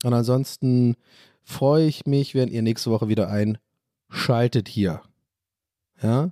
Und 0.04 0.14
ansonsten 0.14 0.96
freue 1.44 1.86
ich 1.86 2.06
mich, 2.06 2.34
wenn 2.34 2.48
ihr 2.48 2.62
nächste 2.62 2.90
Woche 2.90 3.10
wieder 3.10 3.30
einschaltet 3.30 4.70
hier. 4.70 5.02
Ja. 6.02 6.32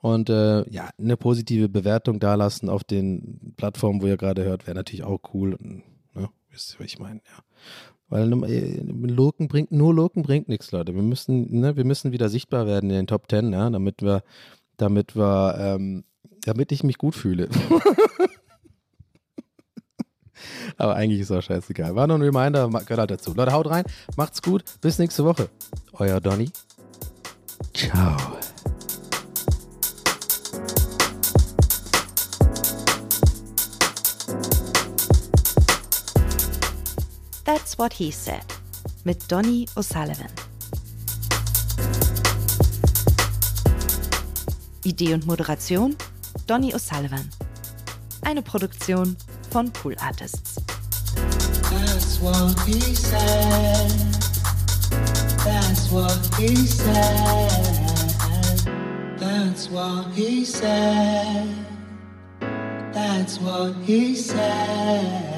Und 0.00 0.30
äh, 0.30 0.68
ja, 0.70 0.90
eine 0.98 1.16
positive 1.16 1.68
Bewertung 1.68 2.20
dalassen 2.20 2.68
auf 2.68 2.84
den 2.84 3.54
Plattformen, 3.56 4.00
wo 4.00 4.06
ihr 4.06 4.16
gerade 4.16 4.44
hört, 4.44 4.66
wäre 4.66 4.76
natürlich 4.76 5.04
auch 5.04 5.20
cool. 5.34 5.56
Ne? 5.60 5.82
Wisst 6.50 6.74
ihr, 6.74 6.80
was 6.80 6.86
ich 6.86 6.98
meine? 6.98 7.20
Ja. 7.24 7.47
Weil 8.08 8.32
äh, 8.44 8.80
Loken 8.82 9.48
bringt, 9.48 9.70
nur 9.70 9.92
Loken 9.94 10.22
bringt 10.22 10.48
nichts, 10.48 10.72
Leute. 10.72 10.94
Wir 10.94 11.02
müssen, 11.02 11.60
ne, 11.60 11.76
wir 11.76 11.84
müssen 11.84 12.12
wieder 12.12 12.30
sichtbar 12.30 12.66
werden 12.66 12.88
in 12.90 12.96
den 12.96 13.06
Top 13.06 13.28
Ten, 13.28 13.52
ja, 13.52 13.68
damit 13.68 14.02
wir, 14.02 14.22
damit 14.78 15.14
wir, 15.14 15.56
ähm, 15.58 16.04
damit 16.42 16.72
ich 16.72 16.82
mich 16.84 16.96
gut 16.96 17.14
fühle. 17.14 17.48
Aber 20.78 20.94
eigentlich 20.94 21.20
ist 21.20 21.30
auch 21.32 21.42
scheißegal. 21.42 21.96
War 21.96 22.06
nur 22.06 22.16
ein 22.18 22.22
Reminder, 22.22 22.68
gehört 22.68 22.98
halt 22.98 23.10
dazu. 23.10 23.34
Leute, 23.34 23.52
haut 23.52 23.68
rein, 23.68 23.84
macht's 24.16 24.40
gut, 24.40 24.64
bis 24.80 24.98
nächste 24.98 25.24
Woche. 25.24 25.48
Euer 25.92 26.20
Donny. 26.20 26.50
Ciao. 27.74 28.16
That's 37.48 37.78
What 37.78 37.94
He 37.94 38.10
Said 38.10 38.44
mit 39.04 39.32
Donny 39.32 39.66
O'Sullivan. 39.74 40.28
Idee 44.84 45.14
und 45.14 45.26
Moderation 45.26 45.96
Donny 46.46 46.74
O'Sullivan. 46.74 47.30
Eine 48.20 48.42
Produktion 48.42 49.16
von 49.50 49.72
Pool 49.72 49.96
Artists. 49.98 50.56
That's 51.70 52.20
what 52.20 52.54
he 52.66 52.94
said. 52.94 53.90
That's 55.42 55.90
what 55.90 56.20
he 56.36 56.54
said. 56.54 57.50
That's 59.18 59.70
what 59.70 60.04
he 60.14 60.44
said. 60.44 61.48
That's 62.92 63.40
what 63.40 63.74
he 63.86 64.14
said. 64.14 65.37